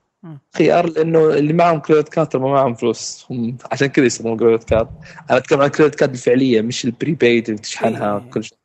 خيار 0.57 0.87
لأنه 0.87 1.31
اللي 1.31 1.53
معهم 1.53 1.81
credit 1.81 2.09
card 2.09 2.37
ما 2.37 2.49
معهم 2.49 2.75
فلوس. 2.75 3.27
هم 3.31 3.57
عشان 3.73 3.87
كذا 3.87 4.05
يستخدمون 4.07 4.39
credit 4.39 4.65
card 4.65 4.89
أنا 5.31 5.39
أتكلم 5.39 5.61
عن 5.61 5.69
credit 5.69 5.95
card 5.95 6.13
الفعليه 6.13 6.61
مش 6.61 6.85
ال 6.85 6.93
prepaid 6.93 7.49
اللي 7.49 7.61
تشحنها 7.61 8.19
إيه. 8.19 8.31
كل 8.31 8.45
شيء. 8.45 8.59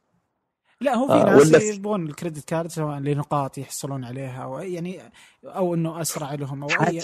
لا 0.82 0.96
هو 0.96 1.08
في 1.08 1.14
آه 1.14 1.36
ناس 1.36 1.64
يبغون 1.64 2.08
ال 2.08 2.14
credit 2.14 2.50
card 2.50 2.70
سواء 2.70 3.00
لنقاط 3.00 3.58
يحصلون 3.58 4.04
عليها 4.04 4.44
أو 4.44 4.60
يعني 4.60 5.00
أو 5.46 5.74
إنه 5.74 6.02
أسرع 6.02 6.34
لهم 6.34 6.64
أو 6.64 6.70
أي 6.70 7.02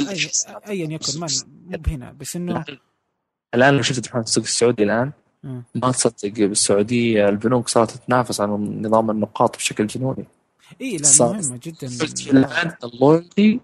ايا 0.67 0.93
يكن 0.93 1.19
ما 1.19 1.27
مو 1.65 1.77
بهنا 1.77 2.11
بس 2.11 2.35
إنه 2.35 2.65
الآن 3.55 3.73
لو 3.73 3.81
شفت 3.81 4.15
السوق 4.15 4.43
السعودي 4.43 4.83
الآن 4.83 5.11
ما 5.75 5.91
تصدق 5.91 6.33
بالسعودية 6.37 7.29
البنوك 7.29 7.67
صارت 7.67 7.91
تتنافس 7.91 8.41
على 8.41 8.51
نظام 8.51 9.11
النقاط 9.11 9.55
بشكل 9.55 9.87
جنوني. 9.87 10.25
اي 10.81 10.97
لا 10.97 11.09
مهمة 11.19 11.59
جدا. 11.63 11.87
الان 12.31 12.71
ال 12.83 12.93
loyalty 12.93 13.59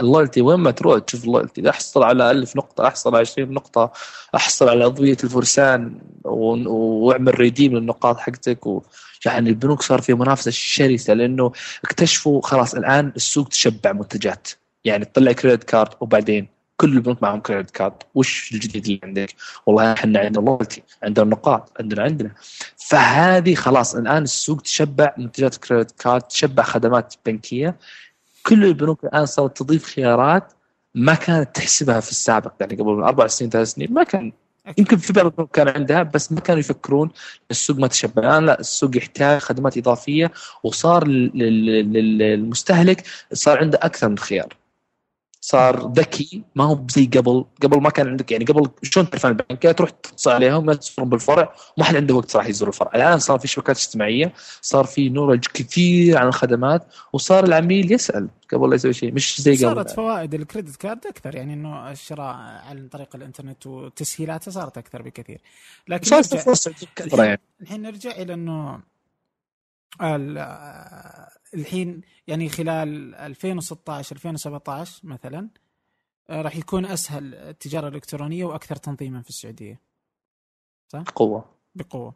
ال 0.00 0.05
loyalty 0.05 0.40
وين 0.40 0.60
ما 0.60 0.70
تروح 0.70 0.98
تشوف 0.98 1.24
ال 1.24 1.29
loyalty. 1.29 1.70
أحصل 1.70 2.02
على 2.02 2.30
ألف 2.30 2.56
نقطة 2.56 2.86
أحصل 2.86 3.10
على 3.14 3.20
20 3.20 3.50
نقطة 3.50 3.92
أحصل 4.34 4.68
على 4.68 4.84
عضوية 4.86 5.16
الفرسان 5.24 5.98
وأعمل 6.24 7.40
redeem 7.40 7.76
للنقاط 7.76 8.18
حقتك. 8.18 8.66
و... 8.66 8.82
يعني 9.26 9.50
البنوك 9.50 9.82
صار 9.82 10.00
في 10.00 10.14
منافسة 10.14 10.50
شرسة 10.50 11.14
لأنه 11.14 11.52
اكتشفوا 11.84 12.42
خلاص 12.42 12.74
الآن 12.74 13.12
السوق 13.16 13.48
تشبع 13.48 13.92
منتجات. 13.92 14.48
يعني 14.84 15.04
تطلع 15.04 15.32
credit 15.32 15.64
card 15.64 15.88
وبعدين 16.00 16.53
كل 16.76 16.92
البنوك 16.92 17.22
معهم 17.22 17.40
credit 17.40 17.70
card 17.70 17.94
وش 18.14 18.52
الجديد 18.52 18.84
اللي 18.84 19.00
عندك؟ 19.04 19.34
والله 19.66 19.92
إحنا 19.92 20.18
عندنا 20.18 20.44
loyalty 20.44 20.82
عندنا 21.02 21.26
نقاط 21.26 21.72
عندنا 21.80 22.02
عندنا. 22.02 22.30
فهذه 22.76 23.54
خلاص 23.54 23.94
الآن 23.94 24.22
السوق 24.22 24.60
تشبع 24.60 25.14
منتجات 25.18 25.56
كريدت 25.56 26.00
كارد 26.00 26.22
تشبع 26.22 26.62
خدمات 26.62 27.14
بنكية. 27.26 27.76
كل 28.42 28.64
البنوك 28.64 29.04
الآن 29.04 29.26
صارت 29.26 29.56
تضيف 29.56 29.84
خيارات 29.84 30.52
ما 30.94 31.14
كانت 31.14 31.56
تحسبها 31.56 32.00
في 32.00 32.10
السابق 32.10 32.52
يعني 32.60 32.74
قبل 32.76 33.02
أربع 33.02 33.26
سنين 33.26 33.50
ثلاث 33.50 33.68
سنين 33.68 33.92
ما 33.92 34.02
كان. 34.02 34.32
يمكن 34.78 34.96
في 34.96 35.12
بعض 35.12 35.26
البنوك 35.26 35.56
كان 35.56 35.68
عندها 35.68 36.02
بس 36.02 36.32
ما 36.32 36.40
كانوا 36.40 36.60
يفكرون 36.60 37.10
السوق 37.50 37.78
ما 37.78 37.86
تشبع. 37.86 38.22
الآن 38.22 38.46
لا 38.46 38.60
السوق 38.60 38.96
يحتاج 38.96 39.40
خدمات 39.40 39.78
إضافية 39.78 40.32
وصار 40.62 41.08
للمستهلك 41.88 43.04
صار 43.32 43.58
عنده 43.58 43.78
أكثر 43.82 44.08
من 44.08 44.18
خيار. 44.18 44.56
صار 45.44 45.92
ذكي 45.92 46.42
ما 46.54 46.64
هو 46.64 46.86
زي 46.90 47.06
قبل 47.06 47.44
قبل 47.62 47.80
ما 47.80 47.90
كان 47.90 48.08
عندك 48.08 48.32
يعني 48.32 48.44
قبل 48.44 48.70
شلون 48.82 49.10
تعرف 49.10 49.26
عن 49.26 49.32
البنك؟ 49.32 49.78
تروح 49.78 49.90
تتصل 49.90 50.30
عليهم 50.30 50.72
تزورهم 50.72 51.10
بالفرع 51.10 51.54
وما 51.76 51.86
حد 51.86 51.96
عنده 51.96 52.14
وقت 52.14 52.30
صراحة 52.30 52.48
يزور 52.48 52.68
الفرع. 52.68 52.90
الآن 52.94 53.18
صار 53.18 53.38
في 53.38 53.48
شبكات 53.48 53.76
اجتماعية 53.76 54.32
صار 54.62 54.84
في 54.84 55.08
نورج 55.08 55.44
كثير 55.54 56.18
عن 56.18 56.26
الخدمات 56.26 56.86
وصار 57.12 57.44
العميل 57.44 57.92
يسأل 57.92 58.28
قبل 58.52 58.70
لا 58.70 58.74
يسوي 58.74 58.92
شيء 58.92 59.12
مش 59.12 59.40
زي 59.40 59.52
قبل. 59.52 59.60
صارت 59.60 59.90
فوائد 59.90 60.34
الكريدت 60.34 60.76
كارد 60.76 61.06
أكثر 61.06 61.34
يعني 61.34 61.54
إنه 61.54 61.90
الشراء 61.90 62.34
عن 62.68 62.88
طريق 62.88 63.16
الإنترنت 63.16 63.66
وتسهيلاته 63.66 64.50
صارت 64.50 64.78
أكثر 64.78 65.02
بكثير. 65.02 65.40
لكن 65.88 66.04
صارت 66.04 66.34
فرصة 66.34 66.74
يعني. 67.12 67.40
الحين 67.62 67.82
نرجع 67.82 68.10
إلى 68.10 68.34
إنه 68.34 68.93
الحين 71.54 72.00
يعني 72.26 72.48
خلال 72.48 73.14
2016 73.14 74.16
2017 74.16 75.06
مثلا 75.06 75.48
آه، 76.30 76.42
راح 76.42 76.56
يكون 76.56 76.86
أسهل 76.86 77.34
التجارة 77.34 77.88
الإلكترونية 77.88 78.44
وأكثر 78.44 78.76
تنظيما 78.76 79.22
في 79.22 79.28
السعودية. 79.28 79.80
صح؟ 80.88 81.00
بقوة. 81.02 81.44
بقوة. 81.74 82.14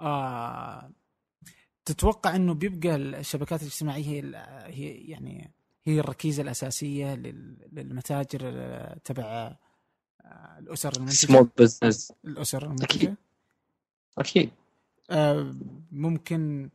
آه 0.00 0.90
تتوقع 1.84 2.36
إنه 2.36 2.54
بيبقى 2.54 2.96
الشبكات 2.96 3.62
الاجتماعية 3.62 4.04
هي 4.04 4.36
هي 4.66 4.94
يعني 5.10 5.52
هي 5.84 6.00
الركيزة 6.00 6.42
الأساسية 6.42 7.14
للمتاجر 7.72 8.40
آه، 8.44 8.98
تبع 9.04 9.24
آه، 9.24 10.58
الأسر 10.58 10.92
المنتجة؟ 10.96 11.26
small 11.26 11.48
business 11.58 12.12
الأسر 12.24 12.64
المنتجة. 12.64 13.16
أكيد. 14.18 14.50
آه 15.10 15.54
ممكن 15.92 16.70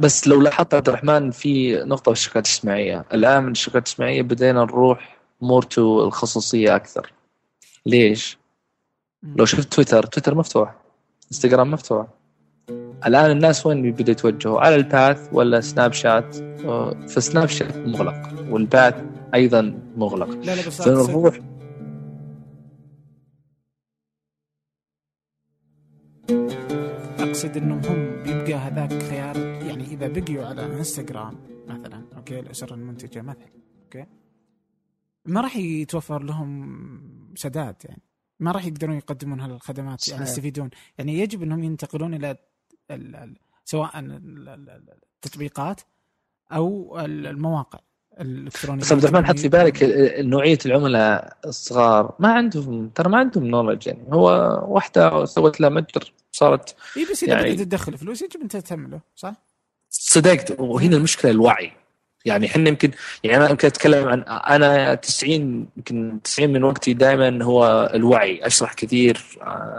بس 0.00 0.28
لو 0.28 0.40
لاحظت 0.40 0.74
عبد 0.74 0.88
الرحمن 0.88 1.30
في 1.30 1.76
نقطة 1.84 2.12
في 2.12 2.18
الشبكات 2.18 2.46
الاجتماعية. 2.46 3.04
الآن 3.14 3.44
من 3.44 3.50
الشبكات 3.50 3.86
الاجتماعية 3.86 4.22
بدينا 4.22 4.64
نروح 4.64 5.16
more 5.40 5.83
to 5.83 6.04
الخصوصية 6.04 6.76
أكثر. 6.76 7.12
ليش؟ 7.86 8.38
لو 9.36 9.44
شفت 9.44 9.72
تويتر 9.72 10.06
تويتر 10.06 10.34
مفتوح. 10.34 10.74
إنستغرام 11.32 11.70
مفتوح. 11.70 12.06
الآن 13.06 13.30
الناس 13.30 13.66
وين 13.66 13.92
بدأوا 13.92 14.10
يتوجهوا؟ 14.10 14.60
على 14.60 14.74
ال 14.74 14.85
Path 14.85 15.28
ولا 15.32 15.60
سناب 15.60 15.92
شات؟ 15.92 16.36
فسناب 17.08 17.48
شات 17.48 17.76
مغلق. 17.76 18.50
وال 18.50 18.65
Path 18.65 18.94
أيضا 19.34 19.80
مغلق. 19.96 20.28
لا 20.28 20.54
لا 20.54 20.66
بس 20.66 20.82
فنروح 20.82 21.40
أقصد 27.18 27.56
إنهم 27.56 27.80
هم. 27.84 28.25
بيبقى 28.46 28.60
هذاك 28.60 29.02
خيار 29.02 29.36
يعني 29.36 29.84
إذا 29.84 30.08
بقيوا 30.08 30.46
على 30.46 30.66
إنستغرام 30.66 31.34
مثلا 31.66 32.02
okay 32.16 32.40
الأسر 32.40 32.74
المنتجة 32.74 33.22
مثلا 33.22 33.48
okay 33.84 34.06
ما 35.24 35.40
راح 35.40 35.56
يتوفر 35.56 36.22
لهم 36.22 37.32
سداد 37.34 37.76
يعني. 37.84 38.02
ما 38.40 38.52
راح 38.52 38.66
يقدرون 38.66 38.96
يقدمون 38.96 39.40
هالخدمات 39.40 40.08
يعني 40.08 40.22
يستفيدون. 40.22 40.70
يعني 40.98 41.18
يجب 41.18 41.42
إنهم 41.42 41.64
ينتقلون 41.64 42.14
إلى 42.14 42.36
سواء 43.64 43.90
التطبيقات 45.22 45.80
أو 46.52 46.98
المواقع 47.00 47.78
الإلكترونية. 48.20 48.80
بس 48.80 48.92
عبد 48.92 49.04
الرحمن 49.04 49.26
حط 49.26 49.38
في 49.38 49.48
بالك 49.48 49.82
نوعية 50.18 50.58
العملاء 50.66 51.38
الصغار 51.46 52.14
ما 52.18 52.32
عندهم 52.32 52.88
ترى 52.88 53.08
ما 53.08 53.18
عندهم 53.18 53.46
knowledge 53.46 53.86
يعني. 53.86 54.04
هو 54.12 54.28
واحدة 54.68 55.24
سوت 55.24 55.60
له 55.60 55.68
متجر 55.68 56.12
صارت 56.36 56.76
اي 56.96 57.06
بس 57.10 57.22
اذا 57.22 57.32
يعني 57.32 57.52
بدات 57.52 57.66
تدخل 57.66 57.98
فلوس 57.98 58.22
يجب 58.22 58.40
انت 58.40 58.52
تهتم 58.52 58.86
له 58.90 59.00
صح؟ 59.16 59.34
صدقت. 59.90 60.60
وهنا 60.60 60.96
المشكلة 60.96 61.30
الوعي. 61.30 61.72
يعني 62.24 62.46
إحنا 62.46 62.68
يمكن 62.68 62.90
يعني 63.24 63.36
أنا 63.36 63.50
يمكن 63.50 63.68
أتكلم 63.68 64.08
عن 64.08 64.22
أنا 64.22 64.94
90 64.94 65.68
يمكن 65.76 66.18
90 66.24 66.52
من 66.52 66.64
وقتي 66.64 66.92
دائما 66.92 67.44
هو 67.44 67.90
الوعي. 67.94 68.46
أشرح 68.46 68.74
كثير 68.74 69.22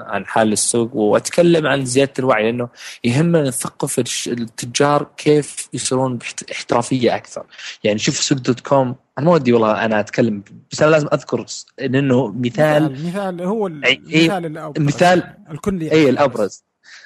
عن 0.07 0.25
حال 0.25 0.53
السوق 0.53 0.95
وأتكلم 0.95 1.67
عن 1.67 1.85
زيادة 1.85 2.13
الوعي 2.19 2.43
لأنه 2.43 2.69
يهمنا 3.03 3.41
نثقف 3.41 3.99
التجار 4.27 5.07
كيف 5.17 5.69
يصيرون 5.73 6.17
باحترافيه 6.17 7.15
أكثر. 7.15 7.45
يعني 7.83 7.99
شوف 7.99 8.17
سوق 8.17 8.37
dot 8.37 8.59
com 8.59 8.95
أنا 9.17 9.25
ما 9.25 9.31
ودي 9.31 9.53
والله 9.53 9.85
أنا 9.85 9.99
أتكلم 9.99 10.43
بس 10.71 10.81
أنا 10.81 10.91
لازم 10.91 11.07
أذكر 11.13 11.45
لأنه 11.79 12.27
مثال 12.27 13.07
مثال 13.07 13.41
هو 13.41 13.67
المثال 13.67 14.45
الأبرز 14.45 14.85
مثال 14.85 15.33
الكل 15.51 15.81
أي 15.81 16.09
الأبرز. 16.09 16.63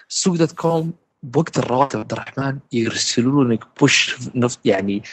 سوق 0.09 0.35
dot 0.35 0.51
com 0.51 0.93
بوقت 1.23 1.57
الرواتب 1.57 1.99
عبد 1.99 2.11
الرحمن 2.11 2.59
يرسلوا 2.71 3.43
لك 3.43 3.63
push 3.79 4.17
يعني 4.65 5.03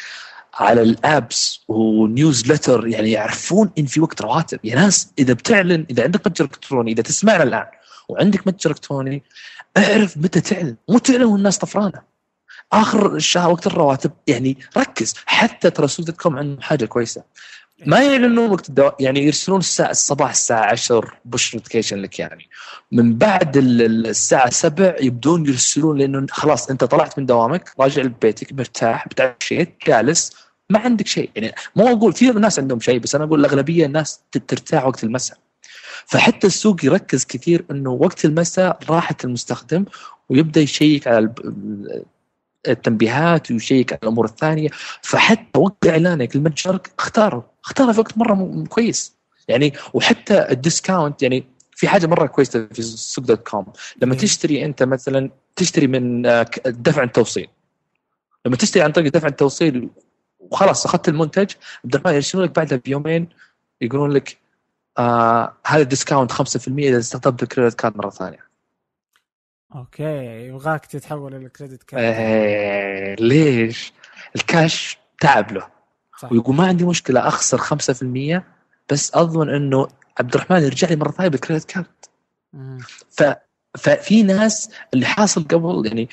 على 0.55 0.83
ال 0.83 0.96
apps 0.96 1.48
و 1.48 1.61
newsletter 1.69 2.87
يعني 2.87 3.11
يعرفون 3.11 3.71
إن 3.79 3.87
في 3.87 4.01
وقت 4.01 4.23
رواتب. 4.23 4.59
يا 4.65 4.75
ناس 4.75 5.13
إذا 5.19 5.33
بتعلن 5.33 5.87
إذا 5.91 6.03
عندك 6.03 6.27
متجر 6.27 6.45
إلكتروني 6.45 6.93
إذا 6.93 7.03
تسمعنا 7.03 7.43
الآن 7.43 7.67
وعندك 8.09 8.47
متجر 8.47 8.71
إلكتروني 8.71 9.23
اعرف 9.77 10.17
متى 10.17 10.41
تعلن. 10.41 10.77
مو 10.89 10.99
تعلن 10.99 11.25
والناس 11.25 11.59
طفرانة. 11.59 12.18
آخر 12.73 13.17
الشهر 13.17 13.51
وقت 13.51 13.67
الرواتب 13.67 14.11
يعني 14.27 14.59
ركز 14.77 15.15
حتى 15.27 15.71
ترى 15.71 15.89
سوق 15.89 16.11
com 16.11 16.37
عندهم 16.37 16.61
حاجة 16.61 16.85
كويسة. 16.85 17.23
ما 17.87 18.01
يعلنون 18.01 18.51
وقت 18.51 18.69
الدوام 18.69 18.93
يعني 19.01 19.21
يرسلون 19.21 19.59
الساعة 19.59 19.91
الصباح 19.91 20.31
الساعة 20.31 20.71
10 20.71 21.13
push 21.25 21.55
notification 21.55 21.97
لك 21.99 22.19
يعني. 22.19 22.49
من 22.93 23.19
بعد 23.19 23.57
الساعة 23.57 24.51
7 24.51 24.97
يبدون 25.01 25.47
يرسلون 25.47 25.99
لأنه 25.99 26.27
خلاص 26.31 26.71
أنت 26.71 26.85
طلعت 26.85 27.19
من 27.19 27.27
دوامك 27.27 27.73
راجع 27.81 28.03
لبيتك 28.03 28.53
مرتاح 28.53 29.09
بتعشيت 29.09 29.75
جالس 29.87 30.33
ما 30.71 30.79
عندك 30.79 31.07
شيء. 31.07 31.31
يعني 31.37 31.55
مو 31.77 31.89
أقول 31.89 32.13
في 32.13 32.27
ناس 32.27 32.59
عندهم 32.59 32.81
شيء 32.81 32.99
بس 32.99 33.15
أنا 33.15 33.25
أقول 33.25 33.41
الأغلبية 33.41 33.87
الناس 33.87 34.21
ترتاح 34.49 34.87
وقت 34.87 35.05
المساء. 35.05 35.39
فحتى 36.07 36.47
السوق 36.47 36.85
يركز 36.85 37.25
كثير 37.25 37.65
إنه 37.71 37.91
وقت 37.91 38.25
المساء 38.25 38.79
راحة 38.91 39.17
المستخدم 39.25 39.85
ويبدأ 40.29 40.61
يشيك 40.61 41.07
على 41.09 41.33
التنبيهات 42.69 43.51
ويشيك 43.51 43.93
على 43.93 44.01
الأمور 44.03 44.25
الثانية 44.25 44.69
فحتى 45.03 45.59
وقت 45.59 45.87
اعلانك 45.87 46.37
المتجر 46.37 46.81
اختاره 46.99 47.51
اختاره 47.65 47.93
في 47.93 48.01
وقت 48.01 48.19
مرة 48.19 48.65
كويس. 48.69 49.19
يعني 49.49 49.73
وحتى 49.95 50.51
ال 50.51 50.59
discount 50.59 51.23
يعني 51.23 51.45
في 51.73 51.89
حاجة 51.89 52.07
مرة 52.07 52.27
كويسة 52.27 52.69
في 52.73 52.83
سوق 52.83 53.25
dot 53.25 53.49
com. 53.49 53.67
لما 54.03 54.15
تشتري 54.15 54.65
أنت 54.65 54.83
مثلا 54.83 55.31
تشتري 55.57 55.87
من 55.87 56.27
آه، 56.27 56.47
دفع 56.67 57.03
التوصيل. 57.03 57.49
لما 58.47 58.57
تشتري 58.57 58.83
عن 58.83 58.93
طريق 58.93 59.13
دفع 59.13 59.29
التوصيل 59.29 59.89
وخلاص 60.41 60.87
أخذت 60.87 61.09
المنتج 61.09 61.51
عبد 61.85 61.95
الرحمن 61.95 62.15
يرسلون 62.15 62.45
لك 62.45 62.57
بعدها 62.57 62.79
بيومين 62.85 63.29
يقولون 63.81 64.11
لك 64.11 64.39
آه 64.99 65.57
هذا 65.67 65.83
discount 65.83 66.33
5% 66.33 66.69
إذا 66.69 66.99
استخدمت 66.99 67.43
ال 67.43 67.47
credit 67.47 67.75
card 67.75 67.97
مرة 67.97 68.11
ثانية. 68.11 68.48
أوكي 69.75 70.47
يبغاك 70.47 70.87
تتحول 70.87 71.35
ال 71.35 71.42
credit 71.42 71.83
card 71.83 72.03
إيه 72.03 73.15
ليش؟ 73.15 73.93
الكاش 74.37 74.99
تعب 75.21 75.53
له. 75.53 75.69
صح. 76.19 76.33
ويقول 76.33 76.57
ما 76.57 76.67
عندي 76.67 76.85
مشكلة 76.85 77.29
أخسر 77.29 77.59
5% 77.59 78.43
بس 78.91 79.15
اضمن 79.15 79.55
إنه 79.55 79.89
عبد 80.19 80.35
الرحمن 80.35 80.63
يرجع 80.63 80.89
لي 80.89 80.97
مرة 80.97 81.11
ثانية 81.11 81.29
بالكريدت 81.29 81.65
كارد 81.65 81.87
ف 83.11 83.23
ففي 83.79 84.23
ناس 84.23 84.71
اللي 84.95 85.07
حاصل 85.07 85.45
قبل 85.45 85.87
يعني 85.87 86.09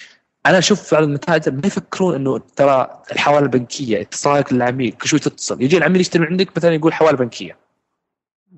أنا 0.46 0.58
أشوف 0.58 0.90
فعلا 0.90 1.06
المتاجر 1.06 1.52
ما 1.52 1.62
يفكرون 1.66 2.16
إنه 2.16 2.38
ترى 2.38 3.04
الحواله 3.12 3.46
البنكية 3.46 4.02
اتصالك 4.02 4.54
للعميل 4.54 4.92
كل 4.92 5.08
شوي 5.08 5.20
تتصل. 5.20 5.62
يجي 5.62 5.78
العميل 5.78 6.02
يشتري 6.02 6.22
من 6.22 6.28
عندك 6.28 6.58
مثلا 6.58 6.74
يقول 6.74 6.94
حواله 6.94 7.18
بنكية. 7.18 7.58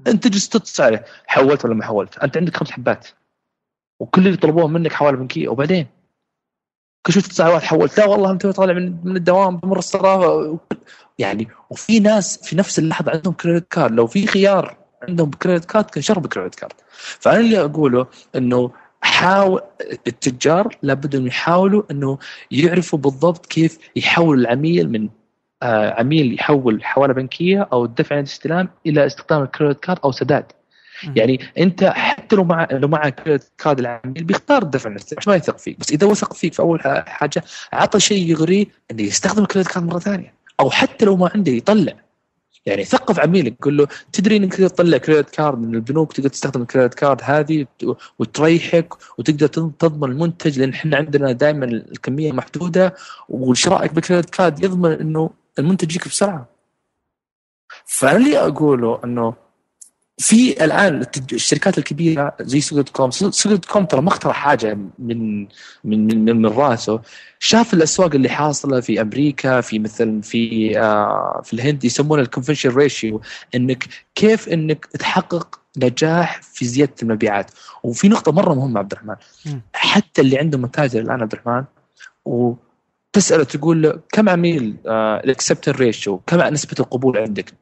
أنت 0.08 0.28
تجلس 0.28 0.50
تتصل 0.50 0.84
عليه 0.84 1.06
حولت 1.28 1.66
ولا 1.66 1.74
ما 1.74 1.86
حولت؟ 1.86 2.18
أنت 2.18 2.38
عندك 2.38 2.58
خمس 2.58 2.72
حبات. 2.72 3.08
وكل 4.00 4.28
اللي 4.28 4.38
طلبوه 4.38 4.68
منك 4.68 4.93
حواله 4.93 5.18
بنكيه 5.18 5.48
وبعدين 5.50 5.88
كل 7.06 7.14
شوي 7.14 7.22
تتصل 7.22 7.43
على 7.43 7.62
حولت 7.62 7.98
لا 7.98 8.06
والله 8.06 8.32
أنت 8.32 8.48
طالع 8.48 8.74
من 8.74 8.95
من 9.04 9.16
الدوام 9.16 9.58
بمر 9.58 9.78
الصرافه 9.78 10.60
يعني 11.20 11.48
وفي 11.70 12.00
ناس 12.00 12.39
في 12.43 12.56
نفس 12.56 12.80
اللحظة 12.80 13.12
عندهم 13.12 13.34
credit 13.34 13.68
card 13.72 13.91
لو 13.91 14.08
في 14.08 14.28
خيار 14.28 14.78
عندهم 15.04 15.32
credit 15.32 15.66
card 15.66 15.86
كان 15.86 16.04
شرى 16.04 16.23
ب 16.23 16.28
credit 16.28 16.56
card 16.56 16.74
فأنا 17.20 17.39
اللي 17.39 17.62
أقوله 17.62 18.08
إنه 18.36 18.72
حاول 19.02 19.62
التجار 20.08 20.78
لابد 20.84 21.16
إنه 21.16 21.28
يحاولوا 21.28 21.84
إنه 21.91 22.18
يعرفوا 22.52 23.00
بالضبط 23.00 23.45
كيف 23.45 23.78
يحول 23.95 24.39
العميل 24.39 24.91
من 24.91 25.10
آه 25.64 26.00
عميل 26.00 26.34
يحول 26.34 26.84
حواله 26.84 27.14
بنكية 27.14 27.70
أو 27.74 27.86
الدفع 27.86 28.16
عند 28.16 28.28
الاستلام 28.28 28.70
إلى 28.86 29.06
استخدام 29.06 29.43
ال 29.43 29.49
credit 29.49 29.80
card 29.80 30.00
أو 30.04 30.12
سداد. 30.12 30.45
يعني 31.16 31.39
انت 31.58 31.84
حتى 31.84 32.36
لو 32.36 32.43
مع 32.43 32.68
لو 32.72 32.88
معك 32.88 33.41
card 33.58 33.80
العميل 33.80 34.24
بيختار 34.24 34.62
الدفع 34.62 34.89
عند 34.89 34.98
الاستلام 34.98 35.24
ما 35.28 35.36
يثق 35.36 35.58
فيك 35.58 35.80
بس 35.80 35.91
إذا 35.91 36.08
وثق 36.08 36.34
فيك 36.34 36.54
في 36.54 36.60
أول 36.60 36.80
حاجة 37.08 37.43
عطى 37.74 38.00
شيء 38.00 38.30
يغريه 38.30 38.66
إنه 38.91 39.02
يستخدم 39.04 39.43
ال 39.43 39.47
credit 39.47 39.68
card 39.68 39.86
مرة 39.86 40.00
ثانية. 40.00 40.34
أو 40.60 40.70
حتى 40.70 41.06
لو 41.06 41.18
ما 41.18 41.32
عنده 41.36 41.52
يطلع. 41.52 41.93
يعني 42.66 42.84
ثقف 42.84 43.20
عميلك 43.20 43.56
قول 43.62 43.78
له 43.78 43.88
تدري 44.14 44.38
إنك 44.38 44.54
تقدر 44.54 44.68
تطلع 44.68 44.98
credit 44.98 45.30
card 45.30 45.60
من 45.60 45.76
البنوك 45.76 46.14
تقدر 46.14 46.30
تستخدم 46.30 46.62
ال 46.62 46.66
credit 46.66 46.93
card 46.93 47.22
هذه 47.24 47.66
وتريحك 48.20 48.93
وتقدر 49.18 49.48
تضمن 49.48 50.12
المنتج 50.12 50.60
لأن 50.60 50.70
إحنا 50.70 50.98
عندنا 50.98 51.32
دائما 51.32 51.66
الكمية 51.66 52.32
محدودة. 52.32 52.95
وشرائك 53.30 53.93
بال 53.93 54.03
credit 54.03 54.30
card 54.30 54.64
يضمن 54.64 54.91
إنه 54.91 55.30
المنتج 55.60 55.89
يجيك 55.89 56.08
بسرعة. 56.08 56.50
فأنا 57.86 58.18
اللي 58.18 58.39
أقوله 58.39 59.00
إنه 59.04 59.47
في 60.20 60.65
الآن 60.65 61.05
الشركات 61.34 61.78
الكبيرة 61.78 62.36
زي 62.41 62.61
سوق 62.61 62.78
dot 62.78 62.89
com 62.89 63.12
سوق 63.11 63.53
dot 63.54 63.66
com 63.66 63.86
ترى 63.86 64.01
ما 64.01 64.07
اخترع 64.07 64.34
حاجة 64.34 64.78
من 64.99 65.41
من 65.84 66.07
من, 66.07 66.41
من 66.41 66.45
راسه. 66.45 67.01
شاف 67.39 67.74
الأسواق 67.74 68.15
اللي 68.15 68.30
حاصلة 68.30 68.80
في 68.80 69.01
أمريكا 69.01 69.61
في 69.61 69.80
مثل 69.80 70.24
في 70.24 70.74
آه 70.80 71.41
في 71.43 71.53
الهند 71.53 71.86
يسمونه 71.86 72.22
ال 72.22 72.26
conversion 72.26 72.70
ratio 72.70 73.22
إنك 73.55 73.88
كيف 74.15 74.49
إنك 74.49 74.86
تحقق 74.86 75.59
نجاح 75.78 76.41
في 76.41 76.65
زيادة 76.65 76.93
المبيعات. 77.03 77.51
وفي 77.84 78.09
نقطة 78.09 78.32
مرة 78.32 78.53
مهمة 78.53 78.80
عبد 78.80 78.91
الرحمن. 78.91 79.15
حتى 79.74 80.22
اللي 80.22 80.38
عنده 80.38 80.57
متاجر 80.57 81.01
الآن 81.01 81.22
عبد 81.22 81.34
الرحمن 81.34 81.63
وتسأله 82.26 83.43
تقول 83.43 83.82
له 83.82 83.99
كم 84.09 84.30
عميل 84.30 84.76
ال 84.88 84.95
acceptance 84.95 85.72
آه 85.72 85.78
ratio 85.78 86.18
كم 86.18 86.41
نسبة 86.41 86.76
القبول 86.80 87.18
عندك؟ 87.18 87.53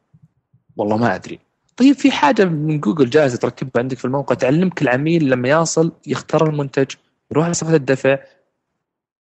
والله 0.78 0.98
ما 0.98 1.16
أدري. 1.16 1.40
طيب 1.78 1.96
في 1.96 2.12
حاجة 2.12 2.46
من 2.46 2.80
جوجل 2.80 3.10
جاهزة 3.10 3.38
تركبها 3.38 3.72
عندك 3.76 3.98
في 3.98 4.06
الموقع 4.06 4.36
تعلمك 4.36 4.82
العميل 4.82 5.30
لما 5.30 5.50
يصل 5.50 5.92
يختار 6.08 6.50
المنتج 6.50 6.92
يروح 7.32 7.46
على 7.46 7.54
صفحه 7.54 7.76
الدفع 7.76 8.18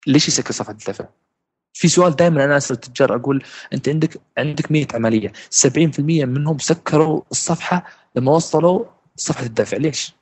ليش 0.07 0.29
يسكر 0.29 0.53
صفحة 0.53 0.73
الدفع؟ 0.73 1.09
في 1.73 1.89
سؤال 1.89 2.17
دائما 2.17 2.45
أنا 2.45 2.57
أسأل 2.57 2.77
التجار 2.77 3.17
أقول 3.17 3.45
أنت 3.73 3.89
عندك 3.89 4.21
عندك 4.39 4.73
100 4.73 4.87
عملية 4.95 5.33
70% 5.67 6.01
منهم 6.01 6.59
سكروا 6.59 7.23
الصفحة 7.31 7.85
لما 8.17 8.33
وصلوا 8.33 8.85
صفحة 9.17 9.47
الدفع 9.47 9.77
ليش؟ 9.77 10.15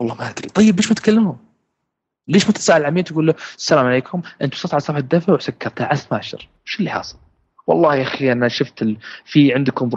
والله 0.00 0.14
ما 0.14 0.30
أدري 0.30 0.48
طيب 0.48 0.76
ليش 0.76 0.88
ما 0.88 0.94
تكلمهم؟ 0.94 1.38
ليش 2.28 2.46
ما 2.46 2.52
تسأل 2.52 2.76
العميل 2.80 3.04
تقول 3.04 3.26
له 3.26 3.34
السلام 3.56 3.86
عليكم 3.86 4.22
أنت 4.42 4.54
وصلت 4.54 4.74
على 4.74 4.80
صفحة 4.80 4.98
الدفع 4.98 5.32
وسكرتها 5.32 5.86
على 5.86 6.00
ماشر 6.12 6.48
إيش 6.66 6.78
اللي 6.78 6.90
حاصل؟ 6.90 7.18
والله 7.66 7.96
يا 7.96 8.02
أخي 8.02 8.32
أنا 8.32 8.48
شفت 8.48 8.82
ال... 8.82 8.96
في 9.24 9.54
عندكم 9.54 9.90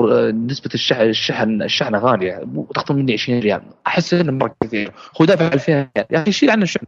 نسبة 0.48 0.70
الشحن 0.74 1.02
الشحن 1.02 1.62
الشحنه 1.62 1.98
غالية 1.98 2.44
تاخذون 2.76 3.00
مني 3.00 3.14
20 3.14 3.40
ريال. 3.40 3.62
أحس 3.88 4.14
إنه 4.14 4.32
مرة 4.32 4.56
كثير. 4.64 4.94
هو 5.22 5.26
دافع 5.26 5.48
2000 5.48 5.74
ريال. 5.74 5.90
يا 6.12 6.22
أخي 6.22 6.32
شيل 6.32 6.50
عنا 6.50 6.64
الشحن 6.64 6.86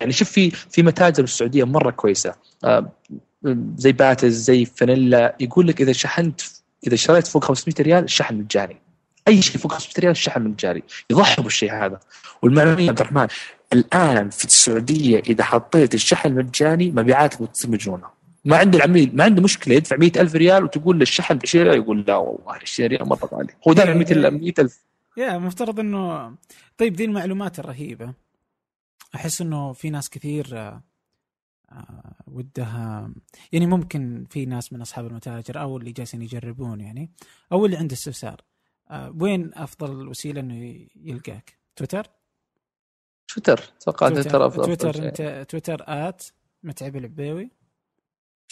يعني 0.00 0.12
شوف 0.12 0.30
في 0.30 0.50
في 0.50 0.82
متاجر 0.82 1.22
بالسعودية 1.22 1.64
مرة 1.64 1.90
كويسة. 1.90 2.34
آه، 2.64 2.92
زي 3.76 3.92
باتز 3.92 4.34
زي 4.34 4.64
فانيلا. 4.64 5.36
يقول 5.40 5.68
لك 5.68 5.80
إذا 5.80 5.92
شحنت 5.92 6.40
إذا 6.86 6.94
اشتريت 6.94 7.26
فوق 7.26 7.44
500 7.44 7.74
ريال 7.80 8.04
الشحن 8.04 8.34
مجاني. 8.34 8.76
أي 9.28 9.42
شيء 9.42 9.56
فوق 9.56 9.72
500 9.72 9.94
ريال 9.98 10.10
الشحن 10.10 10.42
مجاني. 10.42 10.84
يضحوا 11.10 11.44
بالشيء 11.44 11.72
هذا. 11.72 12.00
والمعلومية 12.42 12.88
عبد 12.88 13.00
الرحمن 13.00 13.26
الآن 13.72 14.30
في 14.30 14.44
السعودية 14.44 15.18
إذا 15.18 15.44
حطيت 15.44 15.94
الشحن 15.94 16.34
مجاني 16.34 16.90
مبيعاتك 16.90 17.42
بتصير 17.42 17.70
مجنونة. 17.70 18.19
ما 18.44 18.56
عنده 18.56 18.78
العميل 18.78 19.16
ما 19.16 19.24
عنده 19.24 19.42
مشكلة 19.42 19.74
يدفع 19.74 19.96
مئة 19.96 20.20
ألف 20.20 20.34
ريال 20.34 20.64
وتقول 20.64 20.96
له 20.96 21.02
الشحن 21.02 21.34
ب 21.34 21.40
20 21.42 21.64
ريال 21.64 21.76
يقول 21.76 22.04
لا 22.08 22.16
والله 22.16 22.52
20 22.52 22.88
ريال 22.88 23.08
مره 23.08 23.28
غالي 23.32 23.52
هو 23.68 23.72
دافع 23.72 23.94
100000 23.94 24.80
يا 25.16 25.38
مفترض 25.38 25.80
إنه 25.80 26.34
طيب 26.78 26.96
ذي 26.96 27.04
المعلومات 27.04 27.58
الرهيبة. 27.58 28.14
أحس 29.14 29.40
إنه 29.40 29.72
في 29.72 29.90
ناس 29.90 30.10
كثير 30.10 30.58
آه، 30.58 30.82
آه، 31.72 32.14
ودها 32.26 33.12
يعني 33.52 33.66
ممكن 33.66 34.26
في 34.30 34.46
ناس 34.46 34.72
من 34.72 34.80
أصحاب 34.80 35.06
المتاجر 35.06 35.60
أو 35.60 35.76
اللي 35.76 35.92
جالسين 35.92 36.22
يجربون 36.22 36.80
يعني. 36.80 37.10
أو 37.52 37.66
اللي 37.66 37.76
عنده 37.76 37.94
استفسار. 37.94 38.40
آه، 38.90 39.14
وين 39.18 39.50
أفضل 39.54 40.08
وسيلة 40.08 40.40
إنه 40.40 40.86
يلقاك؟ 40.96 41.58
تويتر؟ 41.76 42.06
تويتر 43.28 43.72
أتوقع 43.80 44.08
تويتر. 44.08 44.46
أفضل 44.46 44.64
تويتر 44.64 45.08
أنت 45.08 45.46
تويتر 45.48 45.84
آت 45.88 46.22
متعب 46.62 46.96
العبيوي. 46.96 47.50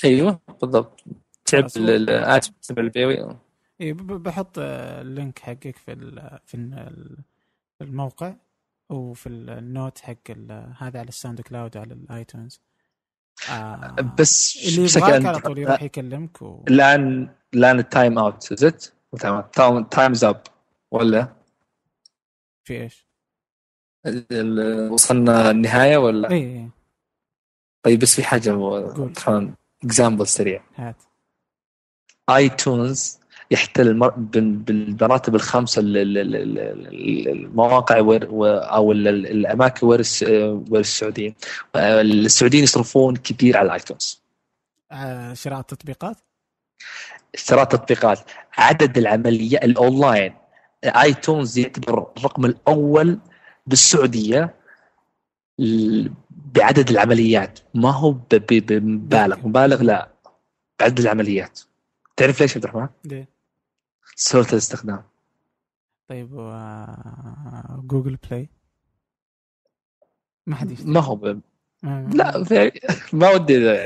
أيوه 0.05 0.40
بالضبط. 0.61 1.05
تعب 1.44 1.66
الات 1.76 2.46
البيوي 2.70 3.36
اي 3.80 3.92
بحط 3.92 4.59
ال 4.59 4.74
link 4.74 5.38
حقك 5.38 5.76
في 5.76 5.96
في 6.46 7.84
الموقع 7.84 8.34
وفي 8.90 9.28
ال 9.28 9.42
note 9.42 9.99
حق 9.99 10.30
هذا 10.78 10.99
على 10.99 11.09
ال 11.09 11.40
SoundCloud 11.40 11.76
على 11.76 11.92
ال 11.94 12.03
iTunes. 12.03 12.61
آه 13.51 13.96
بس 14.18 14.57
اللي 14.57 14.90
يبغاك 14.90 15.24
على 15.24 15.38
طول 15.38 15.59
يروح 15.59 15.82
يكلمك 15.82 16.42
و... 16.42 16.64
الان 16.68 17.28
الان 17.55 17.78
ال 17.78 17.86
time 17.86 18.18
out 18.18 18.55
زت 18.55 18.94
تمام 19.20 19.84
time's 19.84 20.24
up 20.24 20.42
ولا؟ 20.90 21.28
في 22.64 22.82
إيش؟ 22.82 23.07
وصلنا 24.92 25.51
النهاية 25.51 25.96
ولا؟ 25.96 26.30
اي 26.30 26.36
اي 26.36 26.70
طيب 27.82 27.99
بس 27.99 28.14
في 28.14 28.22
حاجة 28.22 28.51
example 29.84 30.26
سريع. 30.26 30.62
هات. 30.76 30.97
iTunes 32.30 33.18
يحتل 33.51 34.11
بالمراتب 34.16 35.35
الخمسة 35.35 35.83
المواقع 37.26 37.99
أو 37.99 38.93
الأماكن 38.93 39.87
وين 39.87 40.01
السعوديين. 40.81 41.35
السعوديين 41.76 42.64
يصرفون 42.64 43.16
كثير 43.16 43.57
على 43.57 43.66
ال 43.66 43.74
iTunes 43.74 44.22
آه، 44.93 45.35
شراء 45.35 45.61
التطبيقات؟ 45.61 46.16
شراء 47.35 47.62
التطبيقات. 47.62 48.20
عدد 48.59 48.99
العمليات 48.99 49.64
ال 49.64 49.73
online. 49.73 50.34
iTunes 50.84 51.59
يعتبر 51.59 52.07
الرقم 52.16 52.45
الأول 52.45 53.18
بالسعودية. 53.66 54.55
بعدد 56.55 56.90
العمليات. 56.90 57.59
ما 57.74 57.90
هو 57.90 58.12
بمبالغ 58.30 59.46
مبالغ. 59.46 59.82
لا. 59.82 60.09
بعدد 60.80 60.99
العمليات. 60.99 61.61
تعرف 62.16 62.40
ليش 62.40 62.57
عبد 62.57 62.64
الرحمن؟ 62.64 62.88
ليه؟ 63.05 63.28
سهولة 64.16 64.49
الاستخدام. 64.49 65.03
طيب 66.09 66.32
و 66.32 66.61
Google 67.82 68.16
Play. 68.16 68.49
ما 70.46 70.57
حد 70.57 70.86
ما 70.86 71.01
هو 71.01 71.16
ب... 71.16 71.40
لا 72.14 72.44
في... 72.44 72.80
ما 73.12 73.30
ودي 73.30 73.84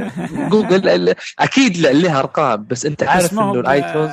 جوجل 0.48 1.14
أكيد 1.38 1.76
لها 1.76 2.18
أرقام 2.18 2.66
بس 2.66 2.86
أنت 2.86 3.02
عارف 3.02 3.32
إنه 3.32 3.52
ال 3.52 3.61
iTunes 3.61 4.12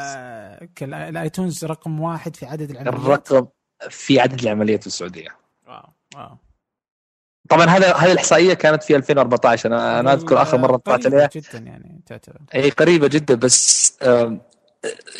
ال 0.82 0.94
iTunes 0.94 1.66
رقم 1.66 2.00
واحد 2.00 2.36
في 2.36 2.46
عدد 2.46 2.70
العمليات. 2.70 2.96
الرقم 2.96 3.48
في 3.90 4.20
عدد 4.20 4.42
العمليات 4.42 4.82
في 4.82 4.88
السعودية. 4.88 5.30
wow 5.68 5.90
wow. 6.16 6.38
طبعا 7.50 7.66
هذا 7.66 7.96
هذه 7.96 8.12
الإحصائية 8.12 8.54
كانت 8.54 8.84
في 8.84 8.96
2014 8.96 9.70
أنا 9.70 10.00
أنا 10.00 10.14
أذكر 10.14 10.42
آخر 10.42 10.58
مرة 10.58 10.78
طلعت 10.78 11.06
عليها. 11.06 11.30
جدا 11.36 11.60
يعني 11.60 12.02
تعتبر. 12.06 12.38
أي 12.56 12.70
قريبة 12.70 13.08
جدا 13.08 13.36
بس 13.36 13.94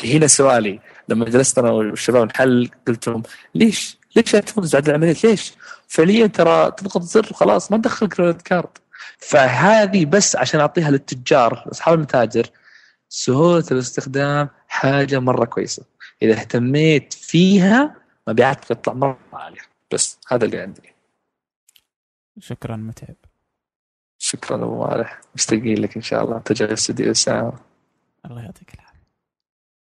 هنا 0.04 0.26
سؤالي. 0.26 0.80
لما 1.08 1.24
جلست 1.24 1.58
أنا 1.58 1.70
والشباب 1.70 2.26
نحل 2.26 2.70
قلت 2.88 3.08
لهم 3.08 3.22
ليش؟ 3.54 3.98
ليش 4.16 4.30
iTunes 4.30 4.72
بعد 4.72 4.88
العمليات 4.88 5.24
ليش؟ 5.24 5.52
فعليا 5.88 6.26
ترى 6.26 6.70
تضغط 6.70 7.02
زر 7.02 7.28
وخلاص 7.30 7.72
ما 7.72 7.78
تدخل 7.78 8.08
credit 8.08 8.42
card 8.42 8.78
فهذه 9.18 10.04
بس 10.04 10.36
عشان 10.36 10.60
أعطيها 10.60 10.90
للتجار 10.90 11.64
أصحاب 11.72 11.94
المتاجر 11.94 12.46
سهولة 13.08 13.64
الاستخدام 13.72 14.48
حاجة 14.68 15.18
مرة 15.18 15.44
كويسة. 15.44 15.82
إذا 16.22 16.32
اهتميت 16.32 17.12
فيها 17.12 17.94
مبيعاتك 18.28 18.64
تطلع 18.64 18.94
مرة 18.94 19.18
عالية. 19.32 19.60
بس 19.92 20.18
هذا 20.28 20.44
اللي 20.44 20.58
عندي. 20.58 20.94
شكرا 22.38 22.76
متعب. 22.76 23.16
شكرا 24.18 24.56
أبو 24.64 24.86
مالح. 24.86 25.20
مشتاقين 25.34 25.78
لك 25.78 25.96
إن 25.96 26.02
شاءالله 26.02 26.38
تجي 26.38 26.64
الاستديو 26.64 27.10
الساعة. 27.10 27.60
الله 28.24 28.42
يعطيك 28.42 28.74
العافية. 28.74 28.89